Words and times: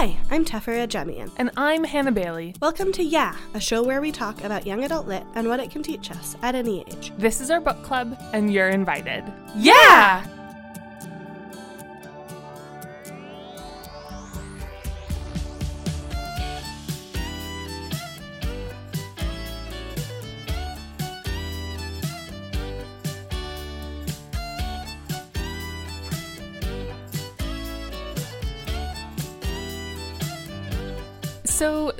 Hi, 0.00 0.16
I'm 0.30 0.44
Tefera 0.44 0.86
Jemian. 0.86 1.28
And 1.38 1.50
I'm 1.56 1.82
Hannah 1.82 2.12
Bailey. 2.12 2.54
Welcome 2.62 2.92
to 2.92 3.02
Yeah, 3.02 3.34
a 3.54 3.58
show 3.58 3.82
where 3.82 4.00
we 4.00 4.12
talk 4.12 4.44
about 4.44 4.64
young 4.64 4.84
adult 4.84 5.08
lit 5.08 5.24
and 5.34 5.48
what 5.48 5.58
it 5.58 5.72
can 5.72 5.82
teach 5.82 6.12
us 6.12 6.36
at 6.40 6.54
any 6.54 6.82
age. 6.82 7.10
This 7.18 7.40
is 7.40 7.50
our 7.50 7.60
book 7.60 7.82
club, 7.82 8.16
and 8.32 8.52
you're 8.52 8.68
invited. 8.68 9.24
Yeah! 9.56 10.22
So, 10.22 10.37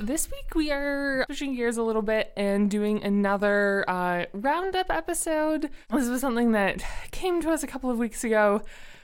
this 0.09 0.31
week 0.31 0.55
we 0.55 0.73
are 0.73 1.27
switching 1.27 1.55
gears 1.55 1.77
a 1.77 1.83
little 1.83 2.01
bit 2.01 2.33
and 2.35 2.71
doing 2.71 3.05
another 3.05 3.85
uh, 3.87 4.25
roundup 4.33 4.91
episode. 4.91 5.69
This 5.91 6.09
was 6.09 6.23
something 6.23 6.53
that 6.53 6.83
came 7.11 7.43
to 7.43 7.51
us 7.51 7.63
a 7.63 7.67
couple 7.67 7.91
of 7.91 7.99
weeks 7.99 8.25
ago 8.25 8.63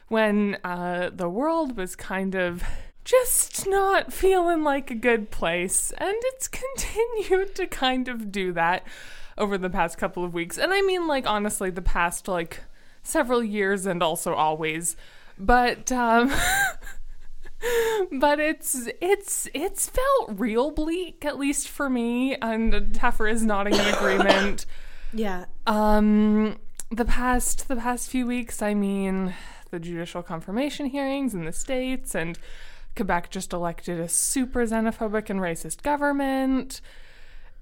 when 0.09 0.57
uh, 0.65 1.11
the 1.13 1.29
world 1.29 1.77
was 1.77 1.95
kind 1.95 2.35
of 2.35 2.65
just 3.05 3.67
not 3.67 4.15
feeling 4.15 4.65
like 4.65 4.91
a 4.91 4.95
good 4.95 5.31
place, 5.31 5.93
and 5.99 6.17
it's 6.17 6.49
continued 6.79 7.55
to 7.57 7.67
kind 7.67 8.09
of 8.09 8.33
do 8.33 8.55
that 8.55 8.87
over 9.37 9.59
the 9.59 9.69
past 9.69 9.99
couple 9.99 10.25
of 10.25 10.33
weeks. 10.33 10.57
And 10.57 10.73
I 10.73 10.81
mean, 10.81 11.07
like, 11.07 11.27
honestly, 11.27 11.69
the 11.69 11.83
past 11.83 12.29
like 12.29 12.61
several 13.03 13.45
years 13.45 13.85
and 13.85 14.03
also 14.03 14.33
always. 14.33 14.97
But, 15.39 15.93
um,. 15.93 16.33
but 18.13 18.39
it's 18.41 18.89
it's 19.01 19.49
it's 19.55 19.89
felt 19.89 20.39
real 20.39 20.71
bleak 20.71 21.25
at 21.25 21.39
least 21.39 21.69
for 21.69 21.89
me 21.89 22.35
and 22.37 22.73
Teffer 22.93 23.31
is 23.31 23.45
nodding 23.45 23.75
in 23.75 23.87
agreement 23.95 24.67
Yeah. 25.13 25.45
um 25.67 26.57
the 26.91 27.05
past 27.05 27.69
the 27.69 27.77
past 27.77 28.11
few 28.11 28.27
weeks 28.27 28.61
i 28.63 28.75
mean 28.75 29.35
the 29.71 29.79
judicial 29.79 30.23
confirmation 30.23 30.87
hearings 30.87 31.35
in 31.35 31.45
the 31.45 31.53
states 31.53 32.15
and 32.15 32.39
quebec 32.97 33.31
just 33.31 33.53
elected 33.53 33.99
a 34.01 34.09
super 34.09 34.65
xenophobic 34.67 35.31
and 35.31 35.41
racist 35.41 35.83
government 35.83 36.81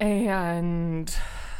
and 0.01 1.15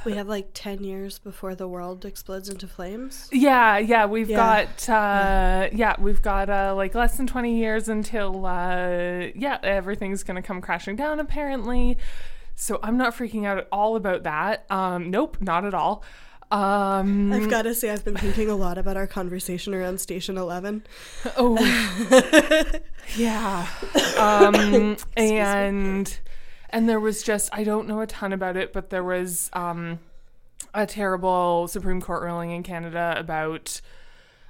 We 0.05 0.15
have 0.15 0.27
like 0.29 0.51
10 0.55 0.83
years 0.85 1.19
before 1.19 1.55
the 1.55 1.69
world 1.69 2.05
explodes 2.05 2.49
into 2.49 2.67
flames. 2.67 3.29
Yeah, 3.33 3.79
yeah, 3.79 4.07
we've 4.07 4.29
Yeah. 4.31 4.67
got 4.67 4.89
uh 4.89 5.69
yeah, 5.73 5.95
we've 5.99 6.21
got 6.23 6.49
uh 6.51 6.75
like 6.75 6.95
less 6.95 7.17
than 7.17 7.27
20 7.27 7.57
years 7.57 7.89
until 7.89 8.45
uh 8.47 9.27
yeah, 9.35 9.59
everything's 9.63 10.23
going 10.23 10.37
to 10.37 10.43
come 10.47 10.61
crashing 10.61 10.97
down 10.97 11.21
apparently. 11.21 11.99
So 12.55 12.79
I'm 12.83 12.97
not 12.97 13.15
freaking 13.17 13.47
out 13.47 13.59
at 13.59 13.69
all 13.73 13.97
about 13.97 14.25
that. 14.25 14.65
Um 14.71 15.11
nope, 15.11 15.37
not 15.41 15.65
at 15.65 15.75
all. 15.75 16.03
Um 16.51 17.33
I've 17.33 17.49
got 17.49 17.63
to 17.63 17.75
say, 17.75 17.89
I've 17.91 18.05
been 18.05 18.17
thinking 18.17 18.51
a 18.51 18.55
lot 18.57 18.77
about 18.77 18.97
our 18.99 19.07
conversation 19.07 19.73
around 19.73 20.01
Station 20.01 20.37
11. 20.37 20.85
oh 21.39 21.57
yeah. 23.17 23.67
Um 24.19 24.97
and 25.17 26.19
and 26.73 26.89
there 26.89 27.01
was 27.01 27.23
just 27.23 27.51
I 27.53 27.65
don't 27.65 27.87
know 27.87 28.01
a 28.01 28.07
ton 28.07 28.33
about 28.33 28.57
it, 28.57 28.73
but 28.73 28.91
there 28.91 29.05
was 29.05 29.51
um 29.53 29.99
a 30.75 30.87
terrible 30.87 31.69
Supreme 31.69 32.01
Court 32.01 32.23
ruling 32.23 32.51
in 32.51 32.63
Canada 32.63 33.15
about 33.17 33.81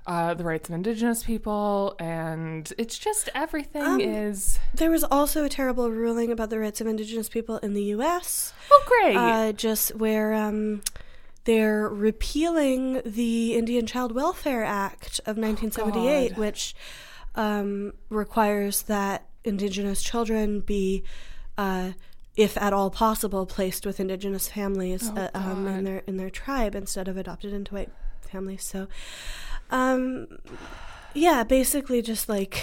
uh, 0.06 0.34
the 0.34 0.42
rights 0.44 0.68
of 0.68 0.74
Indigenous 0.74 1.22
people, 1.22 1.94
and 2.00 2.72
it's 2.76 2.98
just 2.98 3.28
everything 3.34 3.82
Um, 3.82 4.00
is 4.00 4.58
There 4.74 4.90
was 4.90 5.04
also 5.04 5.44
a 5.44 5.48
terrible 5.48 5.90
ruling 5.90 6.32
about 6.32 6.50
the 6.50 6.58
rights 6.58 6.80
of 6.80 6.86
Indigenous 6.88 7.28
people 7.28 7.58
in 7.58 7.74
the 7.74 7.84
U.S. 7.84 8.52
oh 8.70 8.84
great. 8.86 9.16
uh, 9.16 9.52
just 9.52 9.94
where 9.94 10.34
um, 10.34 10.82
they're 11.44 11.88
repealing 11.88 13.00
the 13.04 13.54
Indian 13.54 13.86
Child 13.86 14.12
Welfare 14.12 14.64
Act 14.64 15.20
of 15.20 15.36
1978, 15.38 16.30
God. 16.30 16.38
which 16.38 16.74
um, 17.36 17.92
requires 18.10 18.82
that 18.82 19.26
Indigenous 19.44 20.02
children 20.02 20.60
be, 20.60 21.04
uh, 21.56 21.92
if 22.36 22.56
at 22.56 22.72
all 22.72 22.90
possible, 22.90 23.44
placed 23.46 23.84
with 23.84 24.00
Indigenous 24.00 24.48
families 24.48 25.10
Oh, 25.14 25.20
uh, 25.20 25.30
um, 25.34 25.66
in 25.66 25.84
their 25.84 26.02
in 26.06 26.16
their 26.16 26.30
tribe 26.30 26.74
instead 26.74 27.08
of 27.08 27.16
adopted 27.16 27.52
into 27.52 27.74
white 27.74 27.90
families. 28.20 28.64
So, 28.64 28.88
um, 29.70 30.26
yeah, 31.14 31.42
basically 31.44 32.00
just 32.02 32.28
like 32.28 32.62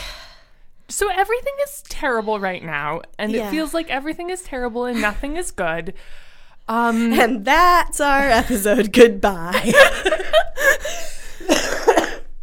so 0.87 1.07
everything 1.09 1.53
is 1.63 1.83
terrible 1.87 2.39
right 2.39 2.63
now, 2.63 3.01
and 3.19 3.31
Yeah. 3.31 3.47
it 3.47 3.51
feels 3.51 3.73
like 3.75 3.89
everything 3.91 4.31
is 4.31 4.41
terrible 4.41 4.85
and 4.85 4.99
nothing 5.01 5.37
is 5.37 5.51
good. 5.51 5.93
Um, 6.71 7.13
and 7.13 7.45
that's 7.45 7.99
our 7.99 8.29
episode. 8.29 8.93
Goodbye. 8.93 9.73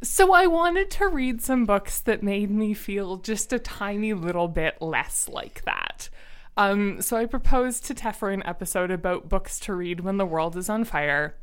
So 0.02 0.32
I 0.32 0.46
wanted 0.46 0.90
to 0.92 1.08
read 1.08 1.42
some 1.42 1.64
books 1.66 2.00
that 2.00 2.22
made 2.22 2.50
me 2.50 2.74
feel 2.74 3.18
just 3.18 3.52
a 3.52 3.58
tiny 3.58 4.14
little 4.14 4.48
bit 4.48 4.80
less 4.80 5.28
like 5.28 5.62
that. 5.64 6.08
Um, 6.56 7.02
so 7.02 7.16
I 7.16 7.26
proposed 7.26 7.84
to 7.86 7.94
Teffer 7.94 8.32
an 8.32 8.42
episode 8.46 8.90
about 8.90 9.28
books 9.28 9.60
to 9.60 9.74
read 9.74 10.00
when 10.00 10.16
the 10.16 10.26
world 10.26 10.56
is 10.56 10.68
on 10.68 10.84
fire. 10.84 11.34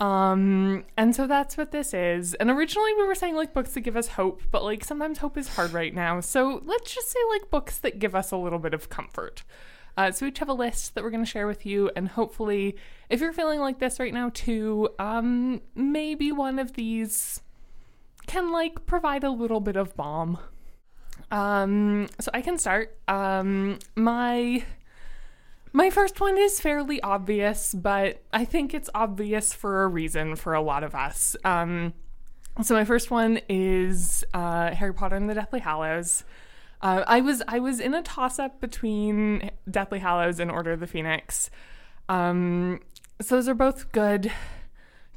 Um, 0.00 0.84
and 0.96 1.14
so 1.14 1.26
that's 1.26 1.56
what 1.56 1.70
this 1.72 1.94
is. 1.94 2.34
And 2.34 2.50
originally 2.50 2.92
we 2.94 3.06
were 3.06 3.14
saying 3.14 3.36
like 3.36 3.54
books 3.54 3.72
that 3.72 3.80
give 3.80 3.96
us 3.96 4.08
hope, 4.08 4.42
but 4.50 4.64
like 4.64 4.84
sometimes 4.84 5.18
hope 5.18 5.38
is 5.38 5.54
hard 5.54 5.72
right 5.72 5.94
now. 5.94 6.20
So 6.20 6.60
let's 6.64 6.94
just 6.94 7.10
say 7.10 7.18
like 7.30 7.50
books 7.50 7.78
that 7.78 7.98
give 7.98 8.14
us 8.14 8.32
a 8.32 8.36
little 8.36 8.58
bit 8.58 8.74
of 8.74 8.88
comfort. 8.88 9.44
Uh, 9.96 10.10
so 10.10 10.26
we 10.26 10.30
each 10.30 10.40
have 10.40 10.48
a 10.48 10.54
list 10.54 10.94
that 10.94 11.04
we're 11.04 11.10
going 11.10 11.24
to 11.24 11.30
share 11.30 11.46
with 11.46 11.64
you, 11.64 11.88
and 11.94 12.08
hopefully, 12.08 12.76
if 13.08 13.20
you're 13.20 13.32
feeling 13.32 13.60
like 13.60 13.78
this 13.78 14.00
right 14.00 14.12
now 14.12 14.28
too, 14.34 14.88
um, 14.98 15.60
maybe 15.76 16.32
one 16.32 16.58
of 16.58 16.72
these 16.72 17.40
can 18.26 18.50
like 18.50 18.86
provide 18.86 19.22
a 19.22 19.30
little 19.30 19.60
bit 19.60 19.76
of 19.76 19.94
balm. 19.96 20.38
Um, 21.30 22.08
so 22.20 22.30
I 22.34 22.40
can 22.40 22.58
start. 22.58 22.96
Um, 23.08 23.78
my 23.96 24.64
my 25.72 25.90
first 25.90 26.20
one 26.20 26.38
is 26.38 26.60
fairly 26.60 27.00
obvious, 27.02 27.74
but 27.74 28.22
I 28.32 28.44
think 28.44 28.74
it's 28.74 28.88
obvious 28.94 29.52
for 29.52 29.82
a 29.82 29.88
reason 29.88 30.36
for 30.36 30.54
a 30.54 30.60
lot 30.60 30.84
of 30.84 30.94
us. 30.94 31.36
Um, 31.44 31.94
so 32.62 32.74
my 32.74 32.84
first 32.84 33.10
one 33.10 33.40
is 33.48 34.24
uh, 34.32 34.70
Harry 34.70 34.94
Potter 34.94 35.16
and 35.16 35.28
the 35.28 35.34
Deathly 35.34 35.58
Hallows. 35.58 36.22
Uh, 36.80 37.02
I 37.06 37.20
was 37.20 37.42
I 37.48 37.58
was 37.58 37.80
in 37.80 37.94
a 37.94 38.02
toss 38.02 38.38
up 38.38 38.60
between 38.60 39.50
Deathly 39.68 39.98
Hallows 39.98 40.38
and 40.38 40.50
Order 40.50 40.72
of 40.72 40.80
the 40.80 40.86
Phoenix. 40.86 41.50
Um, 42.08 42.80
so 43.20 43.36
those 43.36 43.48
are 43.48 43.54
both 43.54 43.90
good 43.90 44.30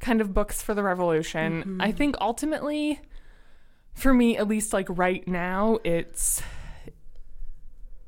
kind 0.00 0.20
of 0.20 0.34
books 0.34 0.62
for 0.62 0.74
the 0.74 0.82
revolution. 0.82 1.78
I 1.80 1.92
think 1.92 2.16
ultimately, 2.20 3.00
for 3.98 4.14
me, 4.14 4.36
at 4.36 4.48
least 4.48 4.72
like 4.72 4.86
right 4.88 5.26
now, 5.26 5.78
it's 5.84 6.40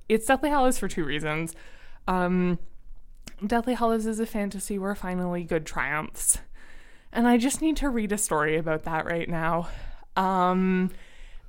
it's 0.09 0.27
Deathly 0.27 0.51
Hallows 0.51 0.79
for 0.79 0.89
two 0.89 1.05
reasons. 1.05 1.55
Um, 2.07 2.59
Deathly 3.45 3.75
Hallows 3.75 4.07
is 4.07 4.21
a 4.21 4.27
fantasy 4.27 4.79
where 4.79 4.95
finally 4.95 5.45
good 5.45 5.67
triumphs, 5.67 6.39
and 7.13 7.27
I 7.27 7.37
just 7.37 7.61
need 7.61 7.77
to 7.79 7.89
read 7.89 8.13
a 8.13 8.19
story 8.19 8.57
about 8.57 8.85
that 8.85 9.05
right 9.05 9.29
now. 9.29 9.69
Um, 10.17 10.91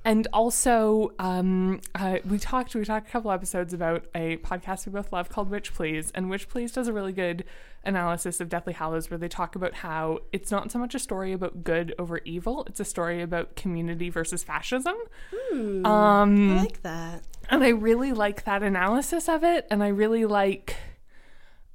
and 0.04 0.26
also, 0.32 1.12
um, 1.18 1.80
uh, 1.94 2.18
we 2.28 2.38
talked 2.38 2.74
we 2.74 2.84
talked 2.84 3.08
a 3.08 3.10
couple 3.10 3.30
episodes 3.30 3.72
about 3.72 4.04
a 4.14 4.36
podcast 4.38 4.86
we 4.86 4.92
both 4.92 5.12
love 5.12 5.28
called 5.28 5.50
Witch 5.50 5.72
Please, 5.74 6.10
and 6.14 6.28
Witch 6.28 6.48
Please 6.48 6.72
does 6.72 6.88
a 6.88 6.92
really 6.92 7.12
good 7.12 7.44
analysis 7.84 8.40
of 8.40 8.48
Deathly 8.48 8.72
Hallows 8.72 9.10
where 9.10 9.18
they 9.18 9.28
talk 9.28 9.54
about 9.56 9.74
how 9.74 10.20
it's 10.32 10.50
not 10.50 10.70
so 10.70 10.78
much 10.78 10.94
a 10.94 10.98
story 10.98 11.32
about 11.32 11.62
good 11.64 11.94
over 11.98 12.18
evil; 12.24 12.64
it's 12.66 12.80
a 12.80 12.84
story 12.84 13.22
about 13.22 13.54
community 13.56 14.10
versus 14.10 14.42
fascism. 14.42 14.96
I 15.52 15.82
Um, 15.84 16.56
like 16.56 16.82
that. 16.82 17.22
and 17.50 17.62
I 17.62 17.68
really 17.68 18.12
like 18.12 18.44
that 18.44 18.62
analysis 18.62 19.28
of 19.28 19.44
it, 19.44 19.66
and 19.70 19.82
I 19.82 19.88
really 19.88 20.24
like 20.26 20.76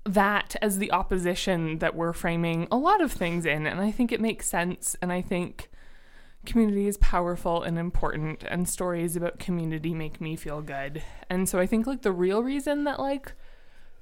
that 0.05 0.55
as 0.61 0.77
the 0.77 0.91
opposition 0.91 1.79
that 1.79 1.93
we're 1.95 2.13
framing 2.13 2.67
a 2.71 2.77
lot 2.77 3.01
of 3.01 3.11
things 3.11 3.45
in, 3.45 3.67
and 3.67 3.79
I 3.81 3.91
think 3.91 4.11
it 4.11 4.21
makes 4.21 4.47
sense, 4.47 4.95
and 5.01 5.11
I 5.11 5.21
think 5.21 5.69
community 6.47 6.87
is 6.87 6.97
powerful 6.97 7.61
and 7.61 7.77
important, 7.77 8.43
and 8.47 8.67
stories 8.67 9.15
about 9.15 9.37
community 9.37 9.93
make 9.93 10.19
me 10.19 10.35
feel 10.35 10.61
good. 10.61 11.03
And 11.29 11.47
so 11.47 11.59
I 11.59 11.67
think 11.67 11.85
like 11.85 12.01
the 12.01 12.11
real 12.11 12.41
reason 12.41 12.85
that 12.85 12.99
like 12.99 13.33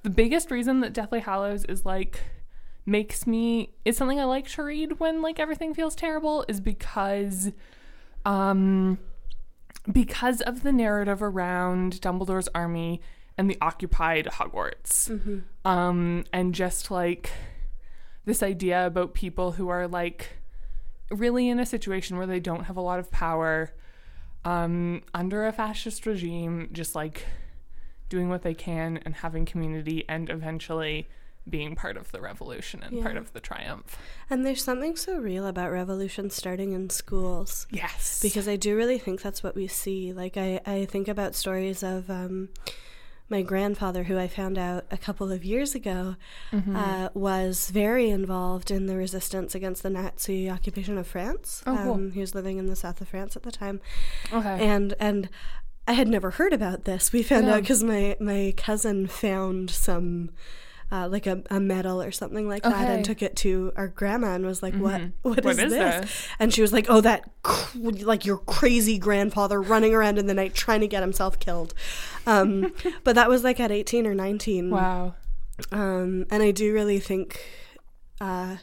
the 0.02 0.10
biggest 0.10 0.50
reason 0.50 0.80
that 0.80 0.94
Deathly 0.94 1.20
Hallows 1.20 1.64
is 1.66 1.84
like 1.84 2.20
makes 2.86 3.26
me 3.26 3.74
is 3.84 3.96
something 3.98 4.18
I 4.18 4.24
like 4.24 4.48
to 4.50 4.62
read 4.62 4.98
when 5.00 5.20
like 5.20 5.38
everything 5.38 5.74
feels 5.74 5.94
terrible 5.94 6.44
is 6.48 6.60
because 6.60 7.50
um 8.24 8.98
because 9.92 10.40
of 10.40 10.62
the 10.62 10.72
narrative 10.72 11.22
around 11.22 12.00
Dumbledore's 12.00 12.48
army 12.54 13.00
and 13.38 13.50
the 13.50 13.58
occupied 13.60 14.26
Hogwarts. 14.26 15.10
Um, 15.64 16.24
and 16.32 16.54
just 16.54 16.90
like 16.90 17.30
this 18.24 18.42
idea 18.42 18.86
about 18.86 19.14
people 19.14 19.52
who 19.52 19.68
are 19.68 19.86
like 19.86 20.30
really 21.10 21.48
in 21.48 21.58
a 21.58 21.66
situation 21.66 22.16
where 22.16 22.26
they 22.26 22.40
don't 22.40 22.64
have 22.64 22.76
a 22.76 22.80
lot 22.80 22.98
of 22.98 23.10
power 23.10 23.72
um, 24.44 25.02
under 25.14 25.46
a 25.46 25.52
fascist 25.52 26.06
regime, 26.06 26.68
just 26.72 26.94
like 26.94 27.26
doing 28.08 28.28
what 28.28 28.42
they 28.42 28.54
can 28.54 28.98
and 29.04 29.16
having 29.16 29.44
community 29.44 30.04
and 30.08 30.30
eventually 30.30 31.08
being 31.48 31.76
part 31.76 31.96
of 31.96 32.10
the 32.10 32.20
revolution 32.20 32.82
and 32.82 33.02
part 33.02 33.16
of 33.16 33.32
the 33.32 33.40
triumph. 33.40 33.98
And 34.28 34.44
there's 34.44 34.62
something 34.62 34.96
so 34.96 35.16
real 35.16 35.46
about 35.46 35.70
revolution 35.70 36.28
starting 36.30 36.72
in 36.72 36.90
schools. 36.90 37.66
Yes. 37.70 38.20
because 38.20 38.48
I 38.48 38.56
do 38.56 38.76
really 38.76 38.98
think 38.98 39.22
that's 39.22 39.42
what 39.42 39.54
we 39.54 39.68
see. 39.68 40.12
Like 40.12 40.36
I, 40.36 40.60
I 40.66 40.84
think 40.86 41.06
about 41.06 41.34
stories 41.34 41.82
of 41.82 42.10
um, 42.10 42.48
my 43.28 43.42
grandfather, 43.42 44.04
who 44.04 44.18
I 44.18 44.28
found 44.28 44.56
out 44.58 44.84
a 44.90 44.96
couple 44.96 45.32
of 45.32 45.44
years 45.44 45.74
ago, 45.74 46.16
Mm-hmm. 46.52 46.76
uh, 46.76 47.08
was 47.14 47.70
very 47.70 48.08
involved 48.10 48.70
in 48.70 48.86
the 48.86 48.96
resistance 48.96 49.54
against 49.54 49.82
the 49.82 49.90
Nazi 49.90 50.48
occupation 50.50 50.96
of 50.98 51.06
France. 51.06 51.62
Oh, 51.66 51.76
cool. 51.82 51.94
um, 51.94 52.12
he 52.12 52.20
was 52.20 52.34
living 52.34 52.58
in 52.58 52.66
the 52.66 52.76
south 52.76 53.00
of 53.00 53.08
France 53.08 53.34
at 53.36 53.42
the 53.42 53.52
time, 53.52 53.80
okay. 54.32 54.64
and 54.66 54.94
and 55.00 55.28
I 55.88 55.92
had 55.94 56.08
never 56.08 56.30
heard 56.32 56.52
about 56.52 56.84
this. 56.84 57.12
We 57.12 57.22
found 57.22 57.46
Yeah. 57.46 57.54
out 57.54 57.60
because 57.62 57.82
my 57.82 58.16
my 58.20 58.54
cousin 58.56 59.06
found 59.06 59.70
some. 59.70 60.30
Uh, 60.92 61.08
like 61.08 61.26
a, 61.26 61.42
a 61.50 61.58
medal 61.58 62.00
or 62.00 62.12
something 62.12 62.48
like 62.48 62.62
that, 62.62 62.88
and 62.88 63.04
took 63.04 63.20
it 63.20 63.34
to 63.34 63.72
our 63.74 63.88
grandma 63.88 64.34
and 64.34 64.46
was 64.46 64.62
like, 64.62 64.72
"What? 64.74 65.00
Mhm. 65.00 65.12
What 65.22 65.44
What 65.44 65.54
is, 65.54 65.58
is 65.64 65.72
this?" 65.72 66.00
this? 66.00 66.28
And 66.38 66.54
she 66.54 66.62
was 66.62 66.72
like, 66.72 66.86
"Oh, 66.88 67.00
that 67.00 67.28
cr- 67.42 67.76
like 67.80 68.24
your 68.24 68.36
crazy 68.38 68.96
grandfather 68.96 69.60
running 69.60 69.92
around 69.94 70.16
in 70.16 70.28
the 70.28 70.34
night 70.34 70.54
trying 70.54 70.80
to 70.82 70.86
get 70.86 71.02
himself 71.02 71.40
killed." 71.40 71.74
Um, 72.24 72.72
but 73.04 73.16
that 73.16 73.28
was 73.28 73.42
like 73.42 73.58
at 73.58 73.72
eighteen 73.72 74.06
or 74.06 74.14
nineteen. 74.14 74.70
wow. 74.70 75.14
Um, 75.72 76.24
and 76.30 76.40
I 76.40 76.52
do 76.52 76.72
really 76.72 77.00
think 77.00 77.40
uh, 78.20 78.58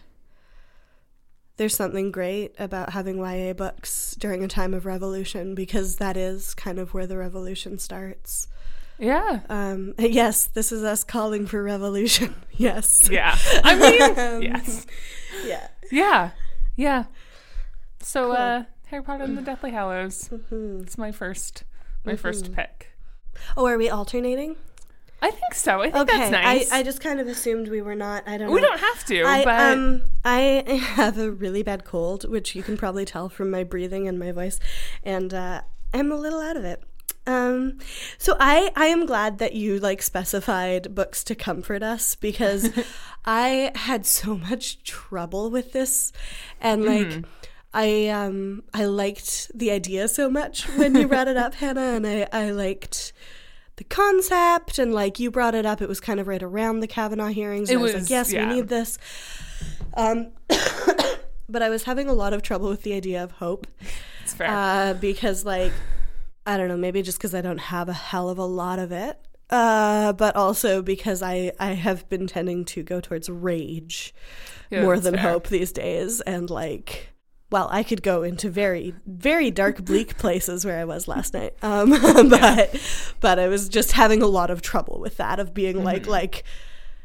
there's 1.57 1.75
something 1.75 2.11
great 2.11 2.55
about 2.57 2.91
having 2.91 3.17
YA 3.17 3.51
books 3.53 4.15
during 4.17 4.43
a 4.43 4.47
time 4.47 4.73
of 4.73 4.85
revolution 4.85 5.55
because 5.55 5.97
that 5.97 6.17
is 6.17 6.53
kind 6.53 6.79
of 6.79 6.93
where 6.93 7.05
the 7.05 7.17
revolution 7.17 7.77
starts. 7.79 8.47
Yeah. 9.03 9.41
Um, 9.49 9.93
yes, 9.99 10.45
this 10.45 10.71
is 10.71 10.83
us 10.83 11.03
calling 11.03 11.45
for 11.45 11.61
revolution. 11.61 12.35
yes. 12.51 13.09
Yeah. 13.11 13.35
I 13.63 13.75
mean, 13.75 14.19
Um, 14.19 14.41
yes. 14.41 14.85
Yeah. 15.45 15.67
Yeah. 15.91 16.29
Yeah. 16.75 17.03
So, 17.99 18.27
Cool. 18.27 18.31
uh, 18.37 18.63
Harry 18.87 19.03
Potter 19.03 19.23
and 19.23 19.37
the 19.37 19.41
Deathly 19.41 19.71
Hallows. 19.71 20.29
Mhm. 20.29 20.83
It's 20.83 20.97
my 20.97 21.11
first, 21.11 21.63
my 22.05 22.15
first 22.15 22.51
Mhm. 22.51 22.55
pick. 22.55 22.91
Oh, 23.57 23.65
are 23.67 23.77
we 23.77 23.89
alternating? 23.89 24.55
I 25.21 25.31
think 25.31 25.53
so. 25.53 25.79
I 25.81 25.85
think 25.89 26.09
okay. 26.09 26.17
that's 26.17 26.31
nice. 26.31 26.71
I, 26.71 26.79
I 26.79 26.83
just 26.83 26.99
kind 26.99 27.19
of 27.19 27.27
assumed 27.27 27.69
we 27.69 27.81
were 27.81 27.95
not. 27.95 28.27
I 28.27 28.37
don't 28.37 28.51
we 28.51 28.59
know. 28.61 28.67
don't 28.67 28.79
have 28.79 29.05
to, 29.05 29.23
I 29.23 29.43
but 29.45 29.59
um 29.77 30.01
I 30.25 30.63
have 30.95 31.17
a 31.17 31.31
really 31.31 31.63
bad 31.63 31.85
cold, 31.85 32.27
which 32.29 32.55
you 32.55 32.61
can 32.61 32.75
probably 32.77 33.05
tell 33.05 33.29
from 33.29 33.49
my 33.49 33.63
breathing 33.63 34.05
and 34.07 34.19
my 34.19 34.31
voice, 34.33 34.59
and 35.01 35.33
uh, 35.33 35.61
I'm 35.93 36.11
a 36.11 36.15
little 36.17 36.41
out 36.41 36.57
of 36.57 36.65
it. 36.65 36.83
Um, 37.25 37.77
so 38.17 38.35
I 38.39 38.71
I 38.75 38.87
am 38.87 39.05
glad 39.05 39.37
that 39.39 39.53
you 39.53 39.79
like 39.79 40.01
specified 40.01 40.93
books 40.93 41.23
to 41.25 41.35
comfort 41.35 41.81
us 41.83 42.15
because 42.15 42.69
I 43.25 43.71
had 43.75 44.05
so 44.05 44.37
much 44.37 44.83
trouble 44.83 45.49
with 45.49 45.71
this, 45.73 46.11
and 46.61 46.85
like. 46.85 47.07
Mhm. 47.07 47.25
I 47.75 48.09
um 48.09 48.61
I 48.71 48.85
liked 48.85 49.49
the 49.55 49.71
idea 49.71 50.07
so 50.07 50.29
much 50.29 50.65
when 50.77 50.93
you 50.93 51.07
brought 51.07 51.27
it 51.27 51.37
up, 51.37 51.55
Hannah, 51.61 51.95
and 51.95 52.05
I, 52.05 52.27
I 52.31 52.51
liked 52.51 53.13
the 53.77 53.83
concept 53.83 54.77
and 54.77 54.93
like 54.93 55.17
you 55.19 55.31
brought 55.31 55.55
it 55.55 55.65
up, 55.65 55.81
it 55.81 55.89
was 55.89 55.99
kind 55.99 56.19
of 56.19 56.27
right 56.27 56.43
around 56.43 56.81
the 56.81 56.87
Kavanaugh 56.87 57.29
hearings. 57.29 57.71
It 57.71 57.73
And 57.73 57.79
I 57.79 57.83
was 57.83 57.93
was- 57.95 58.03
like, 58.03 58.09
yes, 58.11 58.31
yeah. 58.31 58.47
we 58.47 58.53
need 58.57 58.67
this. 58.67 58.99
Um, 59.97 60.33
but 61.49 61.63
I 61.63 61.69
was 61.69 61.81
having 61.85 62.07
a 62.07 62.13
lot 62.13 62.33
of 62.33 62.43
trouble 62.43 62.69
with 62.69 62.83
the 62.83 62.93
idea 62.93 63.23
of 63.23 63.31
hope 63.31 63.65
it's 64.23 64.35
fair. 64.35 64.47
uh, 64.49 64.93
because, 64.93 65.43
like, 65.43 65.73
I 66.45 66.57
don't 66.57 66.67
know, 66.67 66.77
maybe 66.77 67.01
just 67.01 67.17
because 67.17 67.33
I 67.33 67.41
don't 67.41 67.57
have 67.59 67.87
a 67.89 67.93
hell 67.93 68.29
of 68.29 68.37
a 68.37 68.45
lot 68.45 68.79
of 68.79 68.91
it, 68.91 69.17
uh, 69.49 70.13
but 70.13 70.35
also 70.35 70.81
because 70.81 71.21
I 71.23 71.51
I 71.59 71.73
have 71.73 72.07
been 72.09 72.27
tending 72.27 72.65
to 72.65 72.83
go 72.83 72.99
towards 72.99 73.29
rage 73.29 74.13
Yeah, 74.69 74.81
more 74.83 74.99
than 74.99 75.13
fair. 75.15 75.31
hope 75.31 75.47
these 75.47 75.71
days, 75.71 76.21
and 76.21 76.49
like. 76.49 77.09
Well, 77.51 77.69
I 77.71 77.83
could 77.83 78.01
go 78.01 78.23
into 78.23 78.49
very, 78.49 78.95
very 79.05 79.51
dark, 79.51 79.85
bleak 79.85 80.17
places 80.23 80.65
where 80.65 80.79
I 80.79 80.85
was 80.85 81.07
last 81.07 81.35
night. 81.35 81.53
Um, 81.61 81.91
but, 82.29 82.81
but 83.19 83.37
I 83.37 83.47
was 83.47 83.69
just 83.69 83.91
having 83.91 84.23
a 84.23 84.27
lot 84.27 84.49
of 84.49 84.63
trouble 84.63 84.99
with 84.99 85.17
that 85.17 85.39
of 85.39 85.53
being 85.53 85.75
Mm-hmm. 85.75 85.85
like, 85.85 86.07
like, 86.07 86.43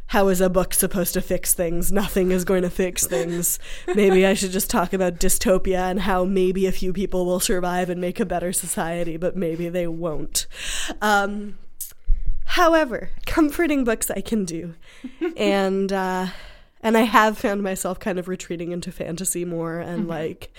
how 0.08 0.28
is 0.28 0.40
a 0.40 0.48
book 0.48 0.72
supposed 0.72 1.12
to 1.14 1.20
fix 1.20 1.52
things? 1.52 1.92
Nothing 1.92 2.30
is 2.30 2.44
going 2.44 2.62
to 2.62 2.70
fix 2.70 3.06
things. 3.06 3.58
maybe 3.94 4.24
I 4.24 4.32
should 4.32 4.52
just 4.52 4.70
talk 4.70 4.94
about 4.94 5.16
dystopia 5.20 5.90
and 5.90 6.00
how 6.00 6.24
maybe 6.24 6.66
a 6.66 6.72
few 6.72 6.94
people 6.94 7.26
will 7.26 7.40
survive 7.40 7.90
and 7.90 8.00
make 8.00 8.18
a 8.18 8.24
better 8.24 8.52
society, 8.52 9.18
but 9.18 9.36
maybe 9.36 9.68
they 9.68 9.86
won't. 9.86 10.46
Um, 11.02 11.58
however, 12.44 13.10
comforting 13.26 13.84
books 13.84 14.10
I 14.10 14.22
can 14.22 14.46
do, 14.46 14.74
and 15.36 15.92
uh, 15.92 16.28
and 16.82 16.96
I 16.96 17.02
have 17.02 17.36
found 17.36 17.62
myself 17.62 18.00
kind 18.00 18.18
of 18.18 18.28
retreating 18.28 18.72
into 18.72 18.90
fantasy 18.90 19.44
more 19.44 19.78
and 19.78 20.08
like 20.08 20.50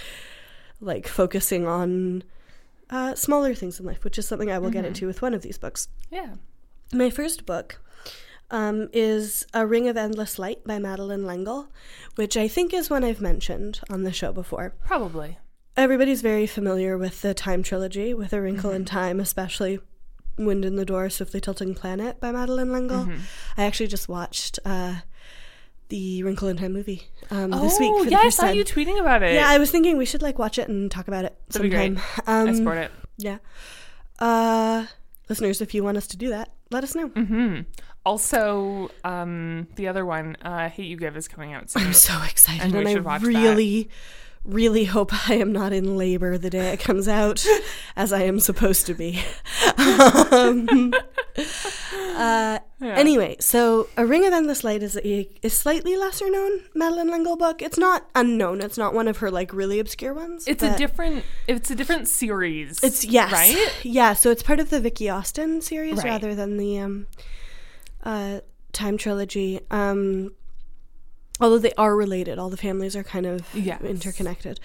like 0.80 1.08
focusing 1.08 1.66
on 1.66 2.24
uh, 2.92 3.16
smaller 3.16 3.56
things 3.56 3.80
in 3.80 3.86
life, 3.88 4.04
which 4.04 4.20
is 4.20 4.28
something 4.28 4.52
I 4.52 4.60
will 4.60 4.70
get 4.70 4.86
into 4.86 5.08
with 5.08 5.24
one 5.24 5.34
of 5.34 5.42
these 5.42 5.58
books. 5.58 5.88
yeah. 6.12 6.36
My 6.92 7.12
first 7.12 7.46
book 7.46 7.80
um, 8.52 8.90
is 8.94 9.46
A 9.54 9.66
Ring 9.66 9.88
of 9.88 9.98
Endless 9.98 10.40
Light 10.40 10.64
by 10.66 10.80
Madeleine 10.80 11.26
L'Engle, 11.26 11.70
which 12.16 12.36
I 12.38 12.48
think 12.48 12.74
is 12.74 12.90
one 12.90 13.04
I've 13.04 13.22
mentioned 13.22 13.80
on 13.90 14.04
the 14.04 14.12
show 14.12 14.32
before. 14.32 14.74
Probably. 14.86 15.38
Everybody's 15.78 16.22
very 16.22 16.48
familiar 16.48 16.98
with 16.98 17.22
the 17.22 17.34
Time 17.34 17.64
trilogy, 17.64 18.14
with 18.14 18.34
A 18.34 18.42
Wrinkle 18.42 18.72
in 18.72 18.86
Time, 18.86 19.20
especially 19.20 19.80
Wind 20.38 20.66
in 20.66 20.76
the 20.76 20.86
Door, 20.86 21.10
Swiftly 21.12 21.40
Tilting 21.40 21.74
Planet 21.76 22.20
by 22.20 22.32
Madeleine 22.32 22.72
L'Engle. 22.74 23.06
Mm-hmm. 23.06 23.20
I 23.58 23.64
actually 23.64 23.88
just 23.88 24.10
watched 24.10 24.60
uh, 24.66 24.96
the 25.90 26.24
Wrinkle 26.24 26.48
in 26.50 26.58
Time 26.58 26.74
movie 26.74 27.04
um, 27.32 27.52
this 27.52 27.78
oh, 27.78 27.80
week 27.80 27.98
for 28.00 28.06
the 28.06 28.12
yeah, 28.12 28.20
I 28.24 28.30
saw 28.30 28.44
time. 28.48 28.56
you 28.58 28.66
tweeting 28.66 29.00
about 29.00 29.24
it. 29.24 29.34
yeah, 29.34 29.48
I 29.48 29.58
was 29.58 29.72
thinking 29.72 29.98
we 29.98 30.06
should 30.06 30.22
like 30.22 30.38
watch 30.40 30.58
it 30.58 30.68
and 30.68 30.90
talk 30.92 31.08
about 31.08 31.26
it 31.26 31.38
That'd 31.50 31.64
be 31.64 31.70
great. 31.70 31.98
sometime. 31.98 32.24
I 32.28 32.50
Um, 32.50 32.56
support 32.56 32.78
it. 32.80 32.92
yeah. 33.18 33.38
Uh, 34.18 34.86
listeners, 35.30 35.62
if 35.62 35.74
you 35.74 35.84
want 35.84 35.98
us 35.98 36.08
to 36.08 36.18
do 36.18 36.30
that, 36.30 36.52
let 36.72 36.84
us 36.84 36.96
know. 36.96 37.08
hmm 37.08 37.62
Also, 38.06 38.90
um, 39.04 39.68
the 39.76 39.88
other 39.88 40.06
one, 40.06 40.36
uh, 40.42 40.70
Hate 40.70 40.88
You 40.88 40.98
Give, 40.98 41.16
is 41.18 41.28
coming 41.28 41.54
out 41.54 41.70
soon. 41.70 41.84
I'm 41.88 41.94
so 41.94 42.22
excited, 42.24 42.62
And 42.62 42.76
and, 42.76 42.88
I 42.88 43.00
watch 43.02 43.22
that. 43.22 43.30
Really, 44.50 44.86
hope 44.86 45.30
I 45.30 45.36
am 45.36 45.52
not 45.52 45.74
in 45.74 45.96
labor 45.96 46.38
the 46.38 46.50
day 46.50 46.74
it 46.74 46.80
comes 46.80 47.08
out, 47.08 47.46
as 47.96 48.12
I 48.12 48.24
am 48.24 48.40
supposed 48.40 48.88
to 48.88 48.96
be. 48.96 49.22
um, 49.78 50.92
uh, 51.38 52.60
Yeah. 52.80 52.96
Anyway, 52.96 53.38
so 53.40 53.88
A 53.96 54.06
Ring 54.06 54.26
of 54.26 54.34
Endless 54.34 54.64
Light 54.64 54.82
is 54.82 54.98
a, 54.98 55.30
a 55.44 55.50
slightly 55.50 55.96
lesser 55.96 56.30
known 56.32 56.64
Madeleine 56.74 57.12
L'Engle 57.12 57.38
book. 57.38 57.62
It's 57.62 57.78
not 57.78 58.08
unknown. 58.16 58.62
It's 58.62 58.78
not 58.78 58.94
one 58.96 59.08
of 59.08 59.18
her 59.18 59.30
like 59.30 59.54
really 59.54 59.80
obscure 59.80 60.14
ones. 60.16 60.48
It's 60.48 60.64
a 60.64 60.76
different. 60.76 61.26
It's 61.48 61.70
a 61.70 61.76
different 61.76 62.08
series. 62.08 62.84
It's 62.84 63.06
yes, 63.06 63.32
right. 63.32 63.74
Yeah, 63.84 64.14
so 64.14 64.32
it's 64.32 64.42
part 64.44 64.60
of 64.60 64.70
the 64.72 64.80
Vicky 64.82 65.10
Austin 65.10 65.62
series 65.62 65.98
Right. 65.98 66.06
rather 66.06 66.34
than 66.34 66.58
the 66.58 66.80
um, 66.80 67.08
uh, 68.04 68.40
Time 68.72 68.98
trilogy. 68.98 69.60
Um, 69.72 70.32
although 71.40 71.58
they 71.58 71.74
are 71.78 71.96
related, 71.96 72.38
all 72.40 72.50
the 72.50 72.58
families 72.58 72.96
are 72.96 73.04
kind 73.04 73.26
of 73.26 73.54
Yes. 73.56 73.82
interconnected. 73.82 74.60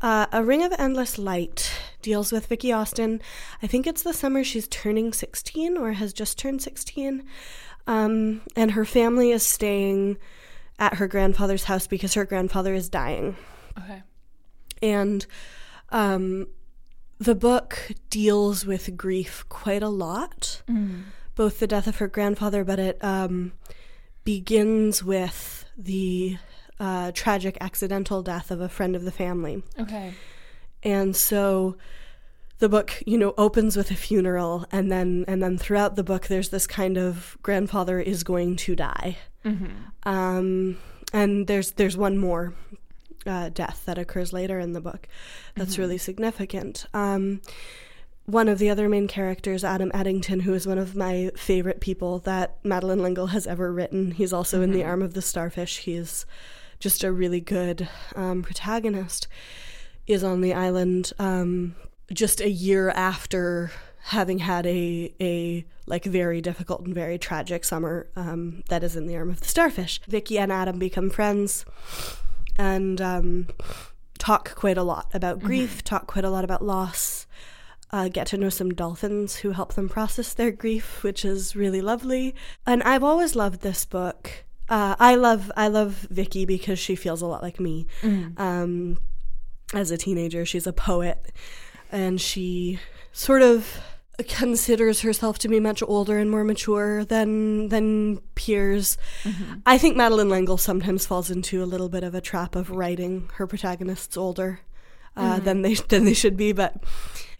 Uh, 0.00 0.26
a 0.32 0.44
Ring 0.44 0.62
of 0.62 0.72
Endless 0.78 1.18
Light 1.18 1.70
deals 2.02 2.32
with 2.32 2.46
Vicky 2.46 2.72
Austin. 2.72 3.20
I 3.62 3.66
think 3.66 3.86
it's 3.86 4.02
the 4.02 4.12
summer 4.12 4.42
she's 4.44 4.68
turning 4.68 5.12
sixteen 5.12 5.76
or 5.76 5.92
has 5.92 6.12
just 6.12 6.38
turned 6.38 6.62
sixteen, 6.62 7.24
um, 7.86 8.42
and 8.56 8.72
her 8.72 8.84
family 8.84 9.30
is 9.30 9.42
staying 9.46 10.18
at 10.78 10.94
her 10.94 11.08
grandfather's 11.08 11.64
house 11.64 11.86
because 11.88 12.14
her 12.14 12.24
grandfather 12.24 12.72
is 12.74 12.88
dying 12.88 13.36
Okay. 13.76 14.02
and 14.80 15.26
um, 15.90 16.46
the 17.18 17.34
book 17.34 17.90
deals 18.10 18.64
with 18.64 18.96
grief 18.96 19.44
quite 19.48 19.82
a 19.82 19.88
lot 19.88 20.62
both 21.34 21.58
the 21.58 21.66
death 21.66 21.88
of 21.88 21.96
her 21.96 22.06
grandfather 22.06 22.62
but 22.62 22.78
it 22.78 23.02
um, 23.02 23.50
begins 24.24 25.02
with 25.02 25.57
the 25.78 26.36
uh, 26.80 27.12
tragic 27.14 27.56
accidental 27.60 28.22
death 28.22 28.50
of 28.50 28.60
a 28.60 28.68
friend 28.68 28.94
of 28.96 29.04
the 29.04 29.10
family 29.12 29.62
Okay. 29.78 30.12
and 30.82 31.14
so 31.16 31.76
the 32.58 32.68
book 32.68 33.02
you 33.06 33.16
know 33.16 33.32
opens 33.38 33.76
with 33.76 33.90
a 33.90 33.94
funeral 33.94 34.66
and 34.72 34.90
then 34.90 35.24
and 35.28 35.40
then 35.42 35.56
throughout 35.56 35.94
the 35.96 36.02
book 36.04 36.26
there's 36.26 36.48
this 36.50 36.66
kind 36.66 36.96
of 36.98 37.38
grandfather 37.42 37.98
is 38.00 38.22
going 38.24 38.56
to 38.56 38.74
die 38.76 39.16
Mm-hmm. 39.44 39.66
um, 40.12 40.76
and 41.12 41.46
there's 41.46 41.70
there's 41.72 41.96
one 41.96 42.18
more 42.18 42.52
uh, 43.26 43.48
death 43.50 43.82
that 43.86 43.98
occurs 43.98 44.32
later 44.32 44.58
in 44.58 44.72
the 44.72 44.80
book 44.80 45.08
that's 45.54 45.78
really 45.78 45.98
significant. 45.98 46.86
Um, 46.94 47.40
one 48.28 48.46
of 48.46 48.58
the 48.58 48.68
other 48.68 48.90
main 48.90 49.08
characters, 49.08 49.64
Adam 49.64 49.90
Eddington, 49.94 50.40
who 50.40 50.52
is 50.52 50.66
one 50.66 50.76
of 50.76 50.94
my 50.94 51.30
favorite 51.34 51.80
people 51.80 52.18
that 52.20 52.58
Madeleine 52.62 53.02
L'Engle 53.02 53.28
has 53.28 53.46
ever 53.46 53.72
written. 53.72 54.10
He's 54.10 54.34
also 54.34 54.60
in 54.60 54.70
The 54.70 54.84
Arm 54.84 55.00
of 55.00 55.14
the 55.14 55.22
Starfish. 55.22 55.78
He's 55.78 56.26
just 56.78 57.02
a 57.02 57.10
really 57.10 57.40
good 57.40 57.88
um, 58.14 58.42
protagonist. 58.42 59.28
Is 60.06 60.22
on 60.22 60.42
the 60.42 60.52
island 60.52 61.14
um, 61.18 61.74
just 62.12 62.42
a 62.42 62.50
year 62.50 62.90
after 62.90 63.70
having 64.02 64.40
had 64.40 64.66
a 64.66 65.14
a 65.20 65.64
like 65.86 66.04
very 66.04 66.42
difficult 66.42 66.82
and 66.82 66.94
very 66.94 67.16
tragic 67.16 67.64
summer 67.64 68.08
um, 68.14 68.62
that 68.68 68.84
is 68.84 68.94
in 68.94 69.06
the 69.06 69.16
arm 69.16 69.30
of 69.30 69.40
the 69.40 69.48
starfish. 69.48 70.02
Vicky 70.06 70.38
and 70.38 70.52
Adam 70.52 70.78
become 70.78 71.08
friends 71.08 71.64
and 72.56 73.00
um, 73.00 73.48
talk 74.18 74.54
quite 74.54 74.76
a 74.76 74.82
lot 74.82 75.08
about 75.14 75.40
grief, 75.40 75.82
talk 75.82 76.06
quite 76.06 76.24
a 76.26 76.30
lot 76.30 76.44
about 76.44 76.62
loss. 76.62 77.26
Uh, 77.90 78.08
get 78.08 78.26
to 78.26 78.36
know 78.36 78.50
some 78.50 78.70
dolphins 78.74 79.36
who 79.36 79.52
help 79.52 79.72
them 79.72 79.88
process 79.88 80.34
their 80.34 80.50
grief, 80.50 81.02
which 81.02 81.24
is 81.24 81.56
really 81.56 81.80
lovely. 81.80 82.34
And 82.66 82.82
I've 82.82 83.02
always 83.02 83.34
loved 83.34 83.62
this 83.62 83.86
book. 83.86 84.44
Uh, 84.68 84.94
I 84.98 85.14
love 85.14 85.50
I 85.56 85.68
love 85.68 86.06
Vicky 86.10 86.44
because 86.44 86.78
she 86.78 86.94
feels 86.94 87.22
a 87.22 87.26
lot 87.26 87.42
like 87.42 87.58
me. 87.58 87.86
Um, 88.36 88.98
as 89.72 89.90
a 89.90 89.96
teenager, 89.96 90.44
she's 90.44 90.66
a 90.66 90.72
poet, 90.72 91.32
and 91.90 92.20
she 92.20 92.78
sort 93.12 93.40
of 93.40 93.80
considers 94.26 95.02
herself 95.02 95.38
to 95.38 95.48
be 95.48 95.60
much 95.60 95.82
older 95.82 96.18
and 96.18 96.30
more 96.30 96.44
mature 96.44 97.04
than 97.04 97.68
than 97.68 98.18
peers. 98.34 98.98
I 99.64 99.78
think 99.78 99.96
Madeleine 99.96 100.28
L'Engle 100.28 100.58
sometimes 100.58 101.06
falls 101.06 101.30
into 101.30 101.62
a 101.62 101.66
little 101.66 101.88
bit 101.88 102.02
of 102.02 102.14
a 102.14 102.20
trap 102.20 102.54
of 102.54 102.70
writing 102.70 103.30
her 103.34 103.46
protagonists 103.46 104.16
older 104.16 104.60
uh, 105.16 105.38
than 105.38 105.62
they 105.62 105.74
than 105.74 106.04
they 106.04 106.14
should 106.14 106.36
be, 106.36 106.52
but 106.52 106.82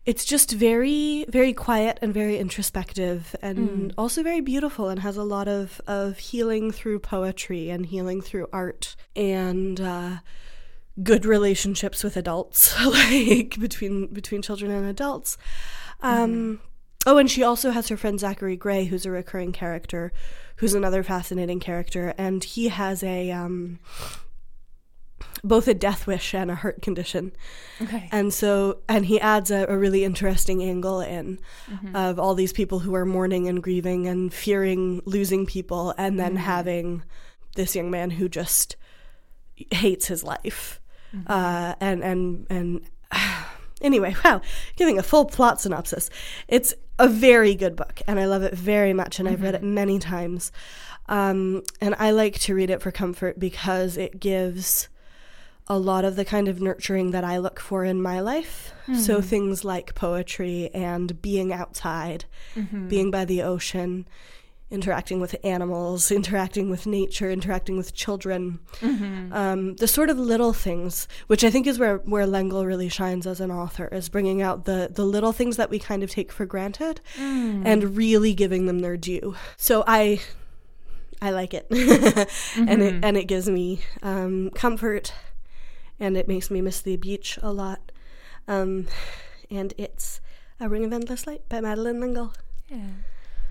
it's 0.08 0.24
just 0.24 0.52
very 0.52 1.26
very 1.28 1.52
quiet 1.52 1.98
and 2.00 2.14
very 2.14 2.38
introspective 2.38 3.36
and 3.42 3.92
also 3.98 4.22
very 4.22 4.40
beautiful 4.40 4.88
and 4.88 5.00
has 5.00 5.18
a 5.18 5.22
lot 5.22 5.46
of 5.46 5.82
of 5.86 6.16
healing 6.16 6.70
through 6.70 6.98
poetry 6.98 7.68
and 7.68 7.84
healing 7.84 8.22
through 8.22 8.48
art 8.50 8.96
and 9.14 9.78
uh, 9.82 10.16
good 11.02 11.26
relationships 11.26 12.02
with 12.02 12.16
adults 12.16 12.74
like 12.86 13.60
between 13.60 14.06
between 14.06 14.40
children 14.40 14.70
and 14.70 14.86
adults. 14.86 15.36
Um 16.00 16.60
oh 17.04 17.18
and 17.18 17.30
she 17.30 17.42
also 17.42 17.70
has 17.70 17.88
her 17.88 17.96
friend 17.98 18.18
zachary 18.18 18.56
gray 18.56 18.86
who's 18.86 19.04
a 19.04 19.10
recurring 19.10 19.52
character 19.52 20.10
who's 20.56 20.72
another 20.72 21.02
fascinating 21.02 21.60
character 21.60 22.14
and 22.16 22.44
he 22.44 22.68
has 22.68 23.02
a 23.02 23.30
um 23.30 23.78
both 25.44 25.68
a 25.68 25.74
death 25.74 26.06
wish 26.06 26.34
and 26.34 26.50
a 26.50 26.54
heart 26.56 26.82
condition 26.82 27.32
Okay. 27.80 28.08
and 28.10 28.32
so, 28.34 28.78
and 28.88 29.06
he 29.06 29.20
adds 29.20 29.50
a, 29.50 29.66
a 29.68 29.76
really 29.78 30.04
interesting 30.04 30.62
angle 30.62 31.00
in 31.00 31.38
of 31.94 32.18
all 32.18 32.34
these 32.34 32.52
people 32.52 32.80
who 32.80 32.94
are 32.94 33.04
mourning 33.06 33.46
and 33.48 33.62
grieving 33.62 34.06
and 34.06 34.32
fearing 34.34 35.00
losing 35.04 35.46
people, 35.46 35.94
and 35.96 36.18
then 36.18 36.36
having 36.36 37.02
this 37.54 37.74
young 37.76 37.90
man 37.90 38.10
who 38.10 38.28
just 38.28 38.76
hates 39.70 40.06
his 40.06 40.22
life. 40.24 40.80
Uh, 41.26 41.74
and, 41.80 42.02
and, 42.02 42.46
and 42.50 42.80
anyway, 43.80 44.14
wow, 44.24 44.40
giving 44.76 44.98
a 44.98 45.02
full 45.02 45.24
plot 45.24 45.60
synopsis. 45.60 46.10
It's 46.48 46.74
a 46.98 47.08
very 47.08 47.54
good 47.54 47.76
book, 47.76 48.02
and 48.06 48.18
I 48.20 48.26
love 48.26 48.42
it 48.42 48.54
very 48.54 48.92
much, 48.92 49.18
and 49.18 49.28
I've 49.28 49.42
read 49.42 49.54
it 49.54 49.62
many 49.62 49.98
times. 49.98 50.52
Um, 51.06 51.62
and 51.80 51.94
I 51.98 52.10
like 52.10 52.38
to 52.40 52.54
read 52.54 52.70
it 52.70 52.82
for 52.82 52.90
comfort 52.90 53.38
because 53.38 53.96
it 53.96 54.20
gives 54.20 54.88
a 55.68 55.78
lot 55.78 56.04
of 56.04 56.16
the 56.16 56.24
kind 56.24 56.48
of 56.48 56.60
nurturing 56.60 57.10
that 57.10 57.24
I 57.24 57.38
look 57.38 57.60
for 57.60 57.84
in 57.84 58.00
my 58.00 58.20
life. 58.20 58.72
So 58.86 59.18
mm-hmm. 59.18 59.28
things 59.28 59.64
like 59.66 59.94
poetry 59.94 60.70
and 60.72 61.20
being 61.20 61.52
outside, 61.52 62.24
mm-hmm. 62.54 62.88
being 62.88 63.10
by 63.10 63.26
the 63.26 63.42
ocean, 63.42 64.08
interacting 64.70 65.20
with 65.20 65.36
animals, 65.44 66.10
interacting 66.10 66.70
with 66.70 66.86
nature, 66.86 67.30
interacting 67.30 67.76
with 67.76 67.92
children. 67.92 68.60
Mm-hmm. 68.80 69.32
Um, 69.32 69.76
the 69.76 69.86
sort 69.86 70.08
of 70.08 70.18
little 70.18 70.54
things, 70.54 71.06
which 71.26 71.44
I 71.44 71.50
think 71.50 71.66
is 71.66 71.78
where, 71.78 71.98
where 71.98 72.26
L'Engle 72.26 72.64
really 72.64 72.88
shines 72.88 73.26
as 73.26 73.40
an 73.40 73.50
author, 73.50 73.88
is 73.88 74.08
bringing 74.08 74.40
out 74.40 74.64
the, 74.64 74.88
the 74.90 75.04
little 75.04 75.32
things 75.32 75.58
that 75.58 75.68
we 75.68 75.78
kind 75.78 76.02
of 76.02 76.10
take 76.10 76.32
for 76.32 76.46
granted 76.46 77.02
mm. 77.16 77.62
and 77.66 77.94
really 77.94 78.32
giving 78.32 78.64
them 78.64 78.78
their 78.78 78.96
due. 78.96 79.36
So 79.58 79.84
I 79.86 80.20
I 81.20 81.30
like 81.30 81.52
it, 81.52 81.66
and 82.56 82.80
it 82.80 83.04
and 83.04 83.16
it 83.16 83.24
gives 83.24 83.48
me 83.48 83.80
um, 84.04 84.50
comfort, 84.54 85.12
and 86.00 86.16
it 86.16 86.28
makes 86.28 86.50
me 86.50 86.60
miss 86.60 86.80
the 86.80 86.96
beach 86.96 87.38
a 87.42 87.52
lot. 87.52 87.92
Um, 88.46 88.86
and 89.50 89.74
it's 89.76 90.20
A 90.60 90.68
Ring 90.68 90.84
of 90.84 90.92
Endless 90.92 91.26
Light 91.26 91.48
by 91.48 91.60
Madeleine 91.60 92.00
L'Engle. 92.00 92.32
Yeah. 92.68 92.86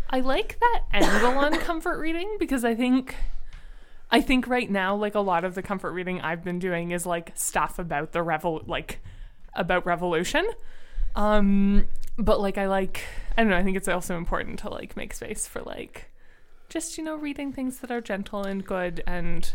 I 0.10 0.22
like 0.22 0.58
that 0.60 0.84
angle 0.94 1.38
on 1.38 1.58
comfort 1.60 2.00
reading 2.00 2.38
because 2.39 2.63
I 2.63 2.75
think 2.75 3.16
I 4.10 4.22
think 4.22 4.48
right 4.48 4.70
now 4.70 4.96
like 4.96 5.16
a 5.16 5.20
lot 5.20 5.44
of 5.44 5.54
the 5.54 5.62
comfort 5.62 5.92
reading 5.92 6.22
I've 6.22 6.44
been 6.44 6.60
doing 6.60 6.92
is 6.92 7.06
like 7.06 7.34
stuff 7.36 7.77
about 7.77 8.13
the 8.13 8.20
revol 8.20 8.66
like 8.68 9.00
about 9.54 9.86
revolution. 9.86 10.48
Um 11.16 11.88
but 12.18 12.39
like 12.39 12.58
I 12.58 12.68
like 12.68 13.04
I 13.38 13.42
don't 13.42 13.50
know, 13.50 13.58
I 13.58 13.63
think 13.63 13.75
it's 13.75 13.89
also 13.89 14.18
important 14.18 14.60
to 14.60 14.70
like 14.70 14.96
make 14.96 15.13
space 15.13 15.46
for 15.46 15.62
like 15.62 16.10
just 16.70 16.98
you 16.98 17.04
know 17.04 17.16
reading 17.16 17.51
things 17.51 17.80
that 17.80 17.92
are 17.92 18.01
gentle 18.01 18.44
and 18.44 18.66
good 18.66 19.04
and 19.06 19.54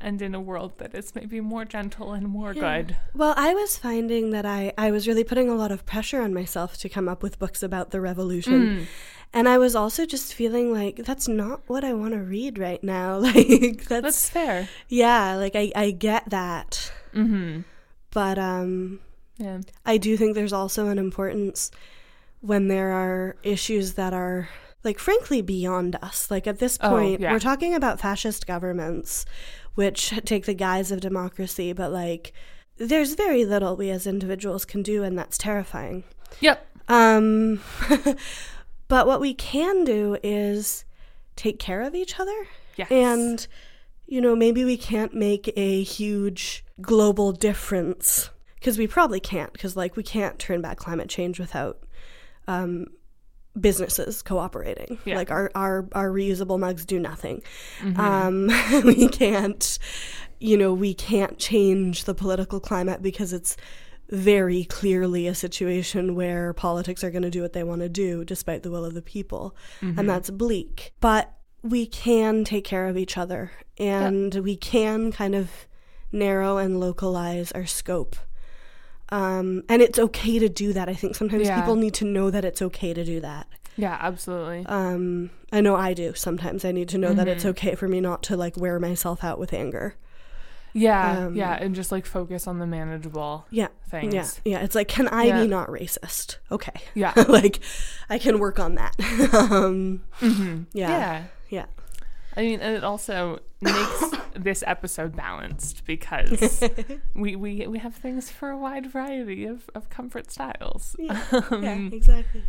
and 0.00 0.20
in 0.20 0.34
a 0.34 0.40
world 0.40 0.72
that 0.78 0.94
is 0.94 1.14
maybe 1.14 1.40
more 1.40 1.64
gentle 1.64 2.12
and 2.12 2.28
more 2.28 2.52
good. 2.54 2.96
Well, 3.14 3.34
I 3.36 3.54
was 3.54 3.78
finding 3.78 4.30
that 4.30 4.44
I, 4.44 4.72
I 4.76 4.90
was 4.90 5.08
really 5.08 5.24
putting 5.24 5.48
a 5.48 5.54
lot 5.54 5.72
of 5.72 5.86
pressure 5.86 6.20
on 6.20 6.34
myself 6.34 6.76
to 6.78 6.88
come 6.88 7.08
up 7.08 7.22
with 7.22 7.38
books 7.38 7.62
about 7.62 7.90
the 7.90 8.00
revolution. 8.00 8.86
And 9.32 9.48
I 9.48 9.58
was 9.58 9.74
also 9.74 10.06
just 10.06 10.34
feeling 10.34 10.72
like 10.72 10.96
that's 10.96 11.28
not 11.28 11.62
what 11.66 11.82
I 11.84 11.92
want 11.94 12.12
to 12.14 12.20
read 12.20 12.58
right 12.58 12.82
now. 12.84 13.18
Like 13.20 13.84
that's, 13.84 13.88
That's 13.88 14.30
fair. 14.30 14.68
yeah, 14.88 15.34
like 15.36 15.56
I, 15.56 15.72
I 15.74 15.90
get 15.90 16.28
that. 16.30 16.92
Mhm. 17.14 17.64
But 18.12 18.38
um 18.38 19.00
Yeah. 19.38 19.60
I 19.84 19.96
do 19.98 20.16
think 20.16 20.34
there's 20.34 20.52
also 20.52 20.88
an 20.88 20.98
importance 20.98 21.70
when 22.40 22.68
there 22.68 22.92
are 22.92 23.36
issues 23.42 23.94
that 23.94 24.12
are 24.12 24.48
like 24.84 24.98
frankly 24.98 25.42
beyond 25.42 25.96
us. 26.02 26.30
Like 26.30 26.46
at 26.46 26.58
this 26.60 26.78
Oh, 26.80 26.90
point, 26.90 27.20
yeah. 27.20 27.32
we're 27.32 27.40
talking 27.40 27.74
about 27.74 27.98
fascist 28.00 28.46
governments 28.46 29.26
which 29.76 30.10
take 30.24 30.44
the 30.46 30.54
guise 30.54 30.90
of 30.90 31.00
democracy, 31.00 31.72
but 31.72 31.92
like 31.92 32.32
there's 32.78 33.14
very 33.14 33.44
little 33.44 33.76
we 33.76 33.88
as 33.90 34.06
individuals 34.06 34.64
can 34.64 34.82
do 34.82 35.02
and 35.04 35.16
that's 35.16 35.38
terrifying. 35.38 36.02
Yep. 36.40 36.66
Um 36.88 37.60
but 38.88 39.06
what 39.06 39.20
we 39.20 39.32
can 39.34 39.84
do 39.84 40.16
is 40.22 40.84
take 41.36 41.58
care 41.58 41.82
of 41.82 41.94
each 41.94 42.18
other 42.18 42.46
Yes. 42.76 42.90
and 42.90 43.46
you 44.06 44.20
know 44.20 44.34
maybe 44.36 44.64
we 44.64 44.76
can't 44.76 45.14
make 45.14 45.52
a 45.56 45.82
huge 45.82 46.64
global 46.80 47.32
difference 47.32 48.30
because 48.56 48.78
we 48.78 48.86
probably 48.86 49.20
can't 49.20 49.52
because 49.52 49.76
like 49.76 49.96
we 49.96 50.02
can't 50.02 50.38
turn 50.38 50.60
back 50.60 50.76
climate 50.78 51.08
change 51.08 51.38
without 51.40 51.78
um, 52.48 52.86
businesses 53.60 54.22
cooperating 54.22 54.98
Yeah. 55.04 55.16
like 55.16 55.30
our, 55.30 55.50
our 55.54 55.88
our 55.92 56.10
reusable 56.10 56.58
mugs 56.58 56.84
do 56.84 56.98
nothing 56.98 57.42
Mm-hmm. 57.80 58.00
um, 58.00 58.84
we 58.84 59.08
can't 59.08 59.78
you 60.38 60.56
know 60.56 60.72
we 60.74 60.92
can't 60.94 61.38
change 61.38 62.04
the 62.04 62.14
political 62.14 62.60
climate 62.60 63.00
because 63.02 63.32
it's 63.32 63.56
very 64.10 64.64
clearly 64.64 65.26
a 65.26 65.34
situation 65.34 66.14
where 66.14 66.52
politics 66.52 67.02
are 67.02 67.10
going 67.10 67.22
to 67.22 67.30
do 67.30 67.42
what 67.42 67.54
they 67.54 67.64
want 67.64 67.80
to 67.80 67.88
do 67.88 68.24
despite 68.24 68.62
the 68.62 68.70
will 68.70 68.84
of 68.84 68.94
the 68.94 69.02
people 69.02 69.56
Mm-hmm. 69.80 69.98
and 69.98 70.08
that's 70.08 70.30
bleak 70.30 70.92
but 71.00 71.32
we 71.62 71.86
can 71.86 72.44
take 72.44 72.64
care 72.64 72.86
of 72.86 72.96
each 72.96 73.16
other 73.18 73.50
and 73.78 74.34
we 74.36 74.54
can 74.56 75.10
kind 75.10 75.34
of 75.34 75.50
narrow 76.12 76.58
and 76.58 76.78
localize 76.78 77.50
our 77.52 77.66
scope 77.66 78.14
um, 79.10 79.62
and 79.68 79.82
it's 79.82 79.98
okay 79.98 80.38
to 80.38 80.48
do 80.48 80.72
that 80.72 80.88
i 80.88 80.94
think 80.94 81.14
sometimes 81.14 81.46
Yeah. 81.48 81.54
people 81.54 81.76
need 81.76 81.94
to 81.94 82.04
know 82.04 82.30
that 82.30 82.44
it's 82.44 82.60
okay 82.62 82.92
to 82.94 83.04
do 83.04 83.20
that 83.20 83.46
Yeah, 83.76 83.96
absolutely. 84.00 84.64
um, 84.66 85.30
i 85.52 85.60
know 85.60 85.76
i 85.76 85.94
do 85.94 86.14
sometimes 86.14 86.64
i 86.64 86.72
need 86.72 86.88
to 86.90 86.98
know 86.98 87.12
that 87.14 87.28
it's 87.28 87.42
Mm-hmm. 87.44 87.50
okay 87.50 87.74
for 87.74 87.88
me 87.88 88.00
not 88.00 88.22
to 88.24 88.36
like 88.36 88.56
wear 88.56 88.78
myself 88.80 89.22
out 89.22 89.38
with 89.38 89.52
anger 89.52 89.94
Yeah, 90.72 91.26
Um, 91.26 91.34
yeah, 91.36 91.54
and 91.54 91.74
just 91.74 91.90
like 91.92 92.04
focus 92.04 92.46
on 92.46 92.58
the 92.58 92.66
manageable 92.66 93.46
yeah 93.50 93.68
things. 93.88 94.12
yeah 94.12 94.28
yeah 94.44 94.64
it's 94.64 94.74
like 94.74 94.88
can 94.88 95.08
i 95.08 95.24
Yeah. 95.26 95.40
be 95.42 95.46
not 95.48 95.68
racist 95.68 96.38
okay 96.50 96.74
Yeah. 96.94 97.12
like 97.28 97.60
i 98.10 98.18
can 98.18 98.38
work 98.38 98.58
on 98.58 98.74
that 98.74 98.94
um, 99.50 100.02
hmm 100.14 100.62
yeah 100.72 100.90
Yeah. 100.98 101.24
yeah 101.48 101.66
I 102.36 102.42
mean, 102.42 102.60
and 102.60 102.76
it 102.76 102.84
also 102.84 103.38
makes 103.60 104.04
this 104.34 104.62
episode 104.66 105.16
balanced 105.16 105.84
because 105.86 106.62
we, 107.14 107.34
we 107.36 107.66
we 107.66 107.78
have 107.78 107.94
things 107.94 108.30
for 108.30 108.50
a 108.50 108.56
wide 108.58 108.86
variety 108.92 109.46
of, 109.46 109.70
of 109.74 109.88
comfort 109.88 110.30
styles. 110.30 110.94
yeah, 110.98 111.22
Um, 111.50 111.62
yeah 111.62 111.96
exactly 111.96 112.42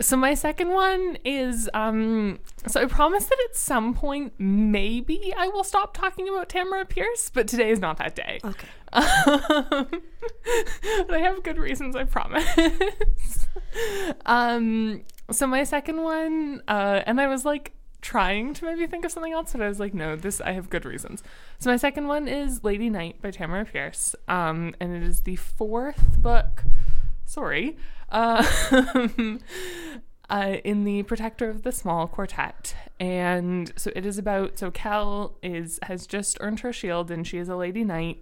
So 0.00 0.16
my 0.16 0.34
second 0.34 0.70
one 0.70 1.18
is 1.24 1.68
um 1.74 2.38
so 2.66 2.80
I 2.82 2.86
promise 2.86 3.26
that 3.26 3.38
at 3.48 3.54
some 3.56 3.94
point 3.94 4.32
maybe 4.38 5.32
I 5.36 5.46
will 5.48 5.64
stop 5.64 5.96
talking 5.96 6.28
about 6.28 6.48
Tamora 6.48 6.88
Pierce, 6.88 7.30
but 7.30 7.46
today 7.46 7.70
is 7.70 7.78
not 7.78 7.98
that 7.98 8.16
day. 8.16 8.40
okay 8.44 8.68
Um, 8.92 9.86
but 11.06 11.14
I 11.14 11.18
have 11.20 11.42
good 11.42 11.58
reasons, 11.58 11.94
I 11.96 12.04
promise. 12.04 12.46
um, 14.26 15.02
so 15.30 15.46
my 15.46 15.64
second 15.64 16.02
one, 16.02 16.62
uh, 16.68 17.02
and 17.06 17.20
I 17.20 17.26
was 17.28 17.44
like 17.44 17.72
trying 18.02 18.52
to 18.54 18.64
maybe 18.66 18.86
think 18.86 19.04
of 19.04 19.12
something 19.12 19.32
else, 19.32 19.52
but 19.52 19.62
I 19.62 19.68
was 19.68 19.80
like, 19.80 19.94
no, 19.94 20.16
this 20.16 20.40
I 20.40 20.52
have 20.52 20.68
good 20.68 20.84
reasons. 20.84 21.22
So 21.58 21.70
my 21.70 21.76
second 21.76 22.08
one 22.08 22.28
is 22.28 22.62
Lady 22.62 22.90
Knight 22.90 23.22
by 23.22 23.30
Tamora 23.30 23.70
Pierce, 23.70 24.14
um, 24.28 24.74
and 24.80 24.94
it 24.94 25.02
is 25.02 25.20
the 25.20 25.36
fourth 25.36 26.18
book. 26.20 26.64
Sorry, 27.24 27.76
Um, 28.10 29.40
uh, 30.28 30.56
in 30.64 30.84
the 30.84 31.02
Protector 31.04 31.48
of 31.48 31.62
the 31.62 31.72
Small 31.72 32.06
Quartet, 32.08 32.74
and 33.00 33.72
so 33.76 33.90
it 33.96 34.04
is 34.04 34.18
about. 34.18 34.58
So 34.58 34.70
Kel 34.70 35.38
is 35.42 35.78
has 35.84 36.06
just 36.06 36.36
earned 36.40 36.60
her 36.60 36.72
shield, 36.72 37.10
and 37.10 37.26
she 37.26 37.38
is 37.38 37.48
a 37.48 37.56
lady 37.56 37.84
knight. 37.84 38.20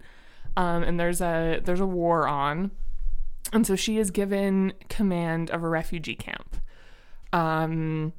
Um, 0.57 0.83
and 0.83 1.01
there's 1.01 1.21
a 1.21 1.61
there's 1.65 1.81
a 1.81 1.87
war 1.87 2.29
on, 2.29 2.71
and 3.53 3.67
so 3.67 3.77
she 3.77 3.99
is 3.99 4.11
given 4.11 4.75
command 4.89 5.51
of 5.51 5.63
a 5.63 5.69
refugee 5.69 6.17
camp. 6.17 6.57
Um, 7.33 8.13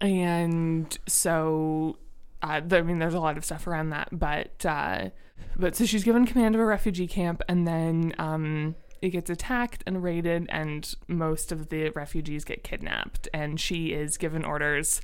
and 0.00 0.98
so 1.06 1.98
uh, 2.42 2.60
I 2.70 2.82
mean, 2.82 2.98
there's 2.98 3.14
a 3.14 3.20
lot 3.20 3.36
of 3.36 3.44
stuff 3.44 3.66
around 3.66 3.90
that, 3.90 4.08
but 4.12 4.64
uh, 4.64 5.10
but 5.56 5.74
so 5.74 5.84
she's 5.84 6.04
given 6.04 6.26
command 6.26 6.54
of 6.54 6.60
a 6.60 6.64
refugee 6.64 7.06
camp, 7.06 7.42
and 7.48 7.66
then 7.66 8.14
um, 8.18 8.74
it 9.02 9.10
gets 9.10 9.30
attacked 9.30 9.82
and 9.86 10.02
raided, 10.02 10.46
and 10.50 10.94
most 11.08 11.50
of 11.50 11.70
the 11.70 11.90
refugees 11.90 12.44
get 12.44 12.62
kidnapped, 12.62 13.28
and 13.32 13.58
she 13.58 13.92
is 13.92 14.16
given 14.16 14.44
orders 14.44 15.00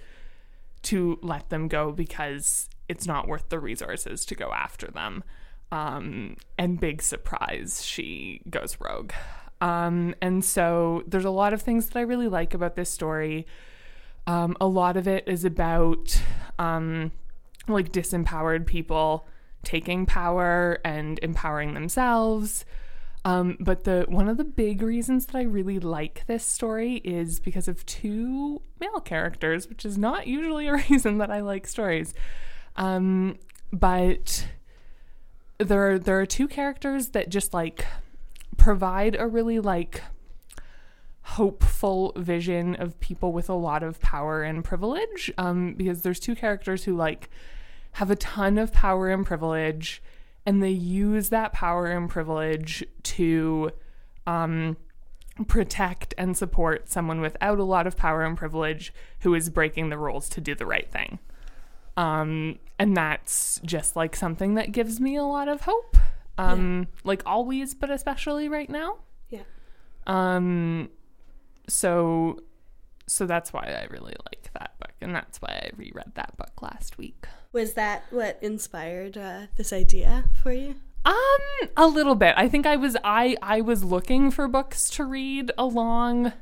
to 0.82 1.18
let 1.22 1.48
them 1.48 1.68
go 1.68 1.92
because 1.92 2.68
it's 2.88 3.06
not 3.06 3.28
worth 3.28 3.48
the 3.48 3.60
resources 3.60 4.24
to 4.26 4.34
go 4.34 4.52
after 4.52 4.88
them. 4.88 5.24
Um, 5.70 6.36
and 6.58 6.78
big 6.78 7.00
surprise, 7.00 7.84
she 7.84 8.42
goes 8.50 8.76
rogue. 8.78 9.12
Um, 9.62 10.14
and 10.20 10.44
so 10.44 11.02
there's 11.06 11.24
a 11.24 11.30
lot 11.30 11.52
of 11.52 11.62
things 11.62 11.86
that 11.86 11.98
I 11.98 12.02
really 12.02 12.28
like 12.28 12.52
about 12.52 12.74
this 12.74 12.90
story. 12.90 13.46
Um, 14.26 14.56
a 14.60 14.66
lot 14.66 14.96
of 14.96 15.08
it 15.08 15.24
is 15.26 15.44
about 15.44 16.20
um, 16.58 17.12
like 17.68 17.92
disempowered 17.92 18.66
people 18.66 19.26
taking 19.64 20.06
power 20.06 20.78
and 20.84 21.18
empowering 21.22 21.74
themselves. 21.74 22.64
Um, 23.24 23.56
but 23.60 23.84
the 23.84 24.04
one 24.08 24.28
of 24.28 24.36
the 24.36 24.44
big 24.44 24.82
reasons 24.82 25.26
that 25.26 25.36
I 25.36 25.42
really 25.42 25.78
like 25.78 26.24
this 26.26 26.44
story 26.44 26.96
is 27.04 27.38
because 27.38 27.68
of 27.68 27.86
two 27.86 28.60
male 28.80 29.00
characters, 29.00 29.68
which 29.68 29.84
is 29.84 29.96
not 29.96 30.26
usually 30.26 30.66
a 30.66 30.74
reason 30.90 31.18
that 31.18 31.30
I 31.30 31.40
like 31.40 31.66
stories. 31.66 32.14
Um, 32.74 33.38
but 33.72 34.46
there 35.58 35.92
are, 35.92 35.98
there 35.98 36.20
are 36.20 36.26
two 36.26 36.48
characters 36.48 37.08
that 37.08 37.28
just 37.28 37.54
like 37.54 37.86
provide 38.56 39.16
a 39.18 39.26
really 39.26 39.60
like 39.60 40.02
hopeful 41.22 42.12
vision 42.16 42.74
of 42.76 42.98
people 43.00 43.32
with 43.32 43.48
a 43.48 43.54
lot 43.54 43.82
of 43.82 44.00
power 44.00 44.42
and 44.42 44.64
privilege. 44.64 45.32
Um, 45.38 45.74
because 45.74 46.02
there's 46.02 46.20
two 46.20 46.34
characters 46.34 46.84
who 46.84 46.96
like 46.96 47.30
have 47.92 48.10
a 48.10 48.16
ton 48.16 48.58
of 48.58 48.72
power 48.72 49.10
and 49.10 49.24
privilege 49.24 50.02
and 50.44 50.62
they 50.62 50.70
use 50.70 51.28
that 51.28 51.52
power 51.52 51.86
and 51.86 52.08
privilege 52.08 52.84
to 53.04 53.70
um, 54.26 54.76
protect 55.46 56.14
and 56.18 56.36
support 56.36 56.90
someone 56.90 57.20
without 57.20 57.58
a 57.58 57.64
lot 57.64 57.86
of 57.86 57.96
power 57.96 58.22
and 58.22 58.36
privilege 58.36 58.92
who 59.20 59.34
is 59.34 59.48
breaking 59.50 59.88
the 59.88 59.98
rules 59.98 60.28
to 60.30 60.40
do 60.40 60.54
the 60.54 60.66
right 60.66 60.90
thing. 60.90 61.18
Um, 61.96 62.58
and 62.78 62.96
that's 62.96 63.60
just 63.64 63.96
like 63.96 64.16
something 64.16 64.54
that 64.54 64.72
gives 64.72 65.00
me 65.00 65.16
a 65.16 65.24
lot 65.24 65.48
of 65.48 65.62
hope. 65.62 65.96
Um, 66.38 66.78
yeah. 66.80 67.00
like 67.04 67.22
always, 67.26 67.74
but 67.74 67.90
especially 67.90 68.48
right 68.48 68.68
now. 68.68 68.96
Yeah. 69.28 69.42
So, 71.68 72.40
so 73.06 73.26
that's 73.26 73.52
why 73.52 73.62
I 73.62 73.86
really 73.90 74.14
like 74.26 74.50
that 74.54 74.78
book, 74.78 74.92
and 75.00 75.14
that's 75.14 75.40
why 75.40 75.50
I 75.50 75.70
reread 75.76 76.14
that 76.14 76.36
book 76.36 76.60
last 76.62 76.98
week. 76.98 77.26
Was 77.52 77.74
that 77.74 78.04
what 78.10 78.38
inspired 78.42 79.16
uh, 79.16 79.46
this 79.56 79.72
idea 79.72 80.24
for 80.42 80.52
you? 80.52 80.76
Um, 81.04 81.68
a 81.76 81.86
little 81.86 82.14
bit. 82.14 82.34
I 82.36 82.48
think 82.48 82.64
I 82.66 82.76
was 82.76 82.96
I 83.02 83.36
I 83.42 83.60
was 83.60 83.82
looking 83.82 84.30
for 84.30 84.46
books 84.46 84.88
to 84.90 85.04
read 85.04 85.50
along 85.58 86.32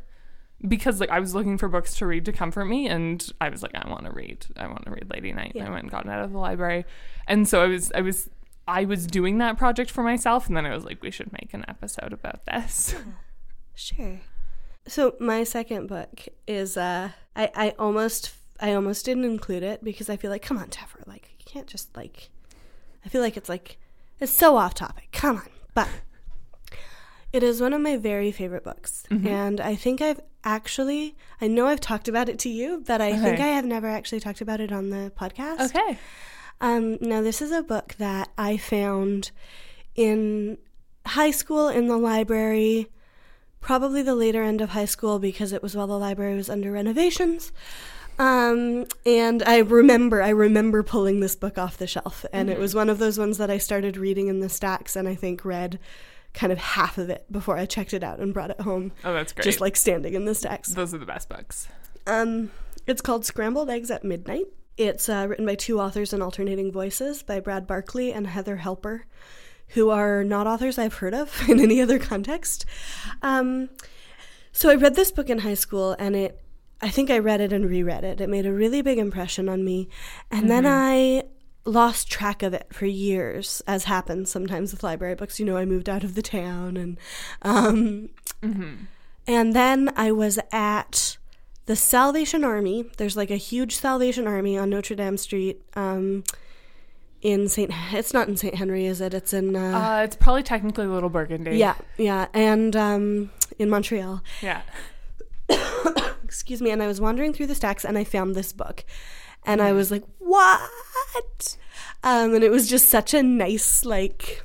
because 0.66 1.00
like 1.00 1.08
I 1.08 1.18
was 1.18 1.34
looking 1.34 1.56
for 1.56 1.68
books 1.68 1.96
to 1.96 2.06
read 2.06 2.26
to 2.26 2.32
comfort 2.32 2.66
me 2.66 2.86
and 2.86 3.26
I 3.40 3.48
was 3.48 3.62
like 3.62 3.74
I 3.74 3.88
want 3.88 4.04
to 4.04 4.12
read. 4.12 4.46
I 4.56 4.66
want 4.66 4.84
to 4.84 4.90
read 4.90 5.10
Lady 5.10 5.32
Knight. 5.32 5.52
Yeah. 5.54 5.66
I 5.66 5.70
went 5.70 5.84
and 5.84 5.90
got 5.90 6.04
it 6.04 6.10
out 6.10 6.24
of 6.24 6.32
the 6.32 6.38
library. 6.38 6.84
And 7.26 7.48
so 7.48 7.62
I 7.62 7.66
was 7.68 7.90
I 7.94 8.02
was 8.02 8.28
I 8.68 8.84
was 8.84 9.06
doing 9.06 9.38
that 9.38 9.56
project 9.56 9.90
for 9.90 10.02
myself 10.02 10.46
and 10.46 10.56
then 10.56 10.66
I 10.66 10.74
was 10.74 10.84
like 10.84 11.02
we 11.02 11.10
should 11.10 11.32
make 11.32 11.54
an 11.54 11.64
episode 11.66 12.12
about 12.12 12.44
this. 12.46 12.94
Yeah. 12.94 13.00
Sure. 13.72 14.20
So 14.90 15.14
my 15.20 15.44
second 15.44 15.86
book 15.86 16.26
is 16.48 16.76
uh 16.76 17.10
I 17.36 17.50
I 17.54 17.74
almost 17.78 18.34
I 18.60 18.74
almost 18.74 19.04
didn't 19.04 19.24
include 19.24 19.62
it 19.62 19.84
because 19.84 20.10
I 20.10 20.16
feel 20.16 20.32
like, 20.32 20.42
come 20.42 20.58
on, 20.58 20.68
Teffer, 20.68 21.06
like 21.06 21.30
you 21.38 21.44
can't 21.46 21.68
just 21.68 21.96
like. 21.96 22.28
I 23.06 23.08
feel 23.08 23.22
like 23.22 23.36
it's 23.36 23.48
like 23.48 23.78
it's 24.18 24.32
so 24.32 24.56
off 24.56 24.74
topic. 24.74 25.08
Come 25.12 25.36
on, 25.36 25.48
but 25.74 25.88
it 27.32 27.44
is 27.44 27.60
one 27.60 27.72
of 27.72 27.80
my 27.80 27.96
very 27.98 28.32
favorite 28.32 28.64
books, 28.64 29.04
mm-hmm. 29.10 29.28
and 29.28 29.60
I 29.60 29.76
think 29.76 30.02
I've 30.02 30.20
actually 30.42 31.16
I 31.40 31.46
know 31.46 31.68
I've 31.68 31.80
talked 31.80 32.08
about 32.08 32.28
it 32.28 32.40
to 32.40 32.48
you, 32.48 32.82
but 32.84 33.00
I 33.00 33.12
okay. 33.12 33.20
think 33.20 33.40
I 33.40 33.46
have 33.46 33.64
never 33.64 33.86
actually 33.86 34.20
talked 34.20 34.40
about 34.40 34.60
it 34.60 34.72
on 34.72 34.90
the 34.90 35.12
podcast. 35.16 35.66
Okay. 35.66 35.98
Um, 36.60 36.98
now 37.00 37.22
this 37.22 37.40
is 37.40 37.52
a 37.52 37.62
book 37.62 37.94
that 37.98 38.30
I 38.36 38.56
found 38.56 39.30
in 39.94 40.58
high 41.06 41.30
school 41.30 41.68
in 41.68 41.86
the 41.86 41.96
library 41.96 42.88
probably 43.60 44.02
the 44.02 44.14
later 44.14 44.42
end 44.42 44.60
of 44.60 44.70
high 44.70 44.84
school 44.84 45.18
because 45.18 45.52
it 45.52 45.62
was 45.62 45.76
while 45.76 45.86
the 45.86 45.98
library 45.98 46.34
was 46.34 46.50
under 46.50 46.72
renovations. 46.72 47.52
Um, 48.18 48.86
and 49.06 49.42
I 49.44 49.58
remember, 49.58 50.22
I 50.22 50.28
remember 50.28 50.82
pulling 50.82 51.20
this 51.20 51.34
book 51.34 51.56
off 51.56 51.78
the 51.78 51.86
shelf, 51.86 52.26
and 52.32 52.48
mm-hmm. 52.48 52.58
it 52.58 52.60
was 52.60 52.74
one 52.74 52.90
of 52.90 52.98
those 52.98 53.18
ones 53.18 53.38
that 53.38 53.50
I 53.50 53.56
started 53.56 53.96
reading 53.96 54.28
in 54.28 54.40
the 54.40 54.50
stacks, 54.50 54.94
and 54.94 55.08
I 55.08 55.14
think 55.14 55.44
read 55.44 55.78
kind 56.34 56.52
of 56.52 56.58
half 56.58 56.98
of 56.98 57.08
it 57.10 57.24
before 57.32 57.56
I 57.56 57.64
checked 57.66 57.94
it 57.94 58.04
out 58.04 58.18
and 58.18 58.34
brought 58.34 58.50
it 58.50 58.60
home. 58.60 58.92
Oh, 59.04 59.14
that's 59.14 59.32
great! 59.32 59.44
Just 59.44 59.60
like 59.60 59.74
standing 59.74 60.14
in 60.14 60.26
the 60.26 60.34
stacks. 60.34 60.68
Those 60.68 60.92
are 60.92 60.98
the 60.98 61.06
best 61.06 61.30
books. 61.30 61.68
Um, 62.06 62.50
it's 62.86 63.00
called 63.00 63.24
Scrambled 63.24 63.70
Eggs 63.70 63.90
at 63.90 64.04
Midnight. 64.04 64.46
It's 64.76 65.08
uh, 65.08 65.26
written 65.28 65.46
by 65.46 65.54
two 65.54 65.80
authors 65.80 66.12
in 66.12 66.22
alternating 66.22 66.70
voices 66.70 67.22
by 67.22 67.40
Brad 67.40 67.66
Barkley 67.66 68.12
and 68.12 68.26
Heather 68.26 68.58
Hepler, 68.58 69.02
who 69.74 69.90
are 69.90 70.24
not 70.24 70.46
authors 70.46 70.78
I've 70.78 70.94
heard 70.94 71.14
of 71.14 71.42
in 71.48 71.60
any 71.60 71.80
other 71.80 71.98
context. 71.98 72.64
Um, 73.22 73.70
so 74.52 74.68
I 74.68 74.74
read 74.74 74.96
this 74.96 75.10
book 75.10 75.30
in 75.30 75.40
high 75.40 75.54
school, 75.54 75.96
and 75.98 76.16
it 76.16 76.40
I 76.82 76.88
think 76.88 77.10
I 77.10 77.18
read 77.18 77.40
it 77.40 77.52
and 77.52 77.68
reread 77.68 78.04
it. 78.04 78.20
It 78.20 78.28
made 78.28 78.46
a 78.46 78.52
really 78.52 78.82
big 78.82 78.98
impression 78.98 79.48
on 79.48 79.64
me. 79.64 79.88
And 80.30 80.42
mm-hmm. 80.42 80.48
then 80.48 80.66
I 80.66 81.24
lost 81.64 82.10
track 82.10 82.42
of 82.42 82.54
it 82.54 82.68
for 82.72 82.86
years, 82.86 83.62
as 83.66 83.84
happens 83.84 84.30
sometimes 84.30 84.72
with 84.72 84.82
library 84.82 85.14
books. 85.14 85.38
You 85.38 85.46
know, 85.46 85.56
I 85.56 85.64
moved 85.64 85.88
out 85.88 86.04
of 86.04 86.14
the 86.14 86.22
town 86.22 86.76
and 86.76 86.98
um 87.42 88.08
mm-hmm. 88.42 88.84
and 89.26 89.54
then 89.54 89.92
I 89.96 90.10
was 90.12 90.38
at 90.52 91.18
the 91.66 91.76
Salvation 91.76 92.44
Army. 92.44 92.86
There's 92.96 93.16
like 93.16 93.30
a 93.30 93.36
huge 93.36 93.76
Salvation 93.76 94.26
Army 94.26 94.56
on 94.56 94.70
Notre 94.70 94.96
Dame 94.96 95.18
Street. 95.18 95.62
Um 95.74 96.24
in 97.22 97.48
St. 97.48 97.70
It's 97.92 98.14
not 98.14 98.28
in 98.28 98.36
St. 98.36 98.54
Henry, 98.54 98.86
is 98.86 99.00
it? 99.00 99.14
It's 99.14 99.32
in. 99.32 99.56
Uh, 99.56 99.78
uh, 99.78 100.02
it's 100.04 100.16
probably 100.16 100.42
technically 100.42 100.86
Little 100.86 101.10
Burgundy. 101.10 101.56
Yeah, 101.56 101.76
yeah, 101.96 102.26
and 102.32 102.74
um, 102.76 103.30
in 103.58 103.70
Montreal. 103.70 104.22
Yeah. 104.40 104.62
excuse 106.30 106.62
me, 106.62 106.70
and 106.70 106.80
I 106.80 106.86
was 106.86 107.00
wandering 107.00 107.32
through 107.32 107.48
the 107.48 107.56
stacks 107.56 107.84
and 107.84 107.98
I 107.98 108.04
found 108.04 108.36
this 108.36 108.52
book. 108.52 108.84
And 109.44 109.60
I 109.60 109.72
was 109.72 109.90
like, 109.90 110.04
what? 110.18 111.56
Um, 112.04 112.34
and 112.34 112.44
it 112.44 112.50
was 112.50 112.68
just 112.68 112.88
such 112.88 113.14
a 113.14 113.22
nice, 113.22 113.84
like, 113.84 114.44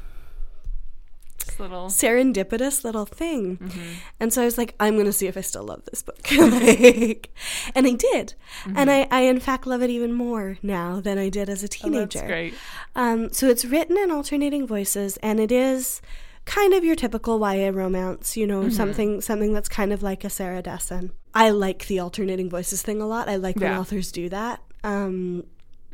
little 1.60 1.88
serendipitous 1.88 2.84
little 2.84 3.06
thing. 3.06 3.58
Mm-hmm. 3.58 3.94
And 4.20 4.34
so 4.34 4.42
I 4.42 4.46
was 4.46 4.58
like, 4.58 4.76
I'm 4.80 4.96
going 4.96 5.06
to 5.06 5.14
see 5.14 5.28
if 5.28 5.38
I 5.38 5.42
still 5.42 5.64
love 5.64 5.84
this 5.86 6.02
book. 6.02 6.20
like, 6.32 7.30
and 7.74 7.88
I 7.88 7.92
did. 7.92 8.34
Mm-hmm. 8.64 8.78
And 8.78 8.92
I, 8.92 9.08
I, 9.12 9.22
in 9.22 9.40
fact, 9.40 9.68
love 9.68 9.82
it 9.82 9.90
even 9.90 10.14
more 10.14 10.58
now 10.62 11.00
than 11.00 11.18
I 11.18 11.30
did 11.30 11.50
as 11.50 11.64
a 11.64 11.68
teenager. 11.68 12.20
Oh, 12.20 12.22
that's 12.22 12.28
great. 12.28 12.54
Um, 12.96 13.32
so 13.32 13.48
it's 13.48 13.66
written 13.66 13.98
in 13.98 14.12
alternating 14.12 14.68
voices, 14.68 15.18
and 15.18 15.40
it 15.40 15.52
is 15.52 16.02
kind 16.46 16.74
of 16.74 16.84
your 16.84 16.96
typical 16.96 17.40
YA 17.40 17.72
romance, 17.74 18.38
you 18.38 18.48
know, 18.48 18.62
mm-hmm. 18.62 18.70
something 18.70 19.22
something 19.22 19.52
that's 19.52 19.70
kind 19.70 19.92
of 19.92 20.04
like 20.04 20.24
a 20.24 20.30
Sarah 20.30 20.62
Dessen. 20.62 21.12
I 21.34 21.50
like 21.50 21.88
the 21.88 22.00
alternating 22.00 22.50
voices 22.50 22.82
thing 22.82 23.02
a 23.02 23.08
lot. 23.08 23.28
I 23.28 23.36
like 23.36 23.58
when 23.58 23.74
authors 23.74 24.12
do 24.12 24.30
that. 24.30 24.62
Um, 24.84 25.44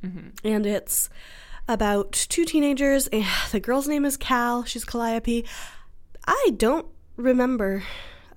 mm-hmm. 0.03 0.27
And 0.43 0.65
it's 0.65 1.09
about 1.71 2.11
two 2.11 2.45
teenagers. 2.45 3.09
The 3.51 3.59
girl's 3.59 3.87
name 3.87 4.05
is 4.05 4.17
Cal. 4.17 4.63
She's 4.63 4.85
Calliope. 4.85 5.45
I 6.25 6.53
don't 6.55 6.87
remember 7.17 7.83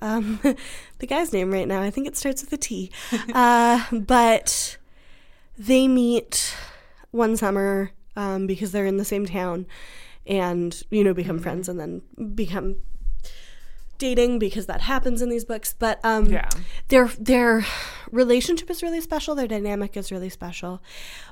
um, 0.01 0.41
the 0.99 1.07
guy's 1.07 1.33
name 1.33 1.51
right 1.53 1.69
now. 1.69 1.81
I 1.81 1.91
think 1.91 2.07
it 2.07 2.17
starts 2.17 2.43
with 2.43 2.53
a 2.53 2.57
T. 2.57 2.91
uh, 3.35 3.85
but 3.93 4.77
they 5.57 5.89
meet 5.89 6.55
one 7.11 7.37
summer 7.37 7.93
um, 8.17 8.47
because 8.47 8.73
they're 8.73 8.87
in 8.87 8.97
the 8.97 9.05
same 9.05 9.27
town 9.27 9.67
and 10.27 10.83
you 10.91 11.05
know 11.05 11.13
become 11.15 11.37
mm-hmm. 11.37 11.43
friends 11.43 11.69
and 11.69 11.79
then 11.79 12.01
become 12.35 12.77
dating 13.99 14.39
because 14.39 14.67
that 14.67 14.81
happens 14.81 15.23
in 15.23 15.29
these 15.29 15.45
books 15.45 15.75
but 15.79 16.01
um 16.03 16.27
yeah. 16.27 16.49
their 16.89 17.09
their 17.19 17.65
relationship 18.15 18.71
is 18.71 18.83
really 18.83 19.01
special 19.01 19.35
their 19.35 19.49
dynamic 19.49 19.97
is 19.97 20.13
really 20.13 20.29
special 20.29 20.81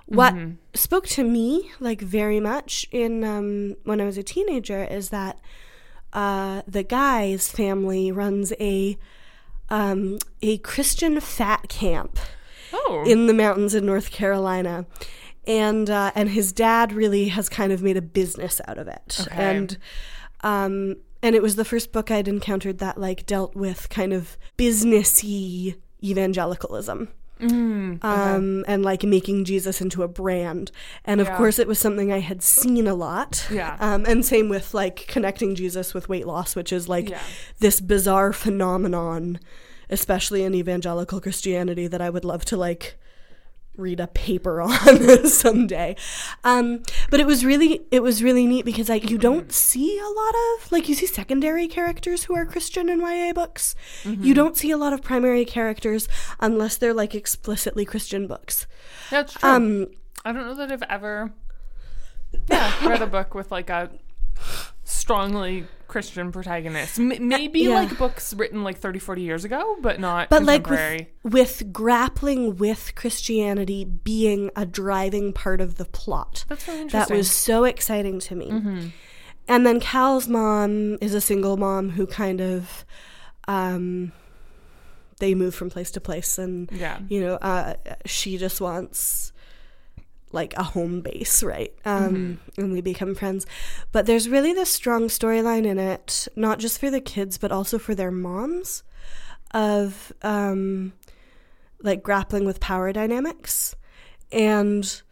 what 0.06 0.34
mm-hmm. 0.34 0.54
spoke 0.74 1.06
to 1.06 1.24
me 1.24 1.70
like 1.80 2.00
very 2.00 2.40
much 2.40 2.86
in 2.90 3.24
um 3.24 3.76
when 3.84 4.00
i 4.00 4.04
was 4.04 4.18
a 4.18 4.22
teenager 4.22 4.84
is 4.84 5.10
that 5.10 5.38
uh, 6.12 6.60
the 6.68 6.82
guy's 6.82 7.50
family 7.50 8.12
runs 8.12 8.52
a 8.60 8.98
um, 9.70 10.18
a 10.42 10.58
Christian 10.58 11.18
fat 11.20 11.68
camp 11.68 12.18
Oh. 12.74 13.04
in 13.06 13.26
the 13.26 13.34
mountains 13.34 13.74
in 13.74 13.84
North 13.84 14.10
Carolina. 14.10 14.86
And 15.46 15.90
uh, 15.90 16.12
and 16.14 16.30
his 16.30 16.52
dad 16.52 16.92
really 16.92 17.28
has 17.28 17.48
kind 17.48 17.72
of 17.72 17.82
made 17.82 17.96
a 17.96 18.02
business 18.02 18.60
out 18.66 18.78
of 18.78 18.88
it. 18.88 19.18
Okay. 19.20 19.56
And 19.56 19.76
um 20.42 20.96
and 21.22 21.34
it 21.34 21.42
was 21.42 21.56
the 21.56 21.64
first 21.64 21.92
book 21.92 22.10
I'd 22.10 22.28
encountered 22.28 22.78
that 22.78 22.98
like 22.98 23.26
dealt 23.26 23.54
with 23.54 23.88
kind 23.88 24.12
of 24.12 24.38
businessy 24.56 25.76
evangelicalism. 26.02 27.08
Mm, 27.40 27.98
Um, 28.04 28.64
and 28.68 28.84
like 28.84 29.02
making 29.02 29.44
Jesus 29.44 29.80
into 29.80 30.04
a 30.04 30.08
brand. 30.08 30.70
And 31.04 31.20
of 31.20 31.26
Yeah. 31.26 31.36
course, 31.36 31.58
it 31.58 31.66
was 31.66 31.78
something 31.80 32.12
I 32.12 32.20
had 32.20 32.40
seen 32.40 32.86
a 32.86 32.94
lot. 32.94 33.46
Yeah. 33.50 33.76
Um, 33.80 34.04
and 34.06 34.24
same 34.24 34.48
with 34.48 34.74
like 34.74 35.06
connecting 35.08 35.56
Jesus 35.56 35.92
with 35.92 36.08
weight 36.08 36.26
loss, 36.26 36.54
which 36.54 36.72
is 36.72 36.88
like 36.88 37.10
Yeah. 37.10 37.18
this 37.58 37.80
bizarre 37.80 38.32
phenomenon, 38.32 39.40
especially 39.90 40.44
in 40.44 40.54
evangelical 40.54 41.20
Christianity, 41.20 41.88
that 41.88 42.00
I 42.00 42.10
would 42.10 42.24
love 42.24 42.44
to 42.46 42.56
like 42.56 42.96
read 43.76 44.00
a 44.00 44.06
paper 44.06 44.60
on 44.62 44.78
this 44.98 45.38
someday. 45.38 45.96
Um, 46.44 46.82
but 47.10 47.20
it 47.20 47.26
was 47.26 47.44
really 47.44 47.82
it 47.90 48.02
was 48.02 48.22
really 48.22 48.46
neat 48.46 48.64
because 48.64 48.88
like 48.88 49.10
you 49.10 49.18
don't 49.18 49.52
see 49.52 49.98
a 49.98 50.08
lot 50.08 50.34
of 50.56 50.72
like 50.72 50.88
you 50.88 50.94
see 50.94 51.06
secondary 51.06 51.68
characters 51.68 52.24
who 52.24 52.34
are 52.34 52.44
Christian 52.44 52.88
in 52.88 53.00
YA 53.00 53.32
books. 53.32 53.74
You 54.04 54.34
don't 54.34 54.56
see 54.56 54.70
a 54.70 54.76
lot 54.76 54.92
of 54.92 55.02
primary 55.02 55.44
characters 55.44 56.08
unless 56.40 56.76
they're 56.76 56.94
like 56.94 57.14
explicitly 57.14 57.84
Christian 57.84 58.26
books. 58.26 58.66
That's 59.10 59.34
true. 59.34 59.48
Um, 59.48 59.86
I 60.24 60.32
don't 60.32 60.46
know 60.46 60.54
that 60.54 60.70
I've 60.70 60.82
ever 60.88 61.32
yeah, 62.48 62.88
read 62.88 63.02
a 63.02 63.06
book 63.06 63.34
with 63.34 63.50
like 63.50 63.70
a 63.70 63.90
strongly 64.84 65.66
Christian 65.92 66.32
protagonist. 66.32 66.98
M- 66.98 67.28
maybe 67.28 67.60
yeah. 67.60 67.74
like 67.74 67.98
books 67.98 68.32
written 68.32 68.64
like 68.64 68.78
30, 68.78 68.98
40 68.98 69.22
years 69.22 69.44
ago, 69.44 69.76
but 69.80 70.00
not 70.00 70.30
but 70.30 70.42
like 70.42 70.66
with, 70.68 71.06
with 71.22 71.70
grappling 71.70 72.56
with 72.56 72.94
Christianity 72.94 73.84
being 73.84 74.50
a 74.56 74.64
driving 74.64 75.34
part 75.34 75.60
of 75.60 75.76
the 75.76 75.84
plot. 75.84 76.46
That's 76.48 76.66
really 76.66 76.88
That 76.88 77.10
was 77.10 77.30
so 77.30 77.64
exciting 77.64 78.20
to 78.20 78.34
me. 78.34 78.50
Mm-hmm. 78.50 78.86
And 79.48 79.66
then 79.66 79.80
Cal's 79.80 80.28
mom 80.28 80.96
is 81.02 81.12
a 81.12 81.20
single 81.20 81.58
mom 81.58 81.90
who 81.90 82.06
kind 82.06 82.40
of 82.40 82.86
um 83.46 84.12
they 85.18 85.34
move 85.34 85.54
from 85.54 85.68
place 85.68 85.90
to 85.90 86.00
place 86.00 86.38
and 86.38 86.70
yeah. 86.72 87.00
you 87.08 87.20
know 87.20 87.34
uh 87.34 87.74
she 88.06 88.38
just 88.38 88.60
wants 88.60 89.31
like 90.32 90.54
a 90.56 90.62
home 90.62 91.00
base 91.00 91.42
right? 91.42 91.72
Um 91.84 92.40
and 92.56 92.72
we 92.72 92.80
become 92.80 93.14
friends. 93.14 93.46
But 93.92 94.06
there's 94.06 94.28
really 94.28 94.52
this 94.52 94.70
strong 94.70 95.04
storyline 95.04 95.66
in 95.66 95.78
it 95.78 96.28
not 96.36 96.58
just 96.58 96.78
for 96.78 96.90
the 96.90 97.00
kids 97.00 97.38
but 97.38 97.52
also 97.52 97.78
for 97.78 97.94
their 97.94 98.10
moms 98.10 98.82
of 99.52 100.12
um 100.22 100.92
like 101.82 102.02
grappling 102.02 102.44
with 102.44 102.60
power 102.60 102.92
dynamics. 102.92 103.74
And 104.30 105.02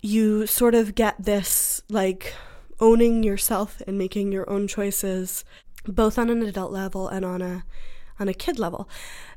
you 0.00 0.46
sort 0.46 0.74
of 0.74 0.94
get 0.94 1.22
this 1.22 1.82
like 1.88 2.34
owning 2.80 3.22
yourself 3.22 3.80
and 3.86 3.96
making 3.96 4.32
your 4.32 4.48
own 4.50 4.66
choices 4.66 5.44
both 5.86 6.18
on 6.18 6.30
an 6.30 6.42
adult 6.42 6.72
level 6.72 7.08
and 7.08 7.24
on 7.24 7.40
a 7.40 7.64
on 8.20 8.28
a 8.28 8.34
kid 8.34 8.58
level. 8.58 8.88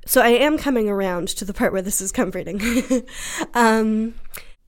So 0.05 0.21
i 0.21 0.29
am 0.29 0.57
coming 0.57 0.87
around 0.89 1.29
to 1.29 1.45
the 1.45 1.53
part 1.53 1.73
where 1.73 1.81
this 1.81 2.01
is 2.01 2.11
comforting. 2.11 2.61
Um 3.53 4.15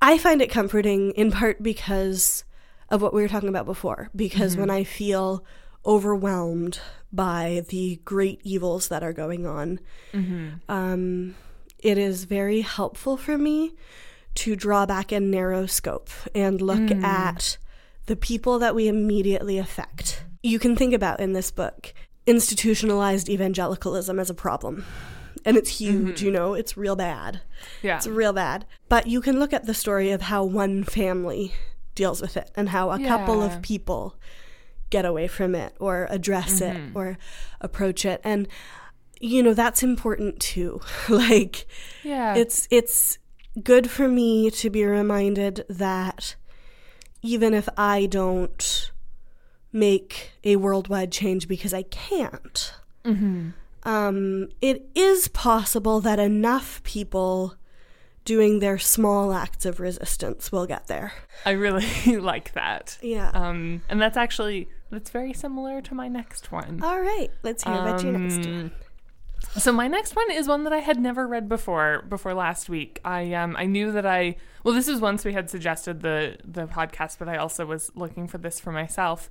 i 0.02 0.18
find 0.18 0.42
it 0.42 0.50
comforting 0.50 1.12
in 1.12 1.32
part 1.32 1.62
because 1.62 2.44
of 2.90 3.02
what 3.02 3.14
we 3.14 3.22
were 3.22 3.28
talking 3.28 3.50
about 3.50 3.66
before 3.66 4.10
because 4.16 4.58
when 4.58 4.68
mm-hmm. 4.68 4.78
i 4.78 4.84
feel 4.84 5.44
overwhelmed 5.86 6.80
by 7.12 7.64
the 7.70 8.00
great 8.06 8.40
evils 8.44 8.90
that 8.90 9.04
are 9.04 9.14
going 9.14 9.46
on 9.46 9.80
mm-hmm. 10.14 10.50
um 10.70 11.36
it 11.80 11.98
is 11.98 12.26
very 12.26 12.62
helpful 12.62 13.18
for 13.18 13.38
me 13.38 13.74
to 14.36 14.56
draw 14.56 14.86
back 14.86 15.12
a 15.12 15.20
narrow 15.20 15.66
scope 15.66 16.10
and 16.36 16.62
look 16.62 16.80
mm. 16.80 17.04
at 17.04 17.58
the 18.06 18.16
people 18.16 18.60
that 18.60 18.76
we 18.76 18.88
immediately 18.88 19.58
affect. 19.58 20.24
You 20.44 20.60
can 20.60 20.76
think 20.76 20.94
about 20.94 21.20
in 21.20 21.34
this 21.34 21.52
book 21.52 21.94
institutionalized 22.26 23.30
evangelicalism 23.30 24.20
as 24.20 24.30
a 24.30 24.34
problem. 24.34 24.86
And 25.45 25.58
it's 25.58 25.80
huge, 25.80 26.17
mm-hmm. 26.17 26.25
you 26.25 26.32
know, 26.32 26.54
it's 26.54 26.78
real 26.78 26.95
bad. 26.95 27.41
Yeah. 27.82 27.97
It's 27.97 28.08
real 28.08 28.34
bad. 28.34 28.65
But 28.88 29.08
you 29.08 29.21
can 29.21 29.39
look 29.39 29.54
at 29.54 29.65
the 29.65 29.73
story 29.73 30.12
of 30.12 30.23
how 30.23 30.43
one 30.43 30.84
family 30.84 31.54
deals 31.95 32.21
with 32.21 32.38
it 32.38 32.52
and 32.56 32.69
how 32.69 32.91
a 32.91 32.99
couple 32.99 33.41
of 33.41 33.62
people 33.62 34.15
get 34.89 35.06
away 35.06 35.28
from 35.28 35.56
it 35.56 35.75
or 35.80 36.08
address 36.10 36.62
it 36.62 36.75
mm-hmm. 36.75 36.97
or 36.97 37.17
approach 37.62 38.06
it. 38.06 38.21
And 38.23 38.47
you 39.19 39.43
know, 39.43 39.54
that's 39.54 39.84
important 39.84 40.39
too. 40.39 40.82
like 41.10 41.65
yeah. 42.04 42.36
it's 42.36 42.67
it's 42.71 43.17
good 43.62 43.89
for 43.89 44.08
me 44.08 44.49
to 44.52 44.69
be 44.69 44.86
reminded 44.86 45.65
that 45.69 46.36
even 47.21 47.54
if 47.54 47.67
I 47.78 48.06
don't 48.06 48.91
make 49.71 50.32
a 50.43 50.56
worldwide 50.56 51.12
change 51.12 51.47
because 51.47 51.73
I 51.73 51.84
can't, 51.84 52.73
mm-hmm. 53.04 53.49
Um, 53.84 54.50
it 54.62 54.89
is 54.96 55.28
possible 55.30 56.00
that 56.02 56.20
enough 56.20 56.82
people 56.84 57.56
doing 58.26 58.60
their 58.60 58.78
small 58.78 59.34
acts 59.34 59.65
of 59.65 59.80
resistance 59.80 60.52
will 60.52 60.68
get 60.68 60.88
there. 60.88 61.13
I 61.46 61.52
really 61.52 61.88
like 62.20 62.54
that. 62.54 62.98
Yeah. 63.02 63.32
Um, 63.34 63.82
and 63.89 64.02
that's 64.02 64.18
actually 64.18 64.70
that's 64.92 65.10
very 65.10 65.34
similar 65.34 65.82
to 65.82 65.96
my 65.96 66.08
next 66.08 66.52
one. 66.52 66.82
All 66.84 67.00
right, 67.00 67.30
let's 67.44 67.63
hear 67.63 67.74
about 67.74 68.04
your 68.04 68.12
next 68.13 68.46
one. 68.46 68.60
Um, 68.60 68.72
So 69.56 69.72
my 69.72 69.88
next 69.88 70.15
one 70.15 70.30
is 70.32 70.48
one 70.48 70.63
that 70.65 70.74
I 70.74 70.80
had 70.80 71.00
never 71.00 71.26
read 71.26 71.48
before 71.48 72.04
before 72.10 72.34
last 72.34 72.70
week. 72.70 73.00
I 73.06 73.34
um 73.34 73.56
I 73.58 73.65
knew 73.65 73.92
that 73.94 74.06
I 74.06 74.36
well 74.63 74.76
this 74.76 74.88
is 74.88 75.00
once 75.00 75.24
we 75.26 75.34
had 75.34 75.50
suggested 75.50 76.02
the 76.02 76.38
the 76.44 76.65
podcast, 76.68 77.18
but 77.20 77.30
I 77.30 77.38
also 77.38 77.65
was 77.65 77.89
looking 77.96 78.28
for 78.28 78.38
this 78.38 78.60
for 78.60 78.72
myself. 78.72 79.30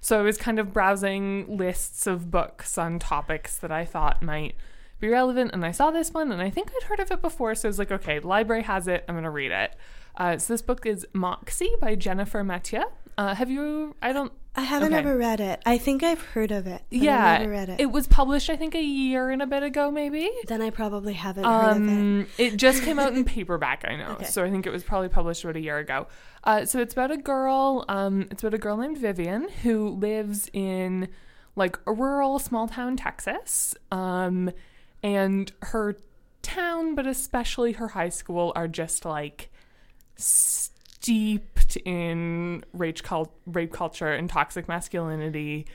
So 0.00 0.18
I 0.18 0.22
was 0.22 0.38
kind 0.38 0.58
of 0.58 0.72
browsing 0.72 1.56
lists 1.56 2.06
of 2.06 2.30
books 2.30 2.78
on 2.78 2.98
topics 2.98 3.56
that 3.58 3.70
I 3.70 3.84
thought 3.84 4.22
might 4.22 4.54
be 4.98 5.08
relevant, 5.08 5.52
and 5.52 5.64
I 5.64 5.72
saw 5.72 5.90
this 5.90 6.12
one, 6.12 6.30
and 6.30 6.42
I 6.42 6.50
think 6.50 6.70
I'd 6.70 6.84
heard 6.84 7.00
of 7.00 7.10
it 7.10 7.22
before. 7.22 7.54
So 7.54 7.68
I 7.68 7.70
was 7.70 7.78
like, 7.78 7.90
okay, 7.90 8.18
the 8.18 8.28
library 8.28 8.62
has 8.62 8.86
it. 8.86 9.04
I'm 9.08 9.14
gonna 9.14 9.30
read 9.30 9.50
it. 9.50 9.74
Uh, 10.16 10.38
so 10.38 10.52
this 10.52 10.62
book 10.62 10.84
is 10.86 11.06
Moxie 11.12 11.74
by 11.80 11.94
Jennifer 11.94 12.44
Mathieu. 12.44 12.84
Uh, 13.16 13.34
have 13.34 13.50
you? 13.50 13.94
I 14.02 14.12
don't. 14.12 14.32
I 14.56 14.62
haven't 14.62 14.92
okay. 14.92 14.98
ever 14.98 15.16
read 15.16 15.40
it. 15.40 15.62
I 15.64 15.78
think 15.78 16.02
I've 16.02 16.20
heard 16.20 16.50
of 16.50 16.66
it. 16.66 16.82
Yeah, 16.90 17.24
I've 17.24 17.40
never 17.40 17.52
read 17.52 17.68
it. 17.68 17.80
it 17.80 17.92
was 17.92 18.08
published, 18.08 18.50
I 18.50 18.56
think, 18.56 18.74
a 18.74 18.82
year 18.82 19.30
and 19.30 19.40
a 19.40 19.46
bit 19.46 19.62
ago, 19.62 19.90
maybe. 19.92 20.28
Then 20.48 20.60
I 20.60 20.70
probably 20.70 21.12
haven't 21.14 21.44
heard 21.44 21.70
of 21.70 21.76
it. 21.76 21.80
Um, 21.80 22.26
it 22.36 22.56
just 22.56 22.82
came 22.82 22.98
out 22.98 23.14
in 23.14 23.24
paperback, 23.24 23.84
I 23.86 23.96
know. 23.96 24.10
Okay. 24.20 24.24
So 24.24 24.44
I 24.44 24.50
think 24.50 24.66
it 24.66 24.70
was 24.70 24.82
probably 24.82 25.08
published 25.08 25.44
about 25.44 25.54
a 25.54 25.60
year 25.60 25.78
ago. 25.78 26.08
Uh, 26.42 26.64
so 26.64 26.80
it's 26.80 26.92
about 26.92 27.12
a 27.12 27.16
girl. 27.16 27.84
Um, 27.88 28.26
it's 28.30 28.42
about 28.42 28.54
a 28.54 28.58
girl 28.58 28.76
named 28.76 28.98
Vivian 28.98 29.48
who 29.62 29.90
lives 29.90 30.50
in 30.52 31.08
like 31.54 31.78
a 31.86 31.92
rural 31.92 32.40
small 32.40 32.66
town 32.66 32.96
Texas. 32.96 33.76
Um, 33.92 34.50
and 35.02 35.52
her 35.62 35.96
town, 36.42 36.96
but 36.96 37.06
especially 37.06 37.72
her 37.72 37.88
high 37.88 38.08
school, 38.08 38.52
are 38.56 38.66
just 38.68 39.04
like 39.04 39.50
steeped 41.70 41.86
in 41.86 42.64
rape, 42.72 43.02
cult- 43.02 43.34
rape 43.46 43.72
culture 43.72 44.12
and 44.12 44.28
toxic 44.28 44.68
masculinity 44.68 45.66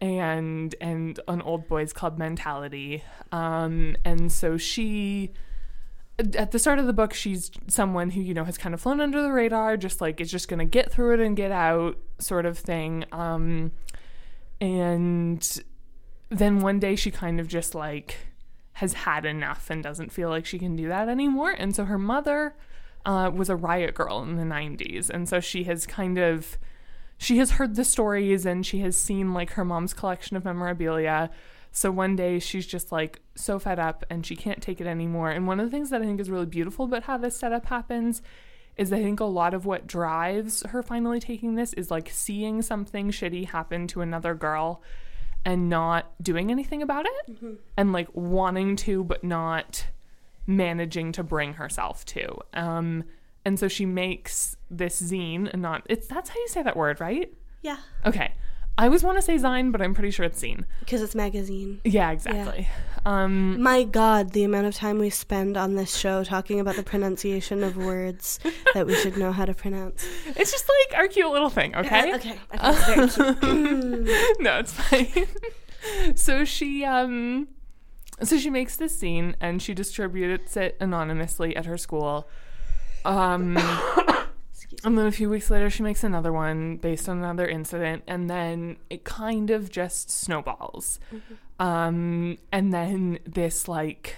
and 0.00 0.74
and 0.80 1.20
an 1.28 1.40
old 1.42 1.68
boys 1.68 1.92
club 1.92 2.18
mentality. 2.18 3.02
Um 3.32 3.96
and 4.04 4.30
so 4.30 4.56
she 4.56 5.32
at 6.18 6.52
the 6.52 6.58
start 6.58 6.78
of 6.78 6.86
the 6.86 6.92
book 6.92 7.12
she's 7.12 7.50
someone 7.66 8.10
who 8.10 8.20
you 8.20 8.34
know 8.34 8.44
has 8.44 8.58
kind 8.58 8.74
of 8.74 8.80
flown 8.80 9.00
under 9.00 9.20
the 9.20 9.32
radar 9.32 9.76
just 9.76 10.00
like 10.00 10.20
is 10.20 10.30
just 10.30 10.48
gonna 10.48 10.64
get 10.64 10.90
through 10.92 11.14
it 11.14 11.20
and 11.20 11.36
get 11.36 11.52
out 11.52 11.96
sort 12.18 12.46
of 12.46 12.58
thing. 12.58 13.04
Um 13.12 13.72
and 14.60 15.62
then 16.30 16.60
one 16.60 16.78
day 16.78 16.96
she 16.96 17.10
kind 17.10 17.38
of 17.38 17.46
just 17.46 17.74
like 17.74 18.16
has 18.78 18.92
had 18.92 19.24
enough 19.24 19.70
and 19.70 19.82
doesn't 19.82 20.10
feel 20.10 20.28
like 20.28 20.44
she 20.44 20.58
can 20.58 20.74
do 20.74 20.88
that 20.88 21.08
anymore. 21.08 21.52
And 21.52 21.74
so 21.74 21.84
her 21.84 21.98
mother 21.98 22.56
uh, 23.06 23.30
was 23.32 23.48
a 23.48 23.56
riot 23.56 23.94
girl 23.94 24.22
in 24.22 24.36
the 24.36 24.42
90s 24.42 25.10
and 25.10 25.28
so 25.28 25.40
she 25.40 25.64
has 25.64 25.86
kind 25.86 26.18
of 26.18 26.58
she 27.16 27.38
has 27.38 27.52
heard 27.52 27.76
the 27.76 27.84
stories 27.84 28.44
and 28.44 28.66
she 28.66 28.80
has 28.80 28.96
seen 28.96 29.32
like 29.34 29.52
her 29.52 29.64
mom's 29.64 29.94
collection 29.94 30.36
of 30.36 30.44
memorabilia. 30.44 31.30
So 31.72 31.90
one 31.90 32.16
day 32.16 32.38
she's 32.38 32.66
just 32.66 32.92
like 32.92 33.20
so 33.34 33.58
fed 33.58 33.78
up 33.78 34.04
and 34.10 34.24
she 34.24 34.36
can't 34.36 34.62
take 34.62 34.80
it 34.80 34.86
anymore. 34.86 35.30
And 35.30 35.46
one 35.46 35.60
of 35.60 35.66
the 35.66 35.70
things 35.70 35.90
that 35.90 36.02
I 36.02 36.04
think 36.04 36.20
is 36.20 36.30
really 36.30 36.46
beautiful 36.46 36.84
about 36.84 37.04
how 37.04 37.16
this 37.16 37.36
setup 37.36 37.66
happens 37.66 38.22
is 38.76 38.92
I 38.92 39.02
think 39.02 39.20
a 39.20 39.24
lot 39.24 39.54
of 39.54 39.66
what 39.66 39.86
drives 39.86 40.62
her 40.66 40.82
finally 40.82 41.20
taking 41.20 41.54
this 41.54 41.72
is 41.74 41.90
like 41.90 42.10
seeing 42.10 42.62
something 42.62 43.10
shitty 43.10 43.48
happen 43.48 43.86
to 43.88 44.00
another 44.00 44.34
girl 44.34 44.82
and 45.44 45.68
not 45.68 46.12
doing 46.22 46.50
anything 46.50 46.82
about 46.82 47.06
it 47.06 47.36
and 47.76 47.92
like 47.92 48.08
wanting 48.14 48.76
to 48.76 49.04
but 49.04 49.22
not 49.22 49.86
managing 50.46 51.12
to 51.12 51.22
bring 51.22 51.54
herself 51.54 52.04
to. 52.06 52.38
Um 52.52 53.04
and 53.44 53.58
so 53.58 53.68
she 53.68 53.84
makes 53.84 54.56
this 54.70 55.00
zine 55.00 55.50
and 55.52 55.60
not 55.62 55.82
it's 55.88 56.06
that's 56.06 56.30
how 56.30 56.36
you 56.36 56.48
say 56.48 56.62
that 56.62 56.76
word, 56.76 57.00
right? 57.00 57.32
Yeah. 57.62 57.78
Okay. 58.04 58.32
I 58.76 58.86
always 58.86 59.04
want 59.04 59.18
to 59.18 59.22
say 59.22 59.36
Zine, 59.36 59.70
but 59.70 59.80
I'm 59.80 59.94
pretty 59.94 60.10
sure 60.10 60.26
it's 60.26 60.42
Zine. 60.42 60.64
Because 60.80 61.00
it's 61.00 61.14
magazine. 61.14 61.80
Yeah, 61.84 62.10
exactly. 62.10 62.68
Um, 63.06 63.62
My 63.62 63.84
God, 63.84 64.32
the 64.32 64.42
amount 64.42 64.66
of 64.66 64.74
time 64.74 64.98
we 64.98 65.10
spend 65.10 65.56
on 65.56 65.76
this 65.76 65.94
show 65.96 66.24
talking 66.24 66.58
about 66.58 66.74
the 66.74 66.82
pronunciation 66.82 67.62
of 67.62 67.76
words 67.76 68.40
that 68.74 68.86
we 68.86 68.96
should 68.96 69.16
know 69.16 69.30
how 69.30 69.44
to 69.44 69.54
pronounce. 69.54 70.04
it's 70.26 70.50
just 70.50 70.68
like 70.68 70.98
our 70.98 71.06
cute 71.06 71.30
little 71.30 71.50
thing, 71.50 71.76
okay? 71.76 72.12
Uh, 72.12 72.16
okay. 72.16 72.38
okay 72.52 72.94
cute. 72.96 73.42
no, 74.40 74.58
it's 74.58 74.72
fine. 74.72 75.26
so 76.16 76.44
she 76.44 76.84
um 76.84 77.46
so 78.22 78.38
she 78.38 78.50
makes 78.50 78.76
this 78.76 78.96
scene 78.96 79.36
and 79.40 79.60
she 79.60 79.74
distributes 79.74 80.56
it 80.56 80.76
anonymously 80.80 81.56
at 81.56 81.66
her 81.66 81.78
school. 81.78 82.28
Um 83.04 83.56
and 84.84 84.98
then 84.98 85.06
a 85.06 85.12
few 85.12 85.28
weeks 85.28 85.50
later 85.50 85.68
she 85.70 85.82
makes 85.82 86.04
another 86.04 86.32
one 86.32 86.76
based 86.76 87.08
on 87.08 87.18
another 87.18 87.46
incident 87.46 88.02
and 88.06 88.30
then 88.30 88.76
it 88.90 89.04
kind 89.04 89.50
of 89.50 89.70
just 89.70 90.10
snowballs. 90.10 91.00
Um 91.58 92.38
and 92.52 92.72
then 92.72 93.18
this 93.26 93.68
like 93.68 94.16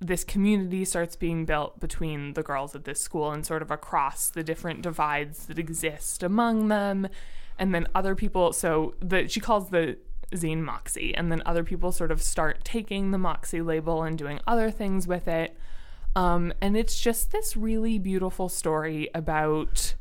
this 0.00 0.24
community 0.24 0.84
starts 0.84 1.16
being 1.16 1.46
built 1.46 1.80
between 1.80 2.34
the 2.34 2.42
girls 2.42 2.74
at 2.74 2.84
this 2.84 3.00
school 3.00 3.30
and 3.30 3.46
sort 3.46 3.62
of 3.62 3.70
across 3.70 4.28
the 4.28 4.44
different 4.44 4.82
divides 4.82 5.46
that 5.46 5.58
exist 5.58 6.22
among 6.22 6.68
them 6.68 7.08
and 7.58 7.74
then 7.74 7.86
other 7.94 8.14
people 8.14 8.52
so 8.52 8.94
the 9.00 9.26
she 9.26 9.40
calls 9.40 9.70
the 9.70 9.96
zine 10.32 10.62
moxie 10.62 11.14
and 11.14 11.30
then 11.30 11.42
other 11.46 11.62
people 11.62 11.92
sort 11.92 12.10
of 12.10 12.22
start 12.22 12.64
taking 12.64 13.10
the 13.10 13.18
moxie 13.18 13.62
label 13.62 14.02
and 14.02 14.18
doing 14.18 14.40
other 14.46 14.70
things 14.70 15.06
with 15.06 15.28
it. 15.28 15.56
Um, 16.14 16.52
and 16.60 16.76
it's 16.76 16.98
just 16.98 17.30
this 17.30 17.56
really 17.56 17.98
beautiful 17.98 18.48
story 18.48 19.10
about 19.14 19.94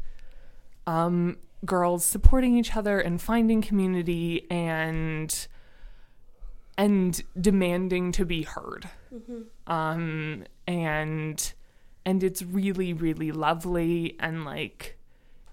um, 0.87 1.37
girls 1.65 2.05
supporting 2.05 2.57
each 2.57 2.75
other 2.75 2.99
and 2.99 3.21
finding 3.21 3.61
community 3.61 4.49
and 4.49 5.47
and 6.77 7.21
demanding 7.39 8.11
to 8.11 8.25
be 8.25 8.43
heard. 8.43 8.89
Um 9.67 10.43
and 10.67 11.53
and 12.05 12.23
it's 12.23 12.41
really 12.41 12.93
really 12.93 13.31
lovely 13.31 14.15
and 14.19 14.45
like 14.45 14.97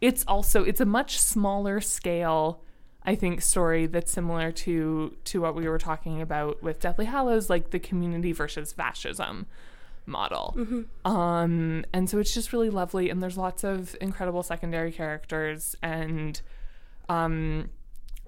it's 0.00 0.24
also 0.26 0.64
it's 0.64 0.80
a 0.80 0.84
much 0.84 1.18
smaller 1.18 1.80
scale 1.80 2.62
i 3.04 3.14
think 3.14 3.40
story 3.40 3.86
that's 3.86 4.12
similar 4.12 4.50
to 4.52 5.14
to 5.24 5.40
what 5.40 5.54
we 5.54 5.68
were 5.68 5.78
talking 5.78 6.20
about 6.20 6.62
with 6.62 6.80
deathly 6.80 7.04
hallows 7.04 7.50
like 7.50 7.70
the 7.70 7.78
community 7.78 8.32
versus 8.32 8.72
fascism 8.72 9.46
model 10.04 10.54
um 11.04 11.84
and 11.92 12.10
so 12.10 12.18
it's 12.18 12.34
just 12.34 12.52
really 12.52 12.70
lovely 12.70 13.08
and 13.08 13.22
there's 13.22 13.38
lots 13.38 13.62
of 13.62 13.96
incredible 14.00 14.42
secondary 14.42 14.90
characters 14.90 15.76
and 15.82 16.40
um 17.08 17.68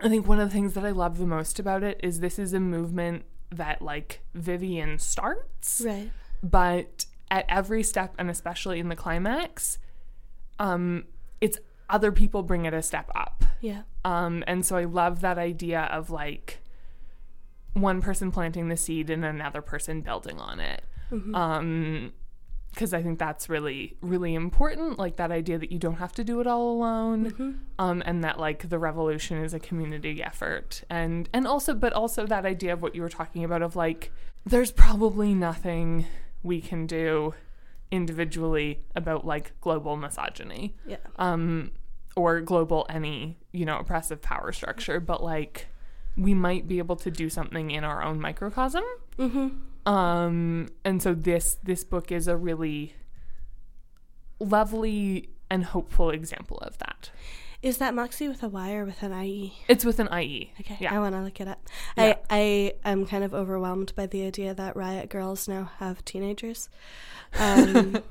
I 0.01 0.09
think 0.09 0.27
one 0.27 0.41
of 0.41 0.49
the 0.49 0.53
things 0.53 0.75
that 0.75 0.85
I 0.85 0.91
love 0.91 1.19
the 1.19 1.27
most 1.27 1.59
about 1.59 1.83
it 1.83 2.01
is 2.03 2.21
this 2.21 2.39
is 2.39 2.53
a 2.53 2.61
movement 2.61 3.25
that 3.51 3.81
like 3.81 4.21
Vivian 4.35 4.99
starts, 4.99 5.83
right. 5.85 6.11
but 6.43 7.07
at 7.31 7.45
every 7.49 7.83
step 7.83 8.15
and 8.19 8.29
especially 8.29 8.81
in 8.81 8.89
the 8.89 8.97
climax, 8.97 9.79
um, 10.59 11.05
it's 11.41 11.59
other 11.89 12.13
people 12.13 12.43
bring 12.43 12.65
it 12.65 12.75
a 12.75 12.83
step 12.83 13.11
up. 13.15 13.45
Yeah. 13.61 13.83
Um, 14.05 14.45
and 14.47 14.65
so 14.65 14.77
I 14.77 14.85
love 14.85 15.21
that 15.21 15.39
idea 15.39 15.83
of 15.83 16.11
like 16.11 16.61
one 17.75 18.01
person 18.01 18.31
planting 18.31 18.69
the 18.69 18.77
seed 18.77 19.11
and 19.11 19.25
another 19.25 19.63
person 19.63 20.01
building 20.01 20.39
on 20.39 20.61
it. 20.61 20.83
Um, 21.35 22.13
because 22.71 22.93
I 22.93 23.03
think 23.03 23.21
that's 23.21 23.49
really, 23.49 23.97
really 24.01 24.35
important. 24.35 24.99
Like 24.99 25.17
that 25.17 25.31
idea 25.31 25.59
that 25.59 25.71
you 25.71 25.79
don't 25.79 25.99
have 25.99 26.13
to 26.15 26.25
do 26.25 26.41
it 26.41 26.47
all 26.49 26.73
alone, 26.73 27.61
um, 27.79 28.03
and 28.05 28.25
that 28.25 28.41
like 28.41 28.69
the 28.69 28.81
revolution 28.81 29.37
is 29.45 29.55
a 29.55 29.61
community 29.61 30.21
effort, 30.21 30.83
and 30.91 31.29
and 31.33 31.47
also, 31.47 31.73
but 31.73 31.93
also 31.93 32.27
that 32.27 32.45
idea 32.45 32.73
of 32.73 32.83
what 32.83 32.97
you 32.97 33.03
were 33.03 33.09
talking 33.09 33.45
about 33.45 33.63
of 33.63 33.77
like 33.77 34.11
there's 34.45 34.73
probably 34.73 35.35
nothing 35.35 36.07
we 36.43 36.61
can 36.61 36.87
do 36.87 37.33
individually 37.91 38.81
about 38.95 39.27
like 39.27 39.53
global 39.61 39.97
misogyny 39.97 40.75
Yeah. 40.87 40.97
um, 41.17 41.71
or 42.17 42.41
global 42.41 42.87
any 42.89 43.39
you 43.53 43.65
know 43.65 43.79
oppressive 43.79 44.21
power 44.23 44.53
structure, 44.53 45.01
but 45.01 45.23
like 45.23 45.67
we 46.17 46.33
might 46.35 46.69
be 46.69 46.79
able 46.79 46.97
to 46.97 47.11
do 47.11 47.29
something 47.29 47.71
in 47.71 47.83
our 47.85 48.03
own 48.03 48.21
microcosm. 48.21 48.85
Mm-hmm. 49.19 49.93
Um, 49.93 50.69
and 50.85 51.03
so 51.03 51.13
this 51.15 51.57
this 51.63 51.85
book 51.85 52.11
is 52.13 52.29
a 52.29 52.37
really 52.37 52.95
lovely 54.41 55.31
and 55.51 55.65
hopeful 55.65 56.11
example 56.11 56.59
of 56.59 56.79
that. 56.79 57.11
Is 57.65 57.79
that 57.79 57.95
Moxie 57.95 58.29
with 58.29 58.43
a 58.43 58.49
Y 58.49 58.75
or 58.75 58.85
with 58.85 59.03
an 59.03 59.13
IE? 59.25 59.55
It's 59.69 59.87
with 59.87 59.99
an 59.99 60.09
IE. 60.13 60.53
Okay, 60.61 60.77
Yeah. 60.81 60.95
I 60.95 60.99
want 60.99 61.15
to 61.15 61.23
look 61.23 61.41
it 61.41 61.49
up. 61.49 61.67
Yeah. 61.97 62.17
I 62.29 62.75
I 62.85 62.91
am 62.91 63.07
kind 63.07 63.25
of 63.25 63.33
overwhelmed 63.33 63.95
by 63.97 64.05
the 64.07 64.27
idea 64.27 64.53
that 64.55 64.77
Riot 64.77 65.09
Girls 65.09 65.49
now 65.49 65.71
have 65.79 66.05
teenagers, 66.05 66.69
um, 67.39 68.03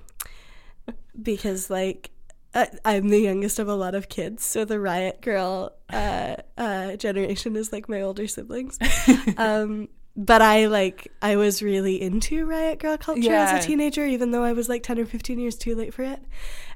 because 1.22 1.70
like 1.70 2.10
I, 2.56 2.68
I'm 2.84 3.10
the 3.10 3.20
youngest 3.20 3.60
of 3.60 3.68
a 3.68 3.76
lot 3.76 3.96
of 3.96 4.10
kids, 4.10 4.44
so 4.44 4.66
the 4.66 4.80
Riot 4.80 5.22
Girl 5.22 5.72
uh, 5.92 6.38
uh, 6.58 6.96
generation 6.96 7.56
is 7.56 7.72
like 7.72 7.88
my 7.88 8.02
older 8.02 8.28
siblings. 8.28 8.78
um, 9.38 9.88
but 10.16 10.42
I 10.42 10.66
like 10.68 11.12
I 11.22 11.36
was 11.36 11.62
really 11.64 12.02
into 12.02 12.46
Riot 12.46 12.80
Girl 12.80 12.98
culture 12.98 13.22
Yeah. 13.22 13.52
as 13.56 13.64
a 13.64 13.68
teenager, 13.68 14.06
even 14.06 14.32
though 14.32 14.44
I 14.44 14.54
was 14.54 14.68
like 14.70 14.84
ten 14.84 14.98
or 15.00 15.06
fifteen 15.06 15.40
years 15.40 15.56
too 15.56 15.76
late 15.76 15.94
for 15.94 16.04
it, 16.04 16.20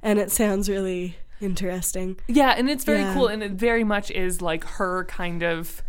and 0.03 0.19
it 0.19 0.31
sounds 0.31 0.69
really 0.69 1.15
interesting. 1.41 2.17
Yeah, 2.27 2.55
and 2.57 2.69
it's 2.69 2.83
very 2.83 3.01
Yeah. 3.01 3.13
cool 3.13 3.27
and 3.27 3.43
it 3.43 3.51
very 3.53 3.83
much 3.83 4.11
is 4.11 4.41
like 4.41 4.63
her 4.63 5.05
kind 5.05 5.43
of 5.43 5.83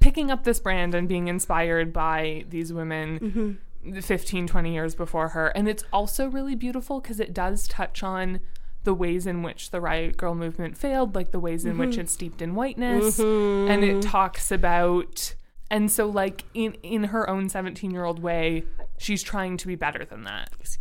picking 0.00 0.30
up 0.30 0.44
this 0.44 0.60
brand 0.60 0.94
and 0.94 1.08
being 1.08 1.28
inspired 1.28 1.92
by 1.92 2.44
these 2.48 2.72
women 2.72 3.18
mm-hmm. 3.18 4.00
15 4.00 4.46
20 4.46 4.74
years 4.74 4.94
before 4.94 5.28
her. 5.28 5.48
And 5.48 5.68
it's 5.68 5.84
also 5.92 6.28
really 6.28 6.54
beautiful 6.54 7.00
because 7.00 7.20
it 7.20 7.34
does 7.34 7.66
touch 7.68 8.02
on 8.02 8.40
the 8.86 8.94
ways 8.94 9.26
in 9.26 9.42
which 9.42 9.70
the 9.70 9.80
riot 9.80 10.16
girl 10.16 10.34
movement 10.34 10.78
failed 10.78 11.14
like 11.14 11.32
the 11.32 11.40
ways 11.40 11.64
in 11.64 11.76
which 11.76 11.90
mm-hmm. 11.90 12.02
it's 12.02 12.12
steeped 12.12 12.40
in 12.40 12.54
whiteness 12.54 13.18
mm-hmm. 13.18 13.68
and 13.68 13.82
it 13.82 14.00
talks 14.00 14.52
about 14.52 15.34
and 15.72 15.90
so 15.90 16.06
like 16.06 16.44
in 16.54 16.74
in 16.84 17.04
her 17.04 17.28
own 17.28 17.48
17 17.48 17.90
year 17.90 18.04
old 18.04 18.20
way 18.22 18.62
she's 18.96 19.24
trying 19.24 19.56
to 19.56 19.66
be 19.66 19.74
better 19.74 20.04
than 20.04 20.22
that. 20.22 20.78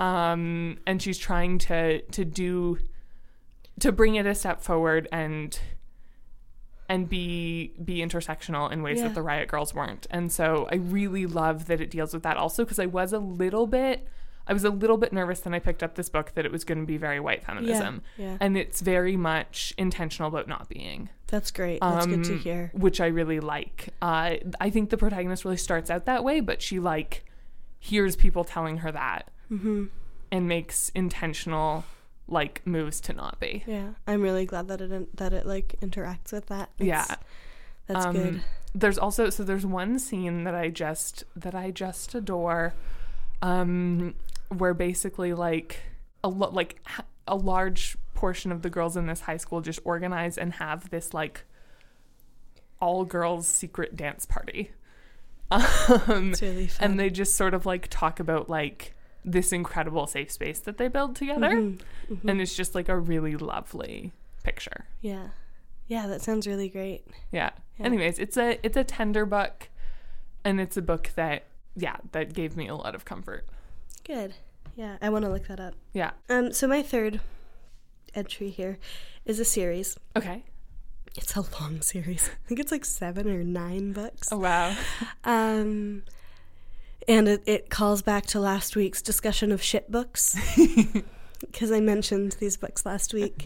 Um 0.00 0.78
and 0.84 1.00
she's 1.00 1.16
trying 1.16 1.58
to 1.58 2.00
to 2.02 2.24
do 2.24 2.78
to 3.80 3.92
bring 3.92 4.14
it 4.16 4.26
a 4.26 4.34
step 4.34 4.60
forward 4.60 5.08
and 5.12 5.58
and 6.88 7.08
be 7.08 7.72
be 7.82 7.98
intersectional 7.98 8.70
in 8.70 8.82
ways 8.82 8.98
Yeah. 8.98 9.04
that 9.08 9.14
the 9.14 9.22
riot 9.22 9.48
girls 9.48 9.74
weren't 9.74 10.06
and 10.10 10.30
so 10.30 10.68
i 10.70 10.76
really 10.76 11.24
love 11.26 11.66
that 11.66 11.80
it 11.80 11.90
deals 11.90 12.12
with 12.12 12.22
that 12.24 12.36
also 12.36 12.64
because 12.64 12.78
i 12.78 12.86
was 12.86 13.12
a 13.14 13.18
little 13.18 13.66
bit 13.66 14.06
i 14.46 14.52
was 14.52 14.64
a 14.64 14.70
little 14.70 14.98
bit 14.98 15.10
nervous 15.12 15.42
when 15.46 15.54
i 15.54 15.58
picked 15.58 15.82
up 15.82 15.94
this 15.94 16.10
book 16.10 16.32
that 16.34 16.44
it 16.44 16.52
was 16.52 16.62
going 16.62 16.78
to 16.78 16.86
be 16.86 16.98
very 16.98 17.18
white 17.20 17.42
feminism 17.42 18.02
yeah. 18.18 18.36
and 18.38 18.58
it's 18.58 18.82
very 18.82 19.16
much 19.16 19.72
intentional 19.78 20.28
about 20.28 20.46
not 20.46 20.68
being 20.68 21.08
That's 21.28 21.50
great. 21.50 21.80
That's 21.80 22.06
good 22.06 22.24
to 22.24 22.32
um, 22.34 22.38
hear. 22.40 22.70
which 22.74 23.00
I 23.00 23.06
really 23.06 23.40
like. 23.40 23.88
Uh, 24.00 24.36
I 24.60 24.70
think 24.70 24.90
the 24.90 24.96
protagonist 24.98 25.44
really 25.44 25.56
starts 25.56 25.90
out 25.90 26.04
that 26.04 26.22
way, 26.22 26.38
but 26.40 26.62
she 26.62 26.78
like 26.78 27.24
hears 27.80 28.14
people 28.14 28.44
telling 28.44 28.76
her 28.78 28.92
that 28.92 29.30
Mm-hmm. 29.50 29.86
and 30.30 30.46
makes 30.48 30.90
intentional 30.90 31.84
like 32.28 32.66
moves 32.66 33.00
to 33.02 33.12
not 33.12 33.38
be. 33.40 33.62
Yeah, 33.66 33.90
I'm 34.06 34.22
really 34.22 34.46
glad 34.46 34.68
that 34.68 34.80
it 34.80 35.16
that 35.16 35.32
it 35.32 35.46
like 35.46 35.76
interacts 35.82 36.32
with 36.32 36.46
that. 36.46 36.70
Yeah. 36.78 37.04
That's 37.86 38.06
Um, 38.06 38.12
good. 38.14 38.40
There's 38.74 38.96
also 38.98 39.28
so 39.30 39.44
there's 39.44 39.66
one 39.66 39.98
scene 39.98 40.44
that 40.44 40.54
I 40.54 40.70
just 40.70 41.24
that 41.36 41.54
I 41.54 41.70
just 41.70 42.14
adore, 42.14 42.72
um, 43.42 44.14
where 44.48 44.74
basically 44.74 45.34
like 45.34 45.80
a 46.22 46.28
lo- 46.28 46.50
like 46.50 46.80
a 47.28 47.36
large 47.36 47.96
portion 48.14 48.50
of 48.52 48.62
the 48.62 48.70
girls 48.70 48.96
in 48.96 49.06
this 49.06 49.20
high 49.20 49.36
school 49.36 49.60
just 49.60 49.80
organize 49.84 50.38
and 50.38 50.54
have 50.54 50.88
this 50.90 51.12
like 51.12 51.44
all 52.80 53.04
girls 53.04 53.46
secret 53.46 53.96
dance 53.96 54.24
party. 54.26 54.70
Um, 55.50 56.30
It's 56.32 56.42
really 56.42 56.66
fun. 56.68 56.90
and 56.90 56.98
they 57.00 57.10
just 57.10 57.36
sort 57.36 57.52
of 57.54 57.66
like 57.66 57.88
talk 57.90 58.18
about 58.18 58.48
like 58.48 58.94
this 59.24 59.52
incredible 59.52 60.06
safe 60.06 60.30
space 60.30 60.58
that 60.60 60.76
they 60.78 60.88
build 60.88 61.16
together 61.16 61.50
Mhm, 61.50 61.80
mhm. 62.10 62.28
and 62.30 62.40
it's 62.40 62.54
just 62.54 62.74
like 62.74 62.88
a 62.88 62.98
really 62.98 63.36
lovely 63.36 64.12
picture 64.42 64.84
yeah, 65.00 65.28
yeah, 65.88 66.06
that 66.06 66.20
sounds 66.22 66.46
really 66.46 66.68
great. 66.68 67.06
yeah. 67.32 67.50
Yeah. 67.78 67.86
anyways 67.86 68.18
it's 68.18 68.36
a 68.36 68.58
it's 68.62 68.76
a 68.76 68.84
tender 68.84 69.24
book 69.26 69.68
and 70.44 70.60
it's 70.60 70.76
a 70.76 70.82
book 70.82 71.10
that 71.16 71.44
yeah 71.74 71.96
that 72.12 72.32
gave 72.34 72.56
me 72.56 72.68
a 72.68 72.74
lot 72.76 72.94
of 72.94 73.04
comfort 73.04 73.46
Good. 74.04 74.34
Yeah, 74.76 74.98
I 75.00 75.08
want 75.08 75.24
to 75.24 75.30
look 75.30 75.46
that 75.48 75.60
up. 75.60 75.74
yeah 75.92 76.10
Um, 76.28 76.52
so 76.52 76.66
my 76.68 76.82
third 76.82 77.20
entry 78.14 78.50
here 78.50 78.78
is 79.24 79.40
a 79.40 79.44
series. 79.44 79.96
okay 80.16 80.44
It's 81.16 81.34
a 81.36 81.44
long 81.60 81.80
series. 81.92 82.28
I 82.28 82.48
think 82.48 82.60
it's 82.60 82.70
like 82.72 82.84
seven 82.84 83.28
or 83.30 83.42
nine 83.42 83.92
books. 83.92 84.28
oh 84.30 84.38
wow 84.38 84.76
Um, 85.24 86.02
and 87.08 87.28
it, 87.28 87.42
it 87.46 87.70
calls 87.70 88.02
back 88.02 88.26
to 88.26 88.40
last 88.40 88.76
week's 88.76 89.02
discussion 89.02 89.52
of 89.52 89.62
shit 89.62 89.90
books. 89.90 90.36
Because 91.40 91.70
I 91.70 91.80
mentioned 91.80 92.36
these 92.40 92.56
books 92.56 92.86
last 92.86 93.12
week 93.12 93.44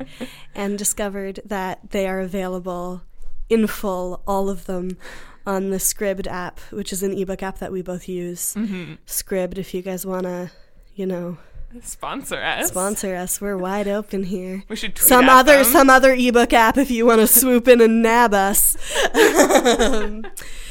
and 0.54 0.78
discovered 0.78 1.40
that 1.44 1.90
they 1.90 2.06
are 2.06 2.20
available 2.20 3.02
in 3.48 3.66
full, 3.66 4.22
all 4.26 4.48
of 4.48 4.66
them, 4.66 4.96
on 5.44 5.70
the 5.70 5.78
Scribd 5.78 6.26
app, 6.28 6.60
which 6.70 6.92
is 6.92 7.02
an 7.02 7.12
ebook 7.12 7.42
app 7.42 7.58
that 7.58 7.72
we 7.72 7.82
both 7.82 8.08
use. 8.08 8.54
Mm-hmm. 8.54 8.94
Scribd, 9.06 9.58
if 9.58 9.74
you 9.74 9.82
guys 9.82 10.06
want 10.06 10.24
to, 10.24 10.50
you 10.94 11.06
know, 11.06 11.38
Sponsor 11.82 12.40
us. 12.40 12.68
sponsor 12.68 13.14
us, 13.14 13.40
we're 13.40 13.56
wide 13.56 13.88
open 13.88 14.22
here. 14.24 14.64
We 14.68 14.76
should 14.76 14.94
tweet 14.94 15.08
Some 15.08 15.28
other 15.28 15.56
them. 15.56 15.64
some 15.64 15.90
other 15.90 16.14
ebook 16.14 16.52
app 16.52 16.78
if 16.78 16.90
you 16.90 17.04
want 17.04 17.20
to 17.20 17.26
swoop 17.26 17.68
in 17.68 17.80
and 17.80 18.02
nab 18.02 18.32
us. 18.32 18.76
Um, 19.14 20.24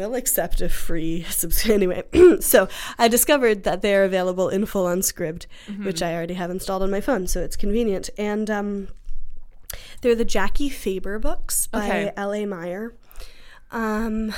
we'll 0.00 0.14
accept 0.16 0.60
a 0.60 0.68
free 0.68 1.22
subscription 1.28 1.74
anyway. 1.74 2.02
so 2.40 2.68
I 2.98 3.06
discovered 3.08 3.62
that 3.64 3.82
they're 3.82 4.04
available 4.04 4.48
in 4.48 4.66
full 4.66 4.86
on 4.86 5.00
Scribd, 5.00 5.46
Mm-hmm. 5.68 5.84
which 5.84 6.02
I 6.02 6.14
already 6.14 6.34
have 6.34 6.50
installed 6.50 6.82
on 6.82 6.90
my 6.90 7.00
phone, 7.00 7.26
so 7.26 7.40
it's 7.40 7.56
convenient. 7.56 8.10
And 8.18 8.50
um, 8.50 8.88
they're 10.00 10.16
the 10.16 10.24
Jacky 10.24 10.68
Faber 10.68 11.18
books 11.18 11.66
by 11.68 11.84
Okay. 11.86 12.12
L.A. 12.16 12.46
Meyer. 12.46 12.94
Um, 13.70 14.32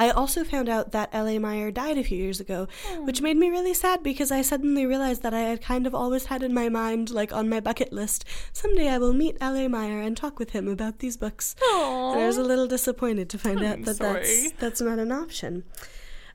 I 0.00 0.08
also 0.10 0.44
found 0.44 0.68
out 0.70 0.92
that 0.92 1.10
L.A. 1.12 1.38
Meyer 1.38 1.70
died 1.70 1.98
a 1.98 2.02
few 2.02 2.16
years 2.16 2.40
ago, 2.40 2.68
which 3.00 3.20
made 3.20 3.36
me 3.36 3.50
really 3.50 3.74
sad 3.74 4.02
because 4.02 4.30
I 4.32 4.40
suddenly 4.40 4.86
realized 4.86 5.22
that 5.24 5.34
I 5.34 5.40
had 5.40 5.60
kind 5.60 5.86
of 5.86 5.94
always 5.94 6.24
had 6.26 6.42
in 6.42 6.54
my 6.54 6.70
mind, 6.70 7.10
like 7.10 7.32
on 7.34 7.50
my 7.50 7.60
bucket 7.60 7.92
list, 7.92 8.24
someday 8.54 8.88
I 8.88 8.96
will 8.96 9.12
meet 9.12 9.36
L.A. 9.42 9.68
Meyer 9.68 10.00
and 10.00 10.16
talk 10.16 10.38
with 10.38 10.50
him 10.52 10.66
about 10.68 11.00
these 11.00 11.18
books. 11.18 11.54
Aw. 11.62 12.12
And 12.12 12.22
I 12.22 12.26
was 12.26 12.38
a 12.38 12.42
little 12.42 12.66
disappointed 12.66 13.28
to 13.28 13.38
find 13.38 13.62
out 13.62 13.74
I'm 13.76 13.82
that 13.82 13.96
sorry. 13.96 14.20
that's 14.22 14.52
that's 14.52 14.80
not 14.80 14.98
an 14.98 15.12
option. 15.12 15.64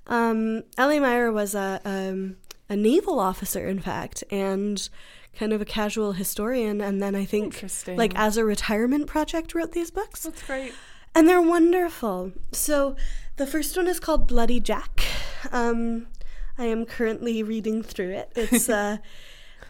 Um, 0.08 0.64
L.A. 0.78 1.00
Meyer 1.00 1.32
was 1.32 1.56
a 1.56 1.82
um, 1.84 2.38
a 2.70 2.76
naval 2.76 3.20
officer, 3.20 3.68
in 3.68 3.80
fact, 3.80 4.24
and 4.30 4.88
kind 5.36 5.54
of 5.54 5.60
a 5.62 5.66
casual 5.66 6.12
historian. 6.14 6.82
And 6.82 7.02
then 7.02 7.16
I 7.16 7.26
think, 7.26 7.64
like 7.88 8.14
as 8.16 8.38
a 8.38 8.46
retirement 8.46 9.08
project, 9.08 9.56
wrote 9.56 9.72
these 9.72 9.90
books, 9.92 10.22
That's 10.24 10.44
great. 10.44 10.74
and 11.16 11.28
they're 11.28 11.42
wonderful. 11.42 12.32
So 12.52 12.96
the 13.38 13.48
first 13.48 13.76
one 13.76 13.88
is 13.88 14.00
called 14.00 14.28
Bloody 14.28 14.60
Jack. 14.60 15.04
Um, 15.52 16.08
I 16.58 16.66
am 16.66 16.86
currently 16.86 17.44
reading 17.44 17.84
through 17.84 18.12
it. 18.12 18.32
It's 18.36 18.70
uh, 18.70 18.98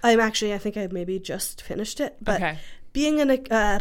I'm 0.04 0.20
actually 0.20 0.54
I 0.54 0.58
think 0.58 0.78
I 0.78 0.88
maybe 0.92 1.20
just 1.20 1.62
finished 1.62 2.00
it, 2.00 2.18
but 2.22 2.36
okay. 2.36 2.60
being 2.94 3.20
in 3.20 3.32
a 3.32 3.42
uh, 3.50 3.80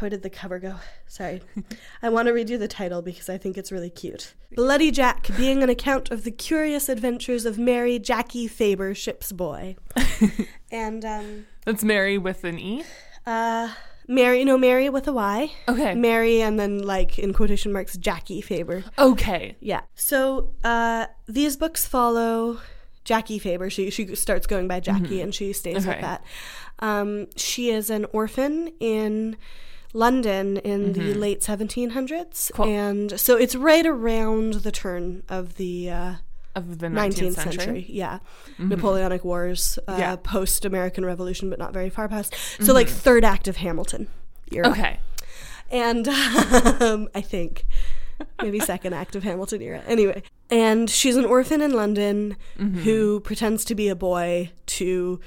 where 0.00 0.10
did 0.10 0.22
the 0.22 0.30
cover 0.30 0.58
go? 0.58 0.76
Sorry, 1.06 1.42
I 2.02 2.08
want 2.08 2.26
to 2.26 2.32
read 2.32 2.50
you 2.50 2.58
the 2.58 2.68
title 2.68 3.02
because 3.02 3.28
I 3.28 3.38
think 3.38 3.56
it's 3.56 3.70
really 3.70 3.90
cute. 3.90 4.34
Bloody 4.52 4.90
Jack, 4.90 5.28
being 5.36 5.62
an 5.62 5.68
account 5.68 6.10
of 6.10 6.24
the 6.24 6.32
curious 6.32 6.88
adventures 6.88 7.44
of 7.44 7.56
Mary 7.56 8.00
Jacky 8.00 8.48
Faber, 8.48 8.94
ship's 8.94 9.30
boy, 9.30 9.76
and 10.72 11.04
um, 11.04 11.46
That's 11.64 11.84
Mary 11.84 12.18
with 12.18 12.42
an 12.42 12.58
E. 12.58 12.84
uh, 13.26 13.72
Mary, 14.10 14.44
no 14.44 14.58
Mary 14.58 14.88
with 14.90 15.06
a 15.08 15.12
Y, 15.12 15.52
Okay. 15.68 15.94
Mary, 15.94 16.42
and 16.42 16.58
then 16.58 16.82
like 16.82 17.18
in 17.18 17.32
quotation 17.32 17.72
marks 17.72 17.96
Jacky 17.96 18.40
Faber. 18.40 18.82
okay. 18.98 19.56
Yeah. 19.60 19.82
So 19.94 20.50
uh, 20.64 21.06
these 21.26 21.56
books 21.56 21.86
follow 21.86 22.58
Jacky 23.04 23.38
Faber. 23.38 23.70
She 23.70 23.88
she 23.90 24.14
starts 24.16 24.46
going 24.46 24.66
by 24.68 24.80
Jacky, 24.80 25.20
and 25.22 25.32
she 25.34 25.52
stays 25.52 25.86
with 25.86 26.00
that. 26.00 26.24
Um, 26.80 27.28
she 27.36 27.70
is 27.70 27.88
an 27.90 28.04
orphan 28.12 28.72
in 28.80 29.36
London 29.92 30.56
in 30.58 30.92
the 30.92 31.14
late 31.14 31.40
1700s, 31.40 32.52
Cool. 32.52 32.66
and 32.66 33.18
so 33.20 33.36
it's 33.36 33.54
right 33.56 33.86
around 33.86 34.54
the 34.64 34.70
turn 34.72 35.22
of 35.28 35.56
the 35.56 35.90
uh, 35.90 36.14
Of 36.54 36.78
the 36.78 36.88
19th 36.88 37.14
19th, 37.14 37.34
century. 37.34 37.52
century. 37.64 37.86
Yeah, 37.88 38.18
Napoleonic 38.58 39.24
Wars, 39.24 39.78
uh, 39.86 39.96
Yeah. 39.98 40.16
post 40.16 40.64
American 40.64 41.04
Revolution, 41.04 41.48
but 41.48 41.58
not 41.58 41.72
very 41.72 41.90
far 41.90 42.08
past. 42.08 42.34
So 42.60 42.72
like 42.74 42.88
third 42.88 43.24
act 43.24 43.46
of 43.48 43.56
Hamilton. 43.58 44.08
Era 44.52 44.68
Okay. 44.70 44.98
and 45.70 46.08
um, 46.82 47.08
I 47.14 47.20
think 47.20 47.64
maybe 48.42 48.58
second 48.74 48.94
act 48.94 49.14
of 49.14 49.22
Hamilton 49.22 49.62
era. 49.62 49.82
Anyway, 49.86 50.24
and 50.50 50.90
she's 50.90 51.16
an 51.16 51.24
orphan 51.24 51.60
in 51.60 51.72
London 51.72 52.36
Mm-hmm. 52.58 52.80
who 52.80 53.20
pretends 53.20 53.64
to 53.66 53.74
be 53.76 53.88
a 53.88 53.94
boy 53.94 54.50
to 54.66 55.20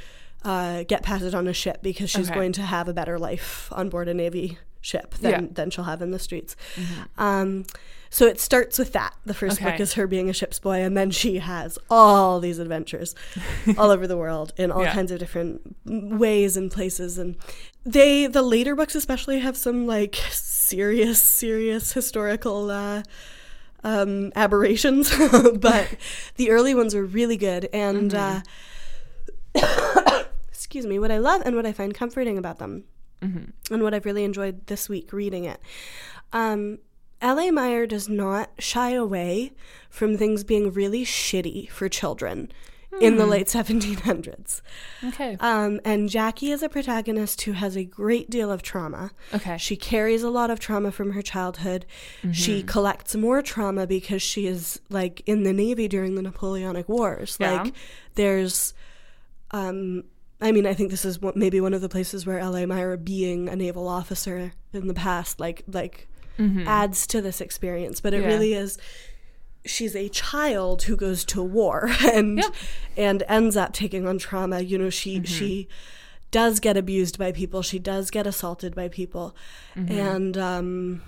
uh, 0.44 0.84
get 0.84 1.04
passage 1.04 1.34
on 1.34 1.48
a 1.48 1.54
ship 1.54 1.82
because 1.82 2.10
she's 2.10 2.28
Okay. 2.30 2.36
going 2.36 2.52
to 2.52 2.62
have 2.64 2.90
a 2.90 2.94
better 2.94 3.18
life 3.18 3.70
on 3.72 3.88
board 3.90 4.10
a 4.10 4.14
navy 4.14 4.58
ship 4.82 5.14
than 5.22 5.32
Yeah. 5.32 5.38
Mm-hmm. 5.40 5.54
than 5.54 5.70
she'll 5.70 5.86
have 5.86 6.02
in 6.02 6.12
the 6.12 6.20
streets. 6.20 6.58
Um, 7.18 7.64
so 8.14 8.28
it 8.28 8.40
starts 8.40 8.78
with 8.78 8.94
that. 8.94 9.16
The 9.26 9.34
first 9.34 9.60
book 9.60 9.80
is 9.80 9.94
her 9.94 10.06
being 10.06 10.30
a 10.30 10.34
ship's 10.34 10.60
boy, 10.60 10.84
and 10.84 10.96
then 10.96 11.10
she 11.10 11.40
has 11.40 11.80
all 11.90 12.40
these 12.40 12.60
adventures 12.60 13.16
all 13.78 13.90
over 13.90 14.06
the 14.06 14.16
world 14.18 14.54
in 14.56 14.70
all 14.72 14.84
Yeah. 14.84 14.94
kinds 14.94 15.12
of 15.12 15.18
different 15.18 15.76
ways 15.84 16.56
and 16.56 16.70
places. 16.72 17.18
And 17.18 17.36
they, 17.84 18.28
the 18.28 18.44
later 18.44 18.76
books 18.76 18.94
especially, 18.94 19.40
have 19.40 19.58
some 19.58 19.88
like 19.88 20.16
serious, 20.30 21.20
serious 21.20 21.94
historical 21.94 22.70
uh, 22.70 23.02
um, 23.84 24.32
aberrations, 24.36 25.12
but 25.60 25.88
the 26.36 26.52
early 26.52 26.76
ones 26.76 26.94
are 26.94 27.04
really 27.04 27.36
good. 27.38 27.68
And 27.74 28.14
uh, 28.14 28.42
excuse 30.50 30.86
me, 30.86 31.00
what 31.00 31.10
I 31.12 31.18
love 31.18 31.42
and 31.46 31.56
what 31.56 31.66
I 31.66 31.72
find 31.74 31.94
comforting 31.96 32.38
about 32.38 32.60
them, 32.60 32.84
and 33.22 33.82
what 33.82 33.94
I've 33.96 34.06
really 34.06 34.24
enjoyed 34.24 34.68
this 34.68 34.88
week 34.88 35.12
reading 35.14 35.46
it. 35.46 35.60
Um, 36.32 36.78
L.A. 37.24 37.50
Meyer 37.50 37.88
does 37.88 38.10
not 38.10 38.52
shy 38.60 38.92
away 38.92 39.54
from 39.90 40.18
things 40.18 40.44
being 40.44 40.72
really 40.72 41.06
shitty 41.06 41.70
for 41.70 41.88
children 41.90 42.52
in 43.02 43.18
the 43.18 43.26
late 43.26 43.48
1700s. 43.48 44.62
Okay. 45.04 45.38
Um, 45.40 45.80
and 45.84 46.10
Jacky 46.10 46.52
is 46.52 46.62
a 46.62 46.70
protagonist 46.70 47.42
who 47.42 47.54
has 47.54 47.76
a 47.76 47.84
great 47.84 48.30
deal 48.30 48.52
of 48.52 48.62
trauma. 48.62 49.12
Okay. 49.34 49.58
She 49.58 49.76
carries 49.76 50.22
a 50.22 50.30
lot 50.30 50.52
of 50.52 50.60
trauma 50.60 50.92
from 50.92 51.14
her 51.14 51.22
childhood. 51.22 51.86
She 52.32 52.62
collects 52.62 53.16
more 53.16 53.42
trauma 53.42 53.88
because 53.88 54.22
she 54.22 54.46
is 54.46 54.80
like 54.90 55.24
in 55.26 55.44
the 55.44 55.54
Navy 55.54 55.88
during 55.88 56.16
the 56.16 56.22
Napoleonic 56.22 56.88
Wars. 56.88 57.38
Yeah. 57.40 57.64
Like 57.64 57.74
there's 58.16 58.74
um 59.52 60.04
I 60.42 60.52
mean, 60.52 60.68
I 60.68 60.74
think 60.74 60.92
this 60.92 61.06
is 61.06 61.22
what, 61.22 61.38
maybe 61.38 61.62
one 61.62 61.74
of 61.74 61.80
the 61.80 61.88
places 61.88 62.26
where 62.26 62.38
L.A. 62.38 62.66
Meyer 62.66 62.98
being 62.98 63.48
a 63.48 63.56
naval 63.56 63.88
officer 63.88 64.52
in 64.74 64.88
the 64.88 64.94
past, 64.94 65.40
like 65.40 65.64
like 65.68 66.10
adds 66.40 67.08
to 67.08 67.22
this 67.22 67.40
experience. 67.42 68.02
But 68.02 68.14
it 68.14 68.22
Yeah. 68.22 68.28
really 68.28 68.54
is. 68.54 68.78
She's 69.66 69.96
a 69.96 70.10
child 70.10 70.84
who 70.84 70.96
goes 70.98 71.24
to 71.26 71.42
war 71.42 71.90
and 72.14 72.38
Yep. 72.40 72.54
and 72.98 73.24
ends 73.30 73.56
up 73.56 73.72
taking 73.74 74.08
on 74.08 74.18
trauma. 74.18 74.62
You 74.62 74.78
know, 74.78 74.90
she 74.90 75.16
Mm-hmm. 75.18 75.24
she 75.26 75.68
does 76.32 76.60
get 76.60 76.76
abused 76.76 77.18
by 77.20 77.32
people. 77.32 77.62
She 77.62 77.78
does 77.80 78.10
get 78.12 78.26
assaulted 78.28 78.74
by 78.76 78.88
people, 78.90 79.36
Mm-hmm. 79.76 79.92
and 80.00 80.38
um, 80.38 81.02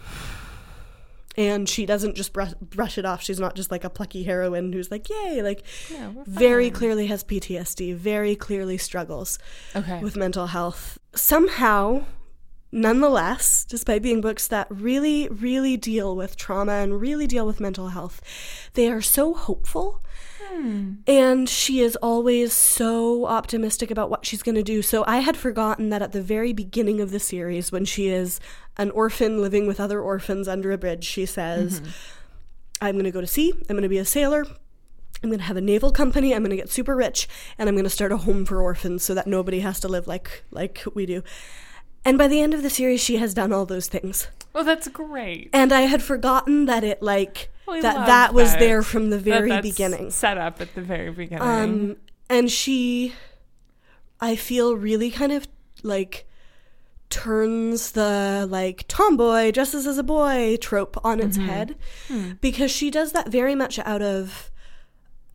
and 1.38 1.68
she 1.68 1.86
doesn't 1.86 2.16
just 2.16 2.32
brush, 2.32 2.54
brush 2.62 2.98
it 2.98 3.06
off. 3.06 3.22
She's 3.22 3.40
not 3.42 3.56
just 3.56 3.70
like 3.72 3.84
a 3.84 3.90
plucky 3.90 4.24
heroine 4.24 4.72
who's 4.72 4.90
like, 4.90 5.10
yay! 5.10 5.42
Like, 5.42 5.64
Yeah, 5.92 6.12
very 6.26 6.70
clearly 6.72 7.08
has 7.08 7.26
PTSD. 7.26 7.94
Very 7.94 8.38
clearly 8.38 8.78
struggles 8.78 9.38
Okay. 9.76 10.00
with 10.00 10.16
mental 10.16 10.48
health. 10.48 10.98
Somehow, 11.14 12.06
nonetheless, 12.76 13.64
despite 13.64 14.04
being 14.04 14.20
books 14.20 14.48
that 14.50 14.68
really, 14.70 15.30
really 15.30 15.78
deal 15.78 16.16
with 16.16 16.36
trauma 16.36 16.74
and 16.74 17.00
really 17.00 17.26
deal 17.26 17.48
with 17.48 17.62
mental 17.62 17.90
health, 17.90 18.22
they 18.74 18.92
are 18.92 19.02
so 19.02 19.34
hopeful. 19.34 20.04
Hmm. 20.44 20.96
And 21.08 21.48
she 21.48 21.80
is 21.80 21.96
always 21.96 22.52
so 22.52 23.26
optimistic 23.28 23.90
about 23.90 24.10
what 24.10 24.26
she's 24.26 24.44
going 24.44 24.56
to 24.56 24.64
do. 24.64 24.82
So 24.82 25.06
I 25.08 25.20
had 25.20 25.38
forgotten 25.38 25.90
that 25.90 26.02
at 26.02 26.12
the 26.12 26.22
very 26.22 26.52
beginning 26.52 27.00
of 27.00 27.12
the 27.12 27.20
series, 27.20 27.72
when 27.72 27.86
she 27.86 28.10
is 28.10 28.42
an 28.78 28.92
orphan 28.92 29.42
living 29.42 29.68
with 29.68 29.80
other 29.80 30.02
orphans 30.02 30.48
under 30.48 30.74
a 30.74 30.78
bridge, 30.78 31.06
she 31.06 31.26
says, 31.26 31.80
mm-hmm. 31.80 31.92
I'm 32.82 32.96
going 32.96 33.06
to 33.06 33.12
go 33.12 33.22
to 33.22 33.28
sea, 33.28 33.54
I'm 33.70 33.76
going 33.76 33.84
to 33.84 33.90
be 33.90 33.98
a 33.98 34.06
sailor, 34.06 34.46
I'm 35.24 35.30
going 35.30 35.40
to 35.40 35.46
have 35.46 35.58
a 35.58 35.62
naval 35.62 35.92
company. 35.92 36.36
I'm 36.36 36.44
going 36.44 36.52
to 36.52 36.58
get 36.58 36.70
super 36.70 36.96
rich, 36.96 37.28
and 37.58 37.68
I'm 37.68 37.76
going 37.76 37.86
to 37.86 37.90
start 37.90 38.12
a 38.12 38.18
home 38.18 38.46
for 38.46 38.62
orphans 38.62 39.02
so 39.02 39.16
that 39.16 39.26
nobody 39.26 39.62
has 39.62 39.80
to 39.80 39.88
live 39.88 40.08
like 40.08 40.44
like 40.52 40.84
we 40.94 41.06
do. 41.06 41.24
And 42.06 42.18
by 42.20 42.28
the 42.28 42.40
end 42.40 42.54
of 42.54 42.62
the 42.62 42.70
series, 42.70 43.02
she 43.02 43.18
has 43.18 43.34
done 43.34 43.52
all 43.52 43.66
those 43.66 43.88
things. 43.88 44.28
Oh, 44.54 44.64
that's 44.64 44.88
great. 44.88 45.50
And 45.52 45.74
I 45.74 45.82
had 45.82 46.02
forgotten 46.04 46.66
that 46.68 46.84
it 46.84 47.02
like 47.02 47.50
I 47.68 47.82
that 47.82 48.06
that 48.06 48.34
was 48.34 48.52
that. 48.52 48.60
there 48.60 48.84
from 48.84 49.10
the 49.10 49.18
That- 49.18 49.24
very 49.24 49.50
that's 49.50 49.68
beginning. 49.68 50.12
Set 50.12 50.38
up 50.38 50.62
at 50.62 50.76
the 50.76 50.82
very 50.82 51.10
beginning. 51.12 51.42
Um, 51.48 51.98
and 52.30 52.52
she, 52.52 53.14
I 54.22 54.36
feel 54.36 54.76
really 54.78 55.10
kind 55.10 55.32
of 55.32 55.48
like 55.82 56.28
turns 57.10 57.92
the 57.94 58.48
like 58.50 58.86
tomboy 58.88 59.52
dresses 59.52 59.86
as 59.88 59.98
a 59.98 60.04
boy 60.04 60.58
trope 60.62 60.98
on 61.06 61.20
its 61.20 61.38
head 61.38 61.76
because 62.42 62.72
she 62.72 62.90
does 62.92 63.12
that 63.14 63.30
very 63.30 63.56
much 63.56 63.78
out 63.80 64.02
of 64.02 64.52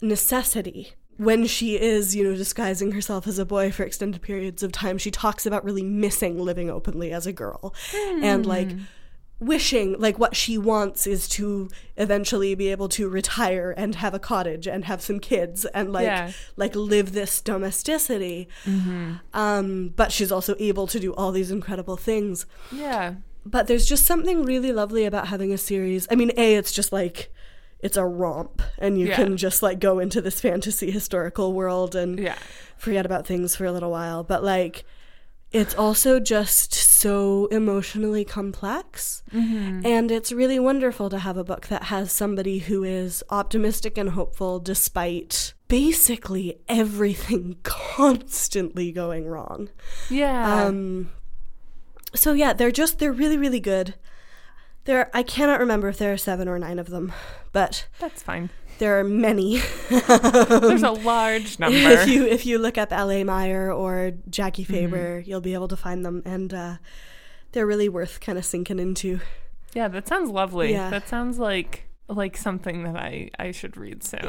necessity 0.01 0.95
when 1.29 1.47
she 1.47 1.79
is 1.79 2.17
you 2.17 2.23
know 2.25 2.35
disguising 2.35 2.93
herself 2.93 3.27
as 3.27 3.39
a 3.39 3.45
boy 3.45 3.71
for 3.71 3.83
extended 3.85 4.21
periods 4.23 4.63
of 4.63 4.73
time 4.73 4.97
she 4.97 5.11
talks 5.11 5.45
about 5.45 5.63
really 5.65 5.83
missing 5.83 6.39
living 6.39 6.71
openly 6.71 7.13
as 7.13 7.27
a 7.27 7.33
girl 7.33 7.75
and 8.23 8.47
like 8.47 8.71
wishing 9.39 9.89
like 9.99 10.19
what 10.19 10.35
she 10.37 10.59
wants 10.59 11.07
is 11.07 11.29
to 11.29 11.69
eventually 11.97 12.55
be 12.55 12.69
able 12.69 12.89
to 12.89 13.09
retire 13.09 13.71
and 13.77 13.95
have 13.97 14.15
a 14.15 14.19
cottage 14.19 14.67
and 14.67 14.85
have 14.85 15.01
some 15.01 15.19
kids 15.19 15.65
and 15.67 15.93
like 15.93 16.05
Yeah. 16.05 16.33
like 16.57 16.75
live 16.75 17.13
this 17.13 17.41
domesticity 17.41 18.49
um 19.35 19.93
but 19.97 20.13
she's 20.13 20.33
also 20.33 20.55
able 20.59 20.87
to 20.89 20.99
do 21.01 21.15
all 21.15 21.33
these 21.33 21.51
incredible 21.51 21.97
things 21.97 22.47
yeah. 22.73 23.15
but 23.45 23.67
there's 23.67 23.87
just 23.87 24.05
something 24.07 24.43
really 24.45 24.73
lovely 24.73 25.05
about 25.05 25.29
having 25.29 25.53
a 25.53 25.59
series. 25.59 26.07
I 26.11 26.15
mean, 26.15 26.31
A, 26.37 26.55
it's 26.57 26.73
just 26.73 26.93
like 26.93 27.33
it's 27.83 27.97
a 27.97 28.05
romp 28.05 28.63
and 28.79 28.99
you 28.99 29.09
Yeah. 29.09 29.17
can 29.17 29.37
just 29.37 29.63
like 29.63 29.79
go 29.81 29.99
into 29.99 30.21
this 30.21 30.41
fantasy 30.41 30.91
historical 30.91 31.53
world 31.53 31.95
and 31.95 32.19
Yeah. 32.19 32.37
forget 32.77 33.07
about 33.07 33.27
things 33.27 33.57
for 33.57 33.65
a 33.65 33.73
little 33.73 33.91
while. 33.91 34.23
But 34.23 34.43
like 34.45 34.85
it's 35.53 35.75
also 35.75 36.21
just 36.21 36.73
so 36.73 37.47
emotionally 37.47 38.25
complex. 38.25 39.25
And 39.33 40.13
it's 40.13 40.31
really 40.31 40.61
wonderful 40.61 41.11
to 41.11 41.19
have 41.19 41.37
a 41.37 41.43
book 41.43 41.67
that 41.67 41.85
has 41.85 42.13
somebody 42.13 42.59
who 42.61 42.85
is 42.85 43.25
optimistic 43.31 43.99
and 43.99 44.11
hopeful 44.11 44.61
despite 44.61 45.55
basically 45.67 46.61
everything 46.69 47.57
constantly 47.65 48.93
going 48.93 49.27
wrong. 49.27 49.71
Yeah. 50.09 50.67
Um, 50.67 51.11
so 52.15 52.33
yeah, 52.33 52.53
they're 52.53 52.71
just 52.71 52.99
they're 53.01 53.13
really 53.13 53.37
really 53.37 53.61
good. 53.61 53.95
There, 54.91 55.09
I 55.15 55.23
cannot 55.23 55.61
remember 55.61 55.89
if 55.89 55.99
there 55.99 56.13
are 56.13 56.17
seven 56.17 56.49
or 56.49 56.59
nine 56.59 56.81
of 56.81 56.89
them, 56.91 57.13
but 57.53 57.87
That's 58.01 58.23
fine. 58.25 58.51
there 58.79 58.99
are 58.99 59.05
many. 59.05 59.61
There's 59.89 60.83
a 60.83 60.91
large 61.05 61.61
number. 61.61 61.77
if 61.79 62.09
you 62.09 62.27
if 62.27 62.45
you 62.45 62.59
look 62.59 62.77
up 62.77 62.93
L.A. 62.93 63.23
Meyer 63.23 63.73
or 63.73 64.13
Jacky 64.29 64.65
Mm-hmm. 64.65 64.73
Faber, 64.73 65.23
you'll 65.25 65.41
be 65.41 65.55
able 65.55 65.69
to 65.69 65.77
find 65.77 66.05
them, 66.05 66.23
and 66.25 66.53
uh, 66.53 66.77
they're 67.53 67.67
really 67.69 67.89
worth 67.89 68.19
kind 68.21 68.37
of 68.37 68.45
sinking 68.45 68.81
into. 68.81 69.21
yeah, 69.75 69.87
that 69.87 70.09
sounds 70.09 70.29
lovely. 70.31 70.73
Yeah. 70.73 70.91
That 70.91 71.09
sounds 71.09 71.39
like 71.39 71.87
like 72.09 72.37
something 72.37 72.83
that 72.83 72.97
I 72.97 73.31
I 73.39 73.53
should 73.53 73.77
read 73.77 74.03
soon. 74.03 74.23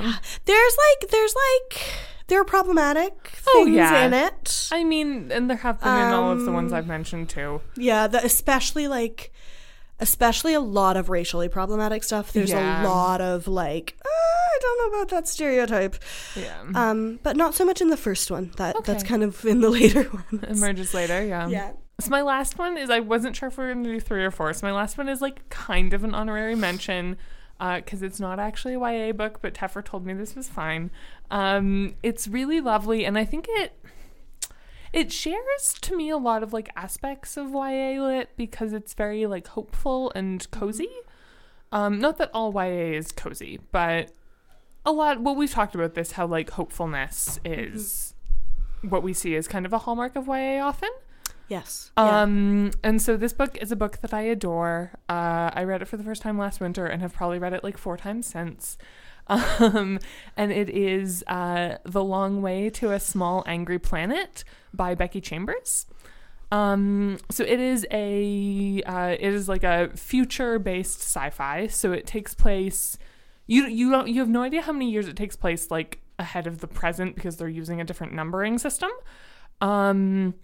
There's 0.45 0.77
like 0.85 1.09
there's 1.09 1.33
like 1.49 1.81
there 2.27 2.39
are 2.39 2.45
problematic 2.45 3.13
things 3.29 3.47
Oh, 3.55 3.65
yeah. 3.65 4.05
in 4.05 4.13
it. 4.13 4.69
I 4.71 4.83
mean, 4.83 5.31
and 5.31 5.49
there 5.49 5.57
have 5.57 5.79
been 5.81 5.89
in 5.89 6.13
all 6.13 6.31
of 6.31 6.45
the 6.45 6.51
ones 6.51 6.71
Um, 6.71 6.77
I've 6.77 6.87
mentioned 6.87 7.29
too. 7.29 7.61
Yeah, 7.75 8.05
the, 8.07 8.23
especially 8.23 8.87
like, 8.87 9.33
especially 10.01 10.53
a 10.53 10.59
lot 10.59 10.97
of 10.97 11.09
racially 11.09 11.47
problematic 11.47 12.03
stuff. 12.03 12.33
There's 12.33 12.49
Yeah. 12.49 12.83
a 12.83 12.87
lot 12.87 13.21
of 13.21 13.47
like, 13.47 13.95
"Ah, 14.05 14.09
I 14.09 14.57
don't 14.61 14.77
know 14.91 14.97
about 14.97 15.09
that 15.09 15.27
stereotype. 15.27 15.95
Yeah. 16.35 16.61
Um, 16.75 17.19
but 17.23 17.37
not 17.37 17.53
so 17.55 17.63
much 17.63 17.79
in 17.81 17.89
the 17.89 17.97
first 17.97 18.29
one. 18.29 18.51
That 18.57 18.75
that's 18.83 19.03
kind 19.03 19.23
of 19.23 19.45
in 19.45 19.61
the 19.61 19.69
later 19.79 20.09
ones. 20.31 20.43
Emerges 20.61 20.93
later, 20.93 21.23
yeah. 21.23 21.47
Yeah. 21.47 21.71
So 22.01 22.09
my 22.09 22.21
last 22.23 22.57
one 22.57 22.77
is 22.77 22.89
I 22.89 22.99
wasn't 22.99 23.35
sure 23.35 23.47
if 23.49 23.57
we 23.57 23.63
were 23.65 23.75
to 23.75 23.83
do 23.83 23.99
three 23.99 24.25
or 24.25 24.31
four. 24.31 24.51
So 24.53 24.65
my 24.65 24.73
last 24.73 24.97
one 24.97 25.07
is 25.07 25.21
like 25.21 25.47
kind 25.49 25.93
of 25.93 26.03
an 26.03 26.13
honorary 26.15 26.55
mention 26.55 27.15
because 27.59 28.01
it's 28.01 28.19
not 28.19 28.39
actually 28.39 28.73
a 28.73 28.79
YA 28.79 29.11
book, 29.11 29.39
but 29.39 29.53
Teffer 29.53 29.85
told 29.85 30.03
me 30.03 30.13
this 30.13 30.35
was 30.35 30.49
fine. 30.49 30.89
Um, 31.29 31.93
it's 32.01 32.27
really 32.27 32.59
lovely, 32.59 33.05
and 33.05 33.19
I 33.19 33.23
think 33.25 33.45
it 33.49 33.77
it 34.93 35.11
shares 35.11 35.75
to 35.81 35.95
me 35.95 36.09
a 36.09 36.17
lot 36.17 36.43
of 36.43 36.53
like 36.53 36.69
aspects 36.75 37.37
of 37.37 37.51
YA 37.51 38.01
lit 38.03 38.29
because 38.35 38.73
it's 38.73 38.93
very 38.93 39.25
like 39.25 39.47
hopeful 39.47 40.11
and 40.15 40.49
cozy. 40.51 40.89
Um, 41.71 41.99
not 41.99 42.17
that 42.17 42.29
all 42.33 42.51
YA 42.53 42.97
is 42.97 43.11
cozy, 43.11 43.59
but 43.71 44.11
a 44.85 44.91
lot. 44.91 45.21
Well, 45.21 45.35
we've 45.35 45.51
talked 45.51 45.75
about 45.75 45.93
this 45.93 46.13
how 46.13 46.27
like 46.27 46.51
hopefulness 46.51 47.39
is 47.45 48.13
what 48.81 49.03
we 49.03 49.13
see 49.13 49.35
as 49.35 49.47
kind 49.47 49.65
of 49.65 49.73
a 49.73 49.79
hallmark 49.79 50.15
of 50.15 50.27
YA 50.27 50.59
often. 50.61 50.89
Yes. 51.47 51.91
Yeah. 51.97 52.21
Um, 52.21 52.71
and 52.81 53.01
so 53.01 53.17
this 53.17 53.33
book 53.33 53.57
is 53.61 53.71
a 53.71 53.75
book 53.75 53.99
that 53.99 54.13
I 54.13 54.21
adore. 54.21 54.93
Uh, 55.09 55.51
I 55.53 55.63
read 55.63 55.81
it 55.81 55.85
for 55.85 55.97
the 55.97 56.03
first 56.03 56.21
time 56.21 56.37
last 56.37 56.61
winter 56.61 56.85
and 56.85 57.01
have 57.01 57.13
probably 57.13 57.39
read 57.39 57.53
it 57.53 57.63
like 57.63 57.77
four 57.77 57.97
times 57.97 58.25
since. 58.25 58.77
Um, 59.27 59.99
and 60.35 60.51
it 60.51 60.69
is 60.69 61.23
uh, 61.27 61.77
The 61.85 62.03
Long 62.03 62.41
Way 62.41 62.69
to 62.71 62.91
a 62.91 62.99
Small 62.99 63.43
Angry 63.47 63.79
Planet 63.79 64.43
by 64.73 64.95
Becky 64.95 65.21
Chambers. 65.21 65.85
Um, 66.51 67.17
so 67.29 67.43
it 67.45 67.59
is 67.59 67.87
a 67.91 68.81
uh, 68.85 69.15
it 69.17 69.33
is 69.33 69.47
like 69.47 69.63
a 69.63 69.89
future 69.95 70.59
based 70.59 70.99
sci-fi. 70.99 71.67
So 71.67 71.93
it 71.93 72.05
takes 72.05 72.33
place 72.33 72.97
you 73.47 73.65
you 73.67 73.89
don't 73.89 74.07
you 74.07 74.19
have 74.19 74.29
no 74.29 74.43
idea 74.43 74.61
how 74.61 74.71
many 74.71 74.91
years 74.91 75.07
it 75.07 75.15
takes 75.15 75.35
place 75.35 75.71
like 75.71 75.99
ahead 76.19 76.47
of 76.47 76.59
the 76.59 76.67
present 76.67 77.15
because 77.15 77.37
they're 77.37 77.47
using 77.49 77.81
a 77.81 77.83
different 77.83 78.13
numbering 78.13 78.57
system. 78.57 78.91
Um, 79.61 80.35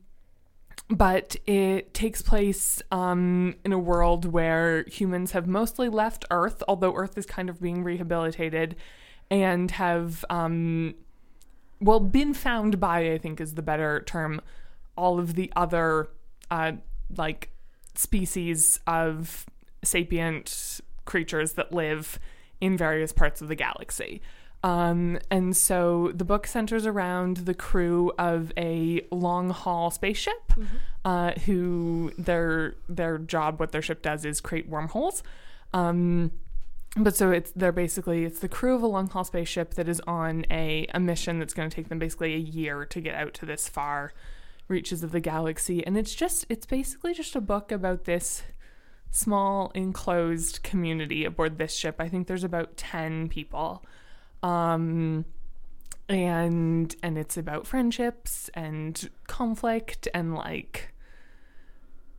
but 0.90 1.36
it 1.46 1.94
takes 1.94 2.22
place 2.22 2.82
um, 2.92 3.56
in 3.66 3.74
a 3.74 3.80
world 3.80 4.26
where 4.26 4.84
humans 4.86 5.32
have 5.32 5.48
mostly 5.48 5.90
left 5.90 6.26
Earth, 6.32 6.64
although 6.68 6.96
Earth 6.96 7.18
is 7.18 7.26
kind 7.26 7.50
of 7.50 7.62
being 7.62 7.84
rehabilitated, 7.84 8.76
and 9.30 9.72
have, 9.72 10.24
um, 10.30 10.96
well, 11.82 12.00
been 12.00 12.34
found 12.34 12.80
by, 12.80 13.12
I 13.12 13.18
think 13.18 13.42
is 13.42 13.56
the 13.56 13.62
better 13.62 14.02
term, 14.02 14.42
all 14.96 15.20
of 15.20 15.36
the 15.36 15.52
other, 15.56 16.10
uh, 16.50 16.74
like, 17.16 17.50
species 17.96 18.80
of 18.88 19.46
sapient 19.84 20.80
creatures 21.06 21.54
that 21.54 21.74
live 21.74 22.20
in 22.62 22.78
various 22.78 23.12
parts 23.12 23.42
of 23.42 23.48
the 23.48 23.56
galaxy. 23.56 24.22
Um, 24.64 25.20
and 25.30 25.56
so 25.56 26.12
the 26.14 26.26
book 26.26 26.48
centers 26.48 26.86
around 26.86 27.38
the 27.38 27.54
crew 27.54 28.12
of 28.18 28.52
a 28.58 29.02
long 29.12 29.52
haul 29.52 29.92
spaceship, 29.92 30.54
uh, 31.06 31.32
who 31.46 32.12
their 32.18 32.76
their 32.90 33.18
job, 33.18 33.60
what 33.60 33.72
their 33.72 33.82
ship 33.82 34.02
does, 34.02 34.26
is 34.26 34.42
create 34.42 34.68
wormholes. 34.68 35.24
Um, 35.74 36.32
but 36.96 37.16
so 37.16 37.32
it's 37.32 37.52
they're 37.52 37.72
basically 37.72 38.26
it's 38.26 38.40
the 38.40 38.50
crew 38.50 38.76
of 38.76 38.82
a 38.82 38.88
long 38.88 39.08
haul 39.08 39.24
spaceship 39.24 39.76
that 39.76 39.88
is 39.88 40.02
on 40.08 40.46
a, 40.50 40.88
a 40.94 41.00
mission 41.00 41.38
that's 41.40 41.54
going 41.54 41.70
to 41.70 41.76
take 41.76 41.90
them 41.90 42.00
basically 42.00 42.34
a 42.34 42.40
year 42.40 42.86
to 42.86 43.00
get 43.00 43.14
out 43.14 43.34
to 43.36 43.46
this 43.46 43.68
far 43.70 44.14
reaches 44.68 45.04
of 45.04 45.12
the 45.12 45.20
galaxy, 45.20 45.86
and 45.86 45.98
it's 45.98 46.16
just 46.16 46.46
it's 46.50 46.66
basically 46.66 47.14
just 47.14 47.36
a 47.36 47.42
book 47.42 47.72
about 47.72 48.06
this 48.06 48.44
small 49.12 49.72
enclosed 49.74 50.64
community 50.64 51.26
aboard 51.26 51.58
this 51.58 51.74
ship. 51.74 51.96
I 52.00 52.10
think 52.10 52.28
there's 52.28 52.44
about 52.44 52.76
10 52.78 53.30
people. 53.30 53.86
Um 54.44 55.26
and 56.10 56.96
and 57.04 57.18
it's 57.18 57.38
about 57.38 57.68
friendships 57.68 58.50
and 58.54 59.10
conflict 59.28 60.08
and 60.14 60.34
like 60.34 60.94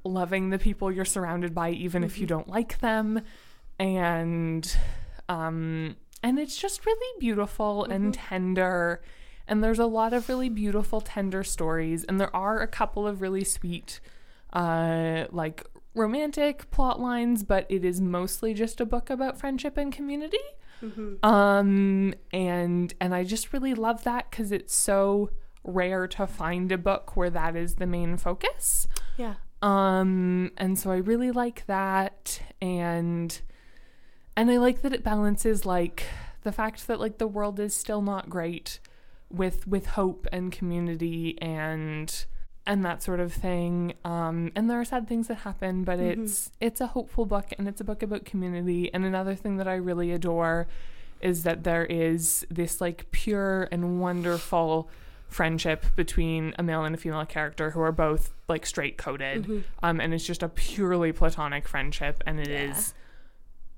loving 0.04 0.50
the 0.50 0.58
people 0.58 0.92
you're 0.92 1.04
surrounded 1.04 1.54
by 1.54 1.70
even 1.70 2.04
if 2.04 2.18
you 2.18 2.26
don't 2.26 2.48
like 2.48 2.78
them. 2.80 3.20
And 3.78 4.76
um 5.28 5.96
and 6.22 6.38
it's 6.38 6.56
just 6.56 6.84
really 6.84 7.20
beautiful 7.20 7.84
and 7.84 8.12
tender. 8.12 9.00
And 9.46 9.64
there's 9.64 9.78
a 9.78 9.86
lot 9.86 10.12
of 10.12 10.28
really 10.28 10.48
beautiful 10.50 11.00
tender 11.00 11.42
stories. 11.42 12.04
And 12.04 12.20
there 12.20 12.34
are 12.34 12.60
a 12.60 12.66
couple 12.66 13.06
of 13.06 13.22
really 13.22 13.44
sweet 13.44 14.00
uh 14.52 15.26
like 15.30 15.64
romantic 15.94 16.70
plot 16.70 17.00
lines 17.00 17.42
but 17.42 17.66
it 17.68 17.84
is 17.84 18.00
mostly 18.00 18.54
just 18.54 18.80
a 18.80 18.86
book 18.86 19.10
about 19.10 19.38
friendship 19.38 19.76
and 19.76 19.92
community 19.92 20.38
um 21.22 22.14
and 22.32 22.94
and 23.00 23.14
i 23.14 23.24
just 23.24 23.52
really 23.52 23.74
love 23.74 24.04
that 24.04 24.30
because 24.30 24.52
it's 24.52 24.74
so 24.74 25.30
rare 25.64 26.06
to 26.06 26.26
find 26.26 26.70
a 26.72 26.78
book 26.78 27.16
where 27.16 27.30
that 27.30 27.56
is 27.56 27.76
the 27.76 27.86
main 27.86 28.16
focus 28.16 28.86
yeah. 29.16 29.34
um 29.62 30.50
and 30.56 30.78
so 30.78 30.90
i 30.90 30.96
really 30.96 31.30
like 31.30 31.66
that 31.66 32.40
and 32.60 33.40
and 34.36 34.50
i 34.50 34.56
like 34.56 34.82
that 34.82 34.92
it 34.92 35.02
balances 35.02 35.66
like 35.66 36.04
the 36.42 36.52
fact 36.52 36.86
that 36.86 37.00
like 37.00 37.18
the 37.18 37.26
world 37.26 37.58
is 37.58 37.74
still 37.74 38.00
not 38.00 38.30
great 38.30 38.78
with 39.30 39.66
with 39.66 39.86
hope 39.86 40.26
and 40.32 40.52
community 40.52 41.36
and 41.42 42.24
and 42.68 42.84
that 42.84 43.02
sort 43.02 43.18
of 43.18 43.32
thing 43.32 43.94
um 44.04 44.52
and 44.54 44.68
there 44.70 44.78
are 44.80 44.84
sad 44.84 45.08
things 45.08 45.26
that 45.26 45.36
happen 45.38 45.82
but 45.82 45.98
it's 45.98 46.50
it's 46.60 46.80
a 46.80 46.86
hopeful 46.88 47.24
book 47.26 47.46
and 47.58 47.66
it's 47.66 47.80
a 47.80 47.84
book 47.84 48.02
about 48.02 48.24
community 48.24 48.92
and 48.94 49.04
another 49.04 49.34
thing 49.34 49.56
that 49.56 49.66
i 49.66 49.74
really 49.74 50.12
adore 50.12 50.68
is 51.20 51.42
that 51.42 51.64
there 51.64 51.84
is 51.86 52.46
this 52.50 52.80
like 52.80 53.10
pure 53.10 53.66
and 53.72 54.00
wonderful 54.00 54.88
friendship 55.28 55.84
between 55.96 56.54
a 56.58 56.62
male 56.62 56.84
and 56.84 56.94
a 56.94 56.98
female 56.98 57.26
character 57.26 57.70
who 57.70 57.80
are 57.80 57.90
both 57.92 58.32
like 58.48 58.64
straight 58.64 58.96
coded 58.96 59.64
um 59.82 60.00
and 60.00 60.14
it's 60.14 60.24
just 60.26 60.42
a 60.42 60.48
purely 60.48 61.10
platonic 61.10 61.66
friendship 61.66 62.22
and 62.26 62.38
it 62.38 62.48
is 62.48 62.94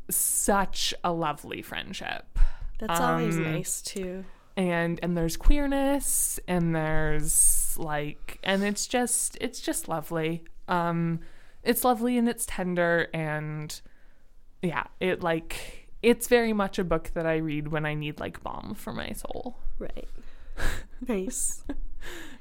such 0.08 0.92
a 1.04 1.12
lovely 1.12 1.62
friendship. 1.62 2.38
That's 2.78 3.00
always 3.00 3.36
Um, 3.36 3.44
nice 3.44 3.80
too. 3.82 4.24
And 4.60 5.00
and 5.02 5.16
there's 5.16 5.38
queerness 5.38 6.38
and 6.46 6.74
there's 6.74 7.74
like 7.78 8.38
and 8.42 8.62
it's 8.62 8.86
just 8.86 9.38
it's 9.40 9.58
just 9.58 9.88
lovely 9.88 10.44
um 10.68 11.18
it's 11.62 11.82
lovely 11.82 12.18
and 12.18 12.28
it's 12.28 12.44
tender 12.44 13.08
and 13.14 13.80
yeah 14.60 14.84
it 15.00 15.22
like 15.22 15.88
it's 16.02 16.28
very 16.28 16.52
much 16.52 16.78
a 16.78 16.84
book 16.84 17.10
that 17.14 17.24
i 17.26 17.36
read 17.36 17.68
when 17.68 17.86
i 17.86 17.94
need 17.94 18.20
like 18.20 18.42
balm 18.42 18.74
for 18.74 18.92
my 18.92 19.12
soul 19.12 19.56
Right. 19.78 20.08
nice. 21.08 21.64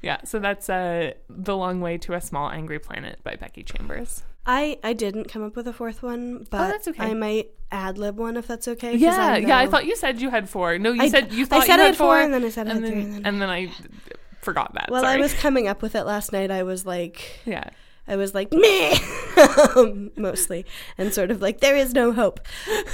yeah 0.02 0.18
so 0.26 0.40
that's 0.40 0.70
uh 0.70 1.14
the 1.30 1.56
long 1.56 1.80
way 1.80 1.98
to 2.00 2.14
a 2.14 2.20
small 2.22 2.50
angry 2.50 2.80
planet 2.80 3.20
by 3.24 3.38
becky 3.38 3.64
chambers 3.64 4.24
I 4.58 4.80
I 4.84 4.94
didn't 4.94 5.26
come 5.34 5.44
up 5.48 5.56
with 5.56 5.68
a 5.68 5.74
fourth 5.74 6.02
one, 6.02 6.24
but 6.50 6.62
Oh, 6.62 6.68
that's 6.72 6.88
okay. 6.92 7.04
I 7.12 7.14
might 7.14 7.48
ad 7.72 7.98
lib 7.98 8.18
one 8.18 8.36
if 8.42 8.48
that's 8.48 8.68
okay. 8.74 8.96
yeah 8.96 9.34
I 9.34 9.38
yeah 9.38 9.58
i 9.64 9.68
thought 9.68 9.86
you 9.86 9.96
said 9.96 10.20
you 10.24 10.30
had 10.32 10.50
four 10.50 10.80
no 10.80 10.92
you 10.92 11.04
I- 11.04 11.10
said 11.16 11.32
you 11.32 11.44
I 11.46 11.48
thought 11.50 11.62
said 11.66 11.68
you 11.68 11.74
I 11.74 11.78
had 11.78 11.86
had 11.94 11.98
four, 11.98 12.18
and 12.20 12.34
then 12.34 12.44
I 12.44 12.50
said 12.50 12.68
I 12.68 12.74
had 12.74 12.84
then, 12.84 12.92
three, 12.92 13.02
and 13.04 13.14
then- 13.14 13.26
and 13.28 13.36
then 13.42 13.50
i 13.50 13.60
forgot 14.42 14.74
that 14.74 14.88
Well, 14.90 15.04
sorry. 15.04 15.18
I 15.18 15.18
was 15.28 15.34
coming 15.46 15.68
up 15.68 15.82
with 15.84 15.94
it 16.00 16.06
last 16.06 16.32
night. 16.32 16.50
I 16.50 16.64
was 16.64 16.86
like, 16.86 17.42
yeah 17.46 17.70
I 18.08 18.16
was 18.16 18.34
like, 18.34 18.50
meh, 18.52 18.98
mostly, 20.18 20.66
and 20.98 21.14
sort 21.14 21.30
of 21.30 21.44
like, 21.44 21.60
there 21.60 21.76
is 21.76 21.94
no 21.94 22.12
hope. 22.12 22.40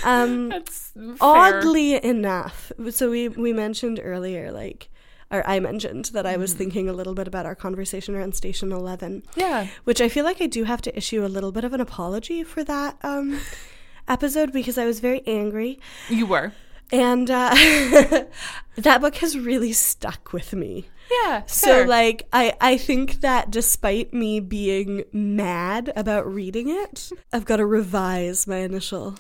Um, 0.04 0.50
That's 0.50 0.92
fair. 0.94 1.16
oddly 1.22 2.04
enough, 2.04 2.74
so 2.90 3.10
we, 3.10 3.30
we 3.30 3.54
mentioned 3.54 4.02
earlier, 4.04 4.52
like, 4.52 4.90
or 5.32 5.48
I 5.48 5.60
mentioned 5.60 6.06
that 6.14 6.26
I 6.26 6.38
was 6.38 6.52
Mm-hmm. 6.52 6.58
thinking 6.60 6.90
a 6.90 6.94
little 6.94 7.14
bit 7.14 7.28
about 7.28 7.46
our 7.46 7.56
conversation 7.56 8.16
around 8.16 8.36
Station 8.36 8.72
11, 8.72 9.24
Yeah. 9.36 9.68
which 9.84 10.00
I 10.02 10.08
feel 10.10 10.24
like 10.26 10.42
I 10.42 10.48
do 10.48 10.64
have 10.66 10.82
to 10.84 10.96
issue 10.98 11.26
a 11.26 11.28
little 11.28 11.52
bit 11.52 11.64
of 11.64 11.74
an 11.74 11.82
apology 11.82 12.44
for 12.44 12.64
that 12.64 12.98
um, 13.04 13.40
episode 14.08 14.52
because 14.54 14.78
I 14.78 14.86
was 14.86 15.00
very 15.00 15.22
angry. 15.28 15.80
You 16.10 16.28
were. 16.28 16.54
And 16.92 17.32
uh, 17.32 17.50
that 18.76 19.02
book 19.02 19.16
has 19.16 19.38
really 19.38 19.74
stuck 19.74 20.34
with 20.34 20.54
me. 20.54 20.86
Yeah. 21.24 21.44
So 21.48 21.68
fair. 21.68 21.88
like 21.88 22.28
I 22.34 22.54
I 22.62 22.78
think 22.78 23.22
that 23.22 23.50
despite 23.52 24.14
me 24.14 24.40
being 24.40 25.04
mad 25.12 25.92
about 25.96 26.32
reading 26.32 26.70
it, 26.70 27.12
I've 27.34 27.46
got 27.46 27.58
to 27.58 27.66
revise 27.66 28.48
my 28.48 28.58
initial 28.58 29.16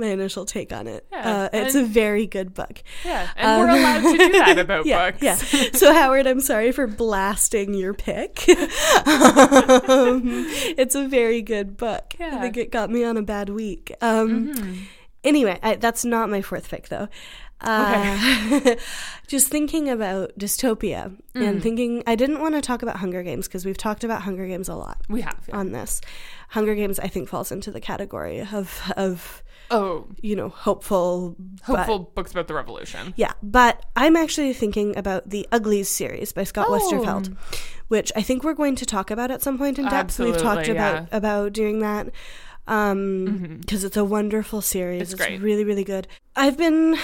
my 0.00 0.06
initial 0.08 0.44
take 0.46 0.72
on 0.72 0.86
it. 0.88 1.06
Yeah, 1.12 1.42
uh, 1.44 1.48
it's 1.52 1.74
a 1.74 1.84
very 1.84 2.26
good 2.26 2.54
book. 2.54 2.82
Yeah. 3.04 3.28
And 3.36 3.60
we're 3.60 3.70
Um, 3.70 3.78
allowed 3.78 4.12
to 4.12 4.18
do 4.18 4.32
that 4.32 4.58
about 4.66 4.86
yeah, 4.86 5.10
books. 5.10 5.22
Yeah. 5.22 5.68
So 5.74 5.92
Howard, 5.92 6.26
I'm 6.26 6.40
sorry 6.40 6.72
for 6.72 6.86
blasting 6.86 7.74
your 7.74 7.94
pick. 7.94 8.44
um, 9.06 10.22
it's 10.76 10.94
a 10.94 11.06
very 11.06 11.42
good 11.42 11.76
book. 11.76 12.14
Yeah. 12.18 12.36
I 12.36 12.40
think 12.40 12.56
it 12.56 12.70
got 12.70 12.90
me 12.90 13.04
on 13.04 13.16
a 13.16 13.22
bad 13.22 13.48
week. 13.50 13.92
Um, 14.00 14.30
Mm-hmm. 14.54 14.74
Anyway, 15.22 15.58
I, 15.62 15.74
that's 15.76 16.02
not 16.02 16.30
my 16.30 16.40
fourth 16.40 16.70
pick 16.70 16.88
though. 16.88 17.06
Uh, 17.60 18.74
just 19.26 19.48
thinking 19.48 19.90
about 19.90 20.32
dystopia 20.38 21.14
Mm. 21.34 21.46
and 21.48 21.62
thinking, 21.62 22.02
I 22.06 22.14
didn't 22.16 22.40
want 22.40 22.54
to 22.54 22.60
talk 22.62 22.82
about 22.82 22.96
Hunger 22.96 23.22
Games 23.22 23.46
because 23.46 23.64
we've 23.66 23.76
talked 23.76 24.02
about 24.02 24.22
Hunger 24.22 24.46
Games 24.46 24.68
a 24.70 24.74
lot 24.74 24.98
We 25.10 25.20
have. 25.20 25.44
Yeah. 25.46 25.58
on 25.58 25.72
this. 25.72 26.00
Hunger 26.48 26.74
Games, 26.74 26.98
I 26.98 27.06
think, 27.08 27.28
falls 27.28 27.52
into 27.52 27.70
the 27.70 27.80
category 27.80 28.40
of 28.40 28.80
of 28.96 29.42
oh, 29.70 30.06
you 30.22 30.34
know 30.36 30.48
hopeful, 30.48 31.36
but- 31.66 31.76
hopeful 31.76 31.98
books 32.14 32.32
about 32.32 32.48
the 32.48 32.54
revolution. 32.54 33.14
yeah, 33.16 33.32
but 33.42 33.84
I'm 33.96 34.16
actually 34.16 34.52
thinking 34.52 34.96
about 34.96 35.30
the 35.30 35.46
Uglies 35.52 35.88
series 35.88 36.32
by 36.32 36.44
Scott 36.44 36.66
Oh. 36.68 36.78
Westerfeld, 36.78 37.36
which 37.88 38.10
I 38.16 38.22
think 38.22 38.42
we're 38.44 38.54
going 38.54 38.76
to 38.76 38.86
talk 38.86 39.10
about 39.10 39.30
at 39.30 39.42
some 39.42 39.58
point 39.58 39.78
in 39.78 39.86
depth. 39.86 40.18
We've 40.18 40.34
talked 40.34 40.60
Absolutely, 40.68 40.72
about. 40.72 41.04
Mm-hmm. 41.06 41.16
about 41.16 41.52
doing 41.52 41.78
that 41.80 42.06
because 42.66 43.82
it's 43.84 43.96
a 43.96 44.04
wonderful 44.04 44.60
series. 44.60 45.02
It's 45.02 45.12
It's, 45.14 45.20
great. 45.20 45.40
really 45.40 45.64
really 45.64 45.84
good. 45.84 46.06
I've 46.36 46.56
been 46.56 46.96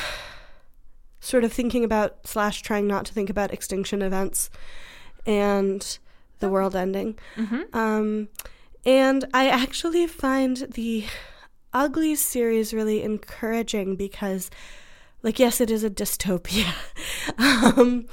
sort 1.21 1.43
of 1.45 1.53
thinking 1.53 1.83
about 1.83 2.25
slash 2.27 2.63
trying 2.63 2.87
not 2.87 3.05
to 3.07 3.13
think 3.13 3.29
about 3.31 3.53
extinction 3.53 4.01
events 4.03 4.49
and 5.27 5.99
the 6.39 6.49
world 6.49 6.77
ending. 6.77 7.19
Mm-hmm. 7.37 7.77
Um, 7.77 8.29
and 8.85 9.25
I 9.35 9.49
actually 9.49 10.07
find 10.07 10.57
the 10.75 11.05
Uglies 11.77 12.21
series 12.21 12.73
really 12.73 13.03
encouraging 13.03 13.97
because, 13.97 14.51
like, 15.23 15.39
yes, 15.39 15.61
it 15.61 15.71
is 15.71 15.85
a 15.85 15.91
dystopia, 15.91 16.73
um, 17.39 18.07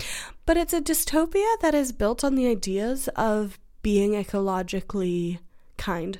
but 0.45 0.57
it's 0.57 0.73
a 0.73 0.81
dystopia 0.81 1.59
that 1.61 1.73
is 1.73 1.93
built 1.93 2.25
on 2.25 2.35
the 2.35 2.45
ideas 2.45 3.07
of 3.15 3.57
being 3.81 4.11
ecologically 4.11 5.39
kind. 5.77 6.19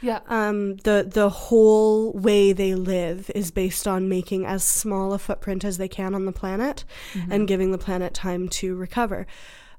Yeah. 0.00 0.20
Um, 0.28 0.76
the 0.76 1.06
the 1.06 1.28
whole 1.28 2.12
way 2.12 2.54
they 2.54 2.74
live 2.74 3.30
is 3.34 3.50
based 3.50 3.86
on 3.86 4.08
making 4.08 4.46
as 4.46 4.64
small 4.64 5.12
a 5.12 5.18
footprint 5.18 5.62
as 5.62 5.76
they 5.76 5.88
can 5.88 6.14
on 6.14 6.24
the 6.24 6.32
planet 6.32 6.84
and 7.28 7.46
giving 7.46 7.72
the 7.72 7.78
planet 7.78 8.14
time 8.14 8.48
to 8.48 8.74
recover. 8.74 9.26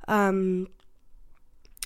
Um, 0.08 0.68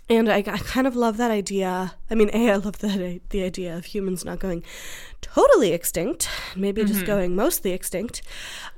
and 0.09 0.29
I, 0.29 0.37
I 0.37 0.57
kind 0.59 0.85
of 0.87 0.95
love 0.95 1.17
that 1.17 1.31
idea. 1.31 1.95
I 2.09 2.15
mean, 2.15 2.29
a 2.33 2.51
I 2.51 2.55
love 2.57 2.79
the 2.79 3.21
the 3.29 3.43
idea 3.43 3.75
of 3.77 3.85
humans 3.85 4.23
not 4.25 4.39
going 4.39 4.63
totally 5.21 5.71
extinct, 5.73 6.29
maybe 6.55 6.83
just 6.85 7.05
going 7.05 7.35
mostly 7.35 7.71
extinct. 7.71 8.21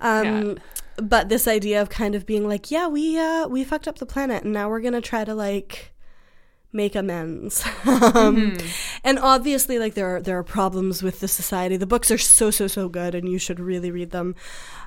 Um, 0.01 0.57
But 0.99 1.29
this 1.29 1.47
idea 1.47 1.79
of 1.81 1.89
kind 1.89 2.15
of 2.15 2.25
being 2.25 2.47
like, 2.47 2.71
yeah, 2.71 2.87
we 2.87 3.19
uh, 3.19 3.47
we 3.47 3.63
fucked 3.63 3.87
up 3.87 3.99
the 3.99 4.05
planet, 4.05 4.43
and 4.43 4.51
now 4.53 4.67
we're 4.69 4.81
gonna 4.81 5.01
try 5.01 5.23
to 5.25 5.35
like 5.35 5.91
make 6.73 6.95
amends. 6.95 7.63
um, 7.85 8.57
And 9.03 9.19
obviously, 9.19 9.77
like 9.79 9.93
there 9.93 10.15
are 10.15 10.21
there 10.21 10.37
are 10.37 10.43
problems 10.43 11.03
with 11.03 11.19
the 11.19 11.27
society. 11.27 11.77
The 11.77 11.85
books 11.85 12.09
are 12.09 12.17
so 12.17 12.49
so 12.51 12.67
so 12.67 12.89
good, 12.89 13.13
and 13.15 13.29
you 13.29 13.37
should 13.37 13.59
really 13.59 13.91
read 13.91 14.11
them. 14.11 14.33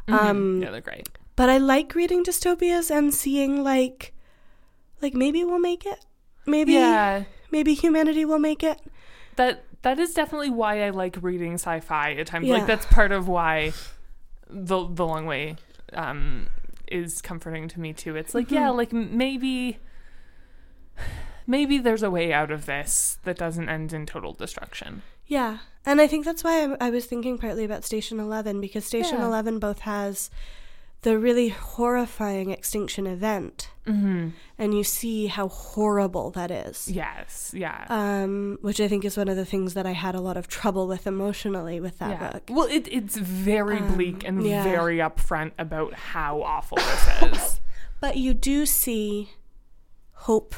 Um, 0.09 0.61
yeah, 0.63 0.71
they're 0.73 0.81
great. 0.81 1.09
but 1.37 1.49
I 1.49 1.59
like 1.59 1.95
reading 1.95 2.25
dystopias 2.25 2.91
and 2.91 3.15
seeing 3.15 3.63
like, 3.63 4.13
like 5.01 5.15
maybe 5.15 5.45
we'll 5.45 5.61
make 5.61 5.87
it. 5.87 6.05
Maybe 6.47 6.73
Yeah. 6.75 7.25
maybe 7.51 7.75
humanity 7.75 8.25
will 8.25 8.39
make 8.39 8.63
it. 8.63 8.81
That 9.37 9.65
that 9.83 9.99
is 9.99 10.13
definitely 10.15 10.51
why 10.51 10.85
I 10.85 10.91
like 10.91 11.17
reading 11.23 11.55
sci-fi 11.55 12.13
at 12.15 12.27
times. 12.27 12.47
Yeah. 12.47 12.55
Like 12.55 12.67
that's 12.67 12.87
part 12.87 13.13
of 13.13 13.29
why 13.29 13.73
the 14.49 14.87
the 14.89 15.07
long 15.07 15.27
way 15.27 15.57
um 15.93 16.49
is 16.89 17.23
comforting 17.23 17.69
to 17.69 17.79
me 17.81 17.93
too. 17.93 18.17
It's 18.17 18.35
like, 18.35 18.47
Mm-hmm. 18.47 18.55
yeah, 18.55 18.71
like 18.71 18.93
maybe 18.93 19.79
maybe 21.47 21.79
there's 21.79 22.03
a 22.03 22.11
way 22.11 22.33
out 22.33 22.51
of 22.51 22.67
this 22.67 23.19
that 23.25 23.37
doesn't 23.39 23.69
end 23.69 23.93
in 23.93 24.07
total 24.07 24.33
destruction. 24.33 25.03
Yeah, 25.27 25.59
and 25.87 26.01
I 26.01 26.07
think 26.09 26.25
that's 26.25 26.43
why 26.43 26.65
I, 26.65 26.89
I 26.89 26.91
was 26.91 27.07
thinking 27.07 27.39
partly 27.39 27.65
about 27.65 27.85
Station 27.85 28.19
Eleven 28.19 28.61
because 28.61 28.85
Station 28.85 29.19
Yeah. 29.19 29.27
Eleven 29.27 29.59
both 29.59 29.81
has 29.81 30.31
the 31.03 31.19
really 31.19 31.49
horrifying 31.49 32.51
extinction 32.51 33.07
event, 33.07 33.71
Mhm. 33.87 34.33
and 34.59 34.75
you 34.75 34.85
see 34.85 35.29
how 35.29 35.49
horrible 35.49 36.31
that 36.33 36.51
is. 36.51 36.89
Yes, 36.91 37.53
yeah. 37.57 37.87
Um, 37.89 38.59
which 38.61 38.81
I 38.81 38.89
think 38.89 39.05
is 39.05 39.17
one 39.17 39.29
of 39.29 39.37
the 39.37 39.47
things 39.47 39.73
that 39.75 39.87
I 39.87 39.93
had 39.93 40.15
a 40.15 40.21
lot 40.21 40.37
of 40.37 40.47
trouble 40.47 40.87
with 40.87 41.07
emotionally 41.07 41.81
with 41.81 41.99
that 42.01 42.11
yeah. 42.21 42.33
book. 42.33 42.43
Well, 42.51 42.67
it, 42.71 42.87
it's 42.93 43.17
very 43.17 43.81
bleak 43.81 44.25
and 44.25 44.41
Um, 44.41 44.45
yeah. 44.47 44.63
very 44.63 44.99
upfront 44.99 45.53
about 45.59 45.95
how 45.95 46.43
awful 46.43 46.77
this 46.77 47.33
is. 47.33 47.61
But 48.01 48.17
you 48.17 48.33
do 48.35 48.65
see 48.65 49.31
hope 50.29 50.55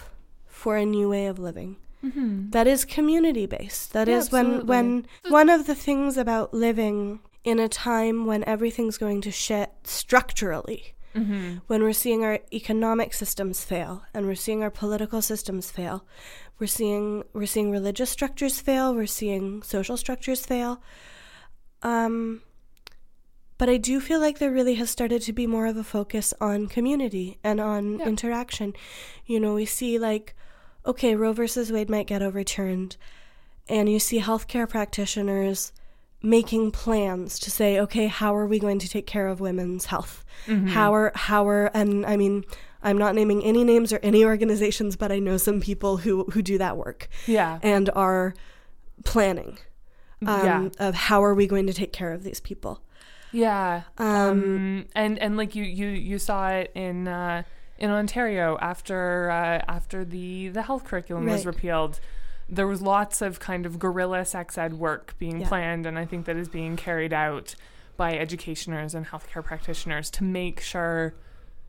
for 0.47 0.77
a 0.77 0.85
new 0.85 1.09
way 1.09 1.27
of 1.27 1.39
living. 1.39 1.77
That 2.05 2.67
is 2.67 2.85
community 2.85 3.47
based. 3.47 3.93
That 3.93 4.09
Yeah, 4.09 4.17
is 4.19 4.33
when 4.33 4.47
absolutely. 4.47 4.69
when 4.69 5.07
one 5.29 5.49
of 5.49 5.67
the 5.69 5.75
things 5.77 6.17
about 6.17 6.53
living 6.53 7.21
in 7.45 7.59
a 7.59 7.69
time 7.69 8.27
when 8.27 8.45
everything's 8.45 8.99
going 8.99 9.21
to 9.23 9.31
shit 9.31 9.71
structurally. 9.85 10.95
Mm-hmm. 11.15 11.59
When 11.67 11.83
we're 11.83 11.93
seeing 11.93 12.25
our 12.25 12.39
economic 12.53 13.13
systems 13.13 13.65
fail 13.65 14.03
and 14.15 14.27
we're 14.27 14.35
seeing 14.35 14.63
our 14.63 14.71
political 14.71 15.21
systems 15.21 15.71
fail, 15.71 16.07
we're 16.59 16.67
seeing 16.67 17.25
we're 17.35 17.47
seeing 17.47 17.71
religious 17.71 18.09
structures 18.09 18.61
fail, 18.61 18.95
we're 18.95 19.07
seeing 19.07 19.63
social 19.63 19.97
structures 19.99 20.47
fail. 20.47 20.81
Um 21.83 22.43
but 23.59 23.69
I 23.69 23.77
do 23.77 24.01
feel 24.01 24.21
like 24.21 24.39
there 24.39 24.51
really 24.51 24.75
has 24.75 24.91
started 24.91 25.23
to 25.23 25.33
be 25.33 25.47
more 25.47 25.67
of 25.67 25.77
a 25.77 25.85
focus 25.85 26.33
on 26.41 26.67
community 26.67 27.39
and 27.45 27.61
on 27.61 27.99
Yeah. 27.99 28.07
interaction. 28.09 28.73
You 29.27 29.39
know, 29.39 29.55
we 29.55 29.67
see 29.67 29.99
like, 29.99 30.35
okay, 30.87 31.15
Roe 31.15 31.33
versus 31.33 31.71
Wade 31.71 31.91
might 31.91 32.09
get 32.09 32.23
overturned, 32.23 32.97
and 33.69 33.89
you 33.89 34.01
see 34.01 34.19
healthcare 34.21 34.69
practitioners 34.69 35.73
making 36.23 36.71
plans 36.71 37.39
to 37.41 37.51
say, 37.51 37.81
okay, 37.81 38.07
how 38.07 38.35
are 38.37 38.47
we 38.47 38.59
going 38.59 38.79
to 38.79 38.89
take 38.89 39.07
care 39.07 39.27
of 39.29 39.41
women's 39.41 39.87
health? 39.87 40.25
How 40.69 40.93
are 40.95 41.13
how 41.15 41.47
are 41.49 41.67
and 41.75 42.05
I 42.07 42.17
mean, 42.17 42.45
I'm 42.83 42.99
not 42.99 43.15
naming 43.15 43.45
any 43.45 43.63
names 43.65 43.93
or 43.93 43.99
any 44.03 44.25
organizations, 44.25 44.97
but 44.97 45.13
I 45.13 45.19
know 45.19 45.37
some 45.37 45.61
people 45.61 45.99
who 45.99 46.25
who 46.33 46.43
do 46.43 46.59
that 46.59 46.77
work 46.77 47.09
Yeah. 47.27 47.59
and 47.63 47.91
are 47.95 48.35
planning 49.05 49.59
um, 50.27 50.45
Yeah. 50.45 50.69
of 50.89 50.95
how 50.95 51.23
are 51.25 51.35
we 51.35 51.47
going 51.47 51.67
to 51.67 51.73
take 51.73 51.93
care 51.93 52.13
of 52.13 52.23
these 52.25 52.41
people. 52.41 52.83
Yeah. 53.33 53.83
Um, 53.99 54.07
Um, 54.09 54.87
and 54.95 55.19
and 55.19 55.37
like 55.37 55.55
you 55.55 55.65
you 55.65 55.89
you 55.89 56.19
saw 56.19 56.49
it 56.51 56.71
in 56.75 57.09
uh, 57.09 57.43
in 57.79 57.91
Ontario 57.91 58.59
after 58.61 59.31
uh, 59.31 59.63
after 59.69 60.05
the 60.05 60.49
the 60.49 60.63
health 60.63 60.85
curriculum 60.85 61.27
was 61.27 61.47
repealed. 61.47 62.01
There 62.49 62.67
was 62.67 62.83
lots 62.83 63.23
of 63.23 63.41
kind 63.41 63.65
of 63.67 63.79
guerrilla 63.79 64.25
sex 64.25 64.59
ed 64.59 64.75
work 64.75 65.15
being 65.19 65.41
Yeah. 65.41 65.49
planned, 65.49 65.87
and 65.87 65.99
I 65.99 66.05
think 66.05 66.27
that 66.27 66.37
is 66.37 66.49
being 66.49 66.77
carried 66.77 67.13
out 67.13 67.55
by 67.97 68.13
educationers 68.17 68.95
and 68.95 69.07
healthcare 69.07 69.45
practitioners 69.45 70.11
to 70.11 70.25
make 70.25 70.61
sure, 70.61 71.15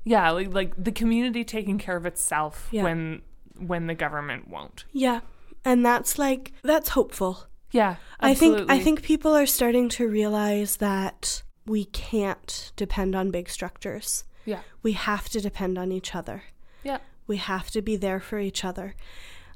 yeah, 0.04 0.30
like 0.32 0.54
like 0.54 0.74
the 0.82 0.92
community 0.92 1.44
taking 1.44 1.78
care 1.78 1.96
of 1.96 2.06
itself 2.06 2.68
Yeah. 2.72 2.84
when 2.84 3.22
when 3.58 3.88
the 3.88 3.94
government 3.96 4.48
won't. 4.48 4.86
Yeah. 4.92 5.22
And 5.64 5.86
that's 5.86 6.18
like 6.20 6.52
that's 6.64 6.90
hopeful. 6.90 7.46
Yeah, 7.72 7.96
I 8.20 8.34
think 8.36 8.70
I 8.70 8.80
think 8.80 9.02
people 9.02 9.34
are 9.36 9.46
starting 9.46 9.90
to 9.90 10.08
realize 10.08 10.78
that 10.78 11.44
we 11.66 11.86
can't 11.86 12.72
depend 12.76 13.16
on 13.16 13.32
big 13.32 13.50
structures. 13.50 14.26
yeah, 14.46 14.60
We 14.82 14.92
have 14.92 15.30
to 15.30 15.40
depend 15.40 15.78
on 15.78 15.92
each 15.92 16.14
other. 16.14 16.44
yeah, 16.84 16.98
We 17.26 17.38
have 17.38 17.72
to 17.72 17.82
be 17.82 17.96
there 17.96 18.20
for 18.20 18.38
each 18.40 18.66
other. 18.66 18.96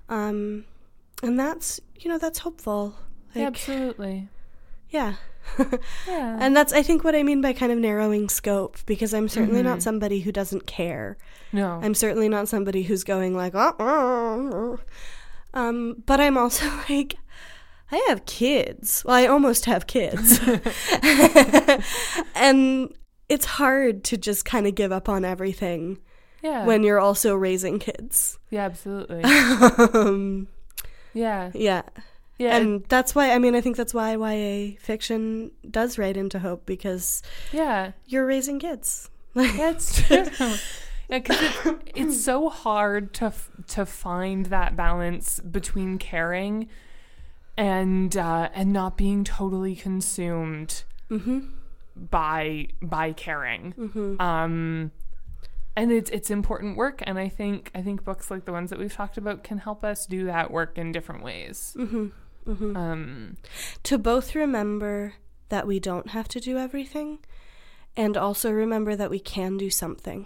Um 0.09 0.65
and 1.23 1.39
that's, 1.39 1.79
you 1.99 2.09
know, 2.09 2.17
that's 2.17 2.39
hopeful. 2.39 2.95
Like, 3.35 3.45
absolutely. 3.45 4.29
yeah. 4.89 5.15
Yeah, 6.07 6.37
And 6.41 6.55
that's 6.57 6.73
I 6.73 6.83
think 6.83 7.05
what 7.05 7.15
I 7.15 7.23
mean 7.23 7.39
by 7.41 7.53
kind 7.53 7.71
of 7.71 7.77
narrowing 7.77 8.27
scope 8.27 8.77
because 8.85 9.13
I'm 9.13 9.29
certainly 9.29 9.61
Mm-hmm. 9.61 9.69
not 9.69 9.81
somebody 9.81 10.19
who 10.19 10.31
doesn't 10.33 10.67
care. 10.67 11.17
no, 11.53 11.79
I'm 11.81 11.93
certainly 11.93 12.27
not 12.27 12.49
somebody 12.49 12.83
who's 12.83 13.05
going 13.05 13.33
like, 13.35 13.55
oh, 13.55 13.73
oh, 13.79 14.49
oh." 14.53 14.79
Um, 15.53 16.03
but 16.05 16.19
I'm 16.19 16.37
also 16.37 16.65
like, 16.89 17.15
I 17.93 18.05
have 18.09 18.25
kids. 18.25 19.03
Well, 19.05 19.15
I 19.15 19.25
almost 19.27 19.63
have 19.65 19.87
kids. 19.87 20.37
and 22.35 22.93
it's 23.29 23.45
hard 23.45 24.03
to 24.05 24.17
just 24.17 24.45
kind 24.45 24.67
of 24.67 24.75
give 24.75 24.91
up 24.91 25.09
on 25.09 25.23
everything 25.25 25.99
Yeah. 26.43 26.65
when 26.65 26.83
you're 26.83 26.99
also 26.99 27.35
raising 27.35 27.79
kids. 27.79 28.37
yeah, 28.49 28.65
absolutely. 28.65 29.23
um, 29.23 30.47
yeah. 31.17 31.51
yeah. 31.53 31.81
Yeah. 32.37 32.55
And 32.55 32.85
that's 32.87 33.15
why, 33.15 33.31
I 33.31 33.39
mean, 33.39 33.55
I 33.55 33.61
think 33.61 33.77
that's 33.77 33.95
why 33.95 34.13
YA 34.13 34.75
fiction 34.79 35.51
does 35.69 35.97
write 35.97 36.17
into 36.17 36.37
hope 36.39 36.67
because 36.67 37.23
yeah. 37.51 37.93
you're 38.05 38.27
raising 38.27 38.59
kids. 38.59 39.09
That's 39.33 40.01
true. 40.07 40.25
Yeah, 41.09 41.19
because 41.19 41.39
it, 41.65 41.91
it's 41.95 42.21
so 42.21 42.49
hard 42.49 43.13
to 43.15 43.25
f- 43.25 43.49
to 43.67 43.85
find 43.85 44.47
that 44.47 44.75
balance 44.75 45.39
between 45.39 45.97
caring 45.97 46.67
and 47.55 48.15
uh, 48.17 48.49
and 48.53 48.73
not 48.73 48.97
being 48.97 49.23
totally 49.23 49.75
consumed 49.75 50.83
mm-hmm. 51.09 51.39
by 51.95 52.67
by 52.81 53.13
caring. 53.13 53.73
Mm-hmm. 53.73 54.21
Um, 54.21 54.91
and 55.77 55.91
it's 55.91 56.09
it's 56.09 56.29
important 56.29 56.75
work, 56.75 57.01
and 57.07 57.17
I 57.17 57.29
think 57.29 57.71
I 57.73 57.81
think 57.81 58.03
books 58.03 58.29
like 58.29 58.43
the 58.43 58.51
ones 58.51 58.69
that 58.71 58.79
we've 58.79 58.93
talked 58.93 59.17
about 59.17 59.43
can 59.45 59.59
help 59.59 59.83
us 59.85 60.05
do 60.05 60.25
that 60.25 60.51
work 60.51 60.77
in 60.77 60.91
different 60.91 61.23
ways. 61.23 61.73
Mm-hmm. 61.77 62.07
Mm-hmm. 62.47 62.75
Um, 62.75 63.37
to 63.83 63.97
both 63.97 64.33
remember 64.35 65.13
that 65.49 65.67
we 65.67 65.79
don't 65.79 66.09
have 66.09 66.27
to 66.29 66.39
do 66.39 66.57
everything 66.57 67.19
and 67.95 68.17
also 68.17 68.51
remember 68.51 68.95
that 68.95 69.09
we 69.09 69.19
can 69.19 69.57
do 69.57 69.69
something. 69.69 70.25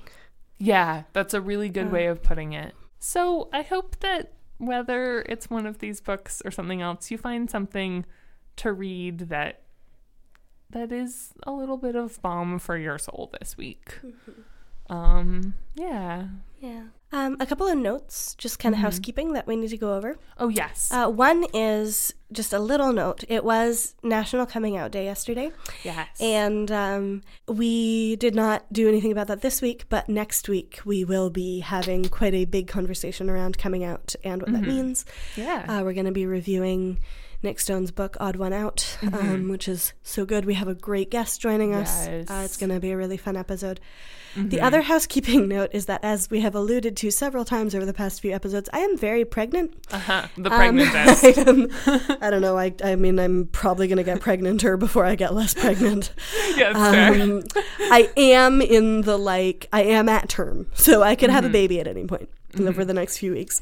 Yeah, 0.58 1.04
that's 1.14 1.34
a 1.34 1.42
really 1.42 1.70
good 1.70 1.88
Uh. 1.88 1.92
way 1.92 2.06
of 2.08 2.24
putting 2.24 2.54
it. 2.54 2.74
So 3.00 3.50
I 3.52 3.64
hope 3.64 4.00
that 4.00 4.34
whether 4.58 5.24
it's 5.28 5.50
one 5.50 5.66
of 5.66 5.80
these 5.80 6.00
books 6.00 6.42
or 6.46 6.52
something 6.52 6.82
else, 6.82 7.10
you 7.12 7.18
find 7.18 7.50
something 7.50 8.06
to 8.58 8.72
read 8.72 9.30
that 9.30 9.64
that 10.70 10.92
is 10.92 11.34
a 11.44 11.52
little 11.52 11.78
bit 11.78 11.96
of 11.96 12.22
balm 12.22 12.60
for 12.60 12.78
your 12.78 12.98
soul 12.98 13.32
this 13.40 13.58
week. 13.58 14.00
Um, 14.92 15.54
yeah. 15.76 16.28
Yeah. 16.60 16.84
Um, 17.14 17.36
a 17.40 17.46
couple 17.46 17.68
of 17.68 17.78
notes, 17.78 18.36
just 18.38 18.60
kind 18.60 18.74
of 18.76 18.80
Mhm. 18.80 18.84
housekeeping 18.84 19.34
that 19.34 19.46
we 19.48 19.56
need 19.56 19.70
to 19.72 19.78
go 19.78 19.96
over. 19.96 20.18
Oh 20.38 20.48
yes. 20.50 20.90
Uh, 20.92 21.08
one 21.10 21.46
is 21.54 22.14
just 22.32 22.54
a 22.54 22.60
little 22.60 22.94
note. 22.94 23.24
It 23.28 23.44
was 23.44 23.96
National 24.04 24.46
Coming 24.46 24.78
Out 24.78 24.92
Day 24.92 25.06
yesterday, 25.06 25.52
yes. 25.84 26.08
and 26.22 26.72
um, 26.72 27.22
we 27.48 28.16
did 28.18 28.34
not 28.36 28.72
do 28.72 28.88
anything 28.88 29.12
about 29.12 29.28
that 29.28 29.42
this 29.42 29.62
week, 29.62 29.86
but 29.90 30.08
next 30.08 30.48
week 30.48 30.80
we 30.86 31.04
will 31.04 31.30
be 31.30 31.60
having 31.62 32.06
quite 32.08 32.34
a 32.34 32.46
big 32.46 32.68
conversation 32.68 33.30
around 33.30 33.58
coming 33.58 33.84
out 33.84 34.16
and 34.24 34.42
what 34.42 34.52
that 34.54 34.62
Mhm. 34.62 34.68
means. 34.68 35.06
yeah. 35.36 35.66
Uh, 35.68 35.84
we're 35.84 35.94
going 35.94 36.06
to 36.06 36.12
be 36.14 36.26
reviewing 36.26 37.00
Nic 37.44 37.60
Stone's 37.60 37.90
book, 37.92 38.16
Odd 38.20 38.36
One 38.36 38.54
Out, 38.54 38.98
um, 39.02 39.10
Mhm. 39.12 39.50
which 39.50 39.68
is 39.68 39.94
so 40.04 40.26
good. 40.26 40.46
We 40.46 40.54
have 40.54 40.68
a 40.68 40.76
great 40.76 41.10
guest 41.10 41.42
joining 41.42 41.74
us. 41.74 42.08
Uh, 42.08 42.42
it's 42.46 42.56
going 42.58 42.70
to 42.70 42.80
be 42.80 42.92
a 42.92 42.98
really 42.98 43.18
fun 43.18 43.36
episode. 43.36 43.80
The 44.36 44.58
Mhm. 44.58 44.64
other 44.64 44.82
housekeeping 44.84 45.48
note 45.50 45.72
is 45.74 45.88
that, 45.88 46.02
as 46.04 46.30
we 46.30 46.40
have 46.42 46.54
alluded 46.56 46.96
to 46.98 47.10
several 47.12 47.44
times 47.44 47.74
over 47.76 47.84
the 47.86 47.94
past 47.94 48.22
few 48.22 48.32
episodes, 48.32 48.70
I 48.72 48.80
am 48.80 48.96
very 48.98 49.26
pregnant. 49.26 49.74
uh-huh. 49.92 50.28
the 50.38 50.54
Um, 50.54 50.78
pregnantest. 50.78 52.18
I, 52.22 52.28
I 52.28 52.30
don't 52.30 52.42
know. 52.42 52.58
I, 52.58 52.74
I 52.84 52.96
mean, 52.96 53.20
I'm 53.20 53.48
probably 53.52 53.88
going 53.88 53.98
to 53.98 54.04
get 54.04 54.20
pregnanter 54.22 54.78
before 54.78 55.06
I 55.06 55.16
get 55.16 55.34
less 55.34 55.54
pregnant. 55.56 56.12
yeah. 56.56 56.70
Um, 56.76 57.42
I 57.92 58.10
am 58.16 58.62
in 58.62 59.02
the 59.02 59.18
like, 59.18 59.68
I 59.74 59.82
am 59.84 60.08
at 60.08 60.30
term, 60.30 60.68
so 60.76 61.02
I 61.02 61.16
could 61.16 61.30
have 61.32 61.44
a 61.44 61.50
Mhm. 61.50 61.54
baby 61.54 61.80
at 61.80 61.88
any 61.88 62.06
point 62.06 62.30
over 62.60 62.84
the 62.86 62.94
next 62.94 63.18
few 63.18 63.32
weeks. 63.32 63.62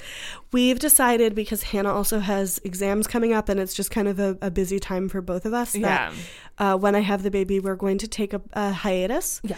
We've 0.51 0.79
decided 0.79 1.35
because 1.35 1.63
Hannah 1.63 1.93
also 1.93 2.19
has 2.19 2.59
exams 2.63 3.07
coming 3.07 3.33
up, 3.33 3.49
and 3.49 3.59
it's 3.59 3.73
just 3.73 3.91
kind 3.91 4.07
of 4.07 4.19
a, 4.19 4.37
a 4.41 4.49
busy 4.51 4.79
time 4.79 5.09
for 5.09 5.21
both 5.21 5.45
of 5.45 5.53
us. 5.53 5.73
That 5.73 5.79
Yeah. 5.79 6.13
uh, 6.57 6.77
when 6.77 6.95
I 6.95 7.01
have 7.01 7.23
the 7.23 7.31
baby, 7.31 7.59
we're 7.59 7.75
going 7.75 7.97
to 7.99 8.07
take 8.07 8.33
a, 8.33 8.41
a 8.53 8.71
hiatus. 8.71 9.41
Yeah. 9.43 9.57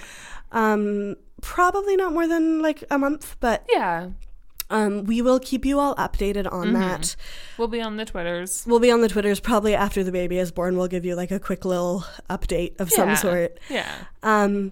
Um, 0.52 1.16
probably 1.42 1.96
not 1.96 2.14
more 2.14 2.28
than 2.28 2.62
like 2.62 2.84
a 2.92 2.98
month, 2.98 3.36
but 3.40 3.66
Yeah. 3.72 4.10
um, 4.70 5.06
we 5.06 5.22
will 5.22 5.40
keep 5.40 5.66
you 5.66 5.80
all 5.80 5.96
updated 5.96 6.52
on 6.52 6.68
Mhm. 6.68 6.74
that. 6.74 7.16
We'll 7.58 7.68
be 7.68 7.82
on 7.82 7.98
the 7.98 8.06
Twitters. 8.06 8.64
We'll 8.68 8.80
be 8.80 8.92
on 8.92 9.02
the 9.02 9.10
Twitters 9.10 9.40
probably 9.40 9.74
after 9.76 10.04
the 10.04 10.12
baby 10.12 10.38
is 10.40 10.52
born. 10.52 10.78
We'll 10.78 10.88
give 10.88 11.04
you 11.06 11.16
like 11.16 11.32
a 11.32 11.40
quick 11.40 11.66
little 11.66 12.06
update 12.30 12.80
of 12.80 12.92
some 12.92 13.16
sort. 13.16 13.58
Yeah. 13.70 13.90
Um, 14.24 14.72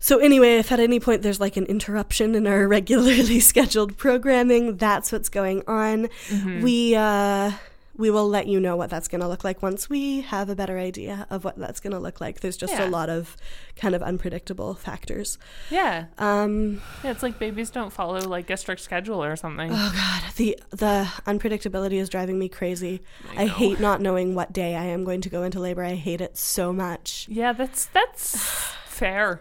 so 0.00 0.18
anyway, 0.18 0.56
if 0.58 0.70
at 0.72 0.80
any 0.80 1.00
point 1.00 1.22
there's 1.22 1.40
like 1.40 1.56
an 1.56 1.66
interruption 1.66 2.34
in 2.34 2.46
our 2.46 2.66
regularly 2.76 3.40
scheduled 3.52 3.96
programming, 3.96 4.76
that's 4.76 5.10
what's 5.12 5.28
going 5.28 5.62
on. 5.66 6.08
Mhm. 6.28 6.62
We 6.62 6.94
uh, 6.94 7.52
we 7.96 8.10
will 8.10 8.28
let 8.28 8.46
you 8.46 8.60
know 8.60 8.76
what 8.76 8.90
that's 8.90 9.08
going 9.08 9.20
to 9.22 9.26
look 9.26 9.42
like 9.42 9.60
once 9.60 9.90
we 9.90 10.20
have 10.20 10.48
a 10.48 10.54
better 10.54 10.78
idea 10.78 11.26
of 11.30 11.42
what 11.42 11.58
that's 11.58 11.80
going 11.80 11.92
to 11.92 11.98
look 11.98 12.20
like. 12.20 12.38
There's 12.38 12.56
just 12.56 12.72
Yeah. 12.74 12.86
a 12.86 12.90
lot 12.90 13.10
of 13.10 13.36
kind 13.74 13.92
of 13.92 14.04
unpredictable 14.04 14.74
factors. 14.74 15.36
yeah. 15.68 16.04
Um, 16.16 16.80
Yeah, 17.02 17.10
it's 17.10 17.24
like 17.24 17.40
babies 17.40 17.70
don't 17.70 17.92
follow 17.92 18.20
like 18.20 18.50
a 18.50 18.56
strict 18.56 18.82
schedule 18.82 19.20
or 19.24 19.34
something. 19.34 19.70
oh 19.74 19.92
god, 19.92 20.32
the 20.36 20.56
the 20.70 21.08
unpredictability 21.26 21.94
is 21.94 22.08
driving 22.08 22.38
me 22.38 22.48
crazy. 22.48 23.02
I, 23.36 23.46
know. 23.46 23.52
hate 23.54 23.80
not 23.80 24.00
knowing 24.00 24.36
what 24.36 24.52
day 24.52 24.76
I 24.76 24.84
am 24.84 25.02
going 25.02 25.20
to 25.22 25.28
go 25.28 25.42
into 25.42 25.58
labor. 25.58 25.82
I 25.82 25.94
hate 25.96 26.20
it 26.20 26.36
so 26.38 26.72
much. 26.72 27.26
Yeah, 27.28 27.52
that's 27.52 27.86
that's 27.86 28.38
fair. 28.86 29.40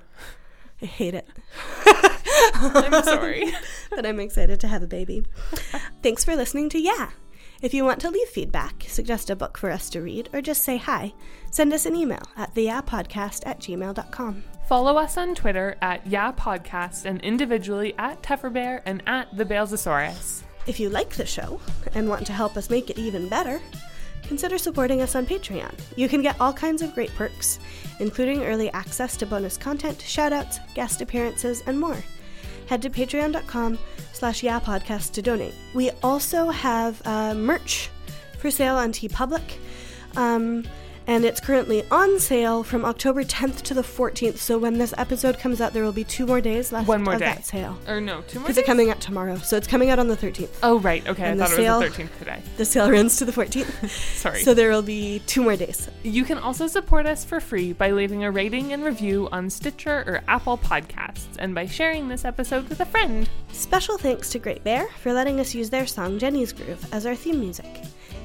I 0.81 0.85
hate 0.85 1.13
it. 1.15 1.27
I'm 2.55 3.03
sorry. 3.03 3.51
but 3.89 4.05
I'm 4.05 4.19
excited 4.19 4.59
to 4.61 4.67
have 4.67 4.83
a 4.83 4.87
baby. 4.87 5.25
Thanks 6.03 6.23
for 6.23 6.35
listening 6.35 6.69
to 6.69 6.79
Yeah. 6.79 7.09
If 7.59 7.73
you 7.73 7.83
want 7.83 7.99
to 8.01 8.11
leave 8.11 8.27
feedback, 8.27 8.85
suggest 8.87 9.31
a 9.31 9.35
book 9.35 9.57
for 9.57 9.71
us 9.71 9.89
to 9.89 10.01
read, 10.01 10.29
or 10.31 10.41
just 10.41 10.63
say 10.63 10.77
hi, 10.77 11.13
send 11.49 11.73
us 11.73 11.87
an 11.87 11.95
email 11.95 12.21
at 12.35 12.53
theyapodcast 12.53 13.47
at 13.47 13.59
gmail.com. 13.59 14.43
Follow 14.69 14.97
us 14.97 15.17
on 15.17 15.33
Twitter 15.33 15.75
at 15.81 16.05
Yeah 16.05 16.31
Podcast 16.33 17.05
and 17.05 17.19
individually 17.21 17.95
at 17.97 18.21
Tefferbear 18.21 18.81
and 18.85 19.01
at 19.07 19.35
the 19.35 19.45
Balesosaurus. 19.45 20.43
If 20.67 20.79
you 20.79 20.89
like 20.89 21.15
the 21.15 21.25
show 21.25 21.59
and 21.95 22.07
want 22.07 22.27
to 22.27 22.33
help 22.33 22.57
us 22.57 22.69
make 22.69 22.91
it 22.91 22.99
even 22.99 23.27
better, 23.27 23.59
consider 24.23 24.57
supporting 24.57 25.01
us 25.01 25.15
on 25.15 25.25
Patreon. 25.25 25.73
You 25.95 26.09
can 26.09 26.21
get 26.21 26.39
all 26.39 26.53
kinds 26.53 26.81
of 26.81 26.93
great 26.93 27.13
perks, 27.15 27.59
including 27.99 28.43
early 28.43 28.71
access 28.71 29.17
to 29.17 29.25
bonus 29.25 29.57
content, 29.57 29.99
shoutouts, 29.99 30.59
guest 30.73 31.01
appearances, 31.01 31.63
and 31.67 31.79
more. 31.79 31.97
Head 32.67 32.81
to 32.81 32.89
patreon.com 32.89 33.77
slash 34.13 34.41
yapodcast 34.41 35.13
to 35.13 35.21
donate. 35.21 35.53
We 35.73 35.91
also 36.03 36.49
have 36.49 37.01
uh, 37.05 37.33
merch 37.33 37.89
for 38.39 38.51
sale 38.51 38.75
on 38.75 38.91
TeePublic. 38.91 39.57
Um, 40.15 40.65
and 41.07 41.23
it's 41.25 41.39
currently 41.39 41.83
on 41.89 42.19
sale 42.19 42.63
from 42.63 42.83
October 42.85 43.23
10th 43.23 43.61
to 43.63 43.73
the 43.73 43.81
14th. 43.81 44.37
So 44.37 44.57
when 44.57 44.77
this 44.77 44.93
episode 44.97 45.39
comes 45.39 45.61
out, 45.61 45.73
there 45.73 45.83
will 45.83 45.91
be 45.93 46.03
two 46.03 46.25
more 46.25 46.41
days 46.41 46.71
left 46.71 46.87
One 46.87 47.03
more 47.03 47.13
of 47.13 47.19
day. 47.19 47.25
that 47.25 47.45
sale. 47.45 47.77
Or 47.87 47.99
no, 48.01 48.21
two 48.27 48.39
more 48.39 48.47
Because 48.47 48.49
it's 48.49 48.55
days? 48.57 48.65
coming 48.65 48.89
out 48.89 48.99
tomorrow. 48.99 49.37
So 49.37 49.55
it's 49.57 49.67
coming 49.67 49.89
out 49.89 49.99
on 49.99 50.07
the 50.09 50.17
13th. 50.17 50.49
Oh, 50.61 50.79
right. 50.79 51.07
Okay. 51.07 51.23
And 51.23 51.41
I 51.41 51.45
thought 51.45 51.53
it 51.53 51.55
sale- 51.55 51.79
was 51.79 51.95
the 51.95 52.03
13th 52.03 52.19
today. 52.19 52.41
The 52.57 52.65
sale 52.65 52.91
runs 52.91 53.17
to 53.17 53.25
the 53.25 53.31
14th. 53.31 53.89
Sorry. 54.17 54.41
So 54.43 54.53
there 54.53 54.69
will 54.69 54.81
be 54.81 55.19
two 55.25 55.41
more 55.43 55.55
days. 55.55 55.89
You 56.03 56.23
can 56.25 56.37
also 56.37 56.67
support 56.67 57.05
us 57.05 57.23
for 57.23 57.39
free 57.39 57.71
by 57.73 57.91
leaving 57.91 58.23
a 58.25 58.31
rating 58.31 58.73
and 58.73 58.83
review 58.83 59.29
on 59.31 59.49
Stitcher 59.49 60.03
or 60.05 60.21
Apple 60.27 60.57
Podcasts 60.57 61.25
and 61.39 61.55
by 61.55 61.65
sharing 61.67 62.09
this 62.09 62.25
episode 62.25 62.67
with 62.69 62.79
a 62.81 62.85
friend. 62.85 63.29
Special 63.53 63.97
thanks 63.97 64.29
to 64.31 64.39
Great 64.39 64.63
Bear 64.63 64.87
for 65.01 65.13
letting 65.13 65.39
us 65.39 65.55
use 65.55 65.69
their 65.69 65.87
song 65.87 66.19
Jenny's 66.19 66.51
Groove 66.51 66.85
as 66.93 67.05
our 67.05 67.15
theme 67.15 67.39
music. 67.39 67.65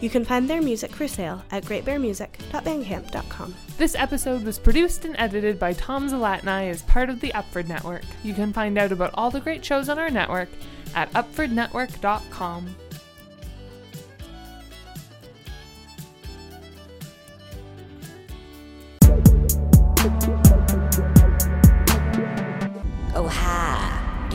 You 0.03 0.11
can 0.11 0.25
find 0.25 0.51
their 0.51 0.61
music 0.61 0.91
for 0.97 1.07
sale 1.07 1.45
at 1.53 1.65
greatbearmusic.bandcamp.com. 1.65 3.55
This 3.79 3.95
episode 3.95 4.43
was 4.43 4.59
produced 4.59 5.05
and 5.05 5.15
edited 5.17 5.61
by 5.61 5.75
Tom 5.75 6.09
Zalatni 6.09 6.71
as 6.71 6.83
part 6.83 7.09
of 7.09 7.21
the 7.21 7.31
Upford 7.31 7.69
Network. 7.69 8.03
You 8.25 8.35
can 8.35 8.53
find 8.53 8.77
out 8.79 8.91
about 8.91 9.13
all 9.15 9.31
the 9.31 9.41
great 9.41 9.65
shows 9.65 9.89
on 9.89 10.01
our 10.01 10.11
network 10.11 10.49
at 10.97 11.11
upfordnetwork.com. 11.13 12.75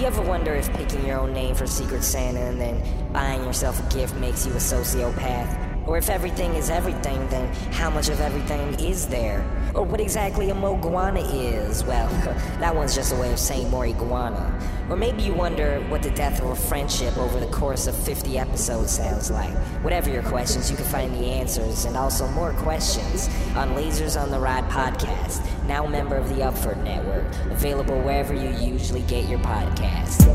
ever 0.08 0.22
wonder 0.22 0.56
if 0.56 0.72
picking 0.72 1.06
your 1.06 1.20
own 1.20 1.34
name 1.34 1.54
for 1.54 1.68
Secret 1.68 2.02
Santa 2.02 2.40
and 2.40 2.62
then 2.62 2.82
buying 3.12 3.44
yourself 3.44 3.78
a 3.86 3.94
gift 3.94 4.16
makes 4.16 4.46
you 4.46 4.54
a 4.54 4.56
sociopath? 4.56 5.67
Or 5.88 5.98
if 5.98 6.10
everything 6.10 6.54
is 6.56 6.70
everything, 6.70 7.28
then 7.30 7.52
how 7.72 7.90
much 7.90 8.10
of 8.10 8.20
everything 8.20 8.80
is 8.80 9.08
there? 9.08 9.46
Or 9.74 9.84
what 9.84 10.02
exactly 10.02 10.50
a 10.50 10.54
moguana 10.54 11.24
is? 11.34 11.84
Well, 11.86 12.10
that 12.60 12.76
one's 12.76 12.94
just 12.94 13.14
a 13.14 13.16
way 13.16 13.32
of 13.32 13.40
saying 13.40 13.70
more 13.70 13.86
iguana. 13.86 14.60
Or 14.90 14.98
maybe 14.98 15.24
you 15.24 15.34
wonder 15.34 15.80
what 15.90 16.04
the 16.04 16.12
death 16.12 16.42
of 16.42 16.50
a 16.50 16.56
friendship 16.56 17.18
over 17.18 17.40
the 17.40 17.48
course 17.48 17.88
of 17.88 17.96
50 17.96 18.38
episodes 18.38 18.92
sounds 18.92 19.32
like. 19.32 19.54
Whatever 19.84 20.10
your 20.10 20.24
questions, 20.24 20.70
you 20.70 20.76
can 20.76 20.86
find 20.86 21.14
the 21.14 21.26
answers 21.26 21.86
and 21.86 21.96
also 21.96 22.28
more 22.30 22.52
questions 22.54 23.30
on 23.56 23.70
Lasers 23.76 24.22
on 24.22 24.30
the 24.30 24.40
Ride 24.40 24.66
podcast, 24.66 25.46
now 25.68 25.86
a 25.86 25.90
member 25.90 26.16
of 26.16 26.28
the 26.30 26.42
Upford 26.42 26.84
Network, 26.84 27.26
available 27.52 28.00
wherever 28.02 28.34
you 28.34 28.50
usually 28.50 29.02
get 29.04 29.28
your 29.30 29.40
podcast. 29.40 30.28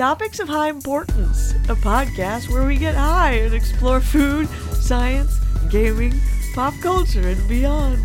Topics 0.00 0.40
of 0.40 0.48
High 0.48 0.70
Importance, 0.70 1.52
a 1.68 1.76
podcast 1.76 2.48
where 2.48 2.66
we 2.66 2.78
get 2.78 2.94
high 2.94 3.32
and 3.32 3.52
explore 3.52 4.00
food, 4.00 4.48
science, 4.72 5.38
gaming, 5.68 6.14
pop 6.54 6.72
culture, 6.80 7.28
and 7.28 7.48
beyond. 7.50 8.02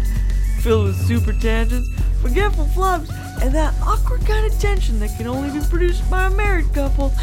Filled 0.59 0.87
with 0.87 1.07
super 1.07 1.31
tangents, 1.31 1.87
forgetful 2.21 2.65
flubs, 2.65 3.09
and 3.41 3.55
that 3.55 3.73
awkward 3.81 4.19
kind 4.25 4.45
of 4.45 4.59
tension 4.59 4.99
that 4.99 5.15
can 5.15 5.25
only 5.25 5.57
be 5.57 5.65
produced 5.67 6.11
by 6.11 6.27
a 6.27 6.29
married 6.31 6.73
couple. 6.73 7.13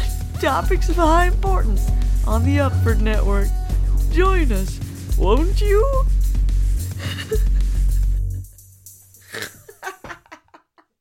Topics 0.41 0.89
of 0.89 0.95
High 0.95 1.27
Importance 1.27 1.91
on 2.25 2.43
the 2.43 2.57
Upford 2.57 2.99
Network. 2.99 3.49
Join 4.11 4.51
us, 4.51 4.79
won't 5.19 5.61
you? 5.61 6.03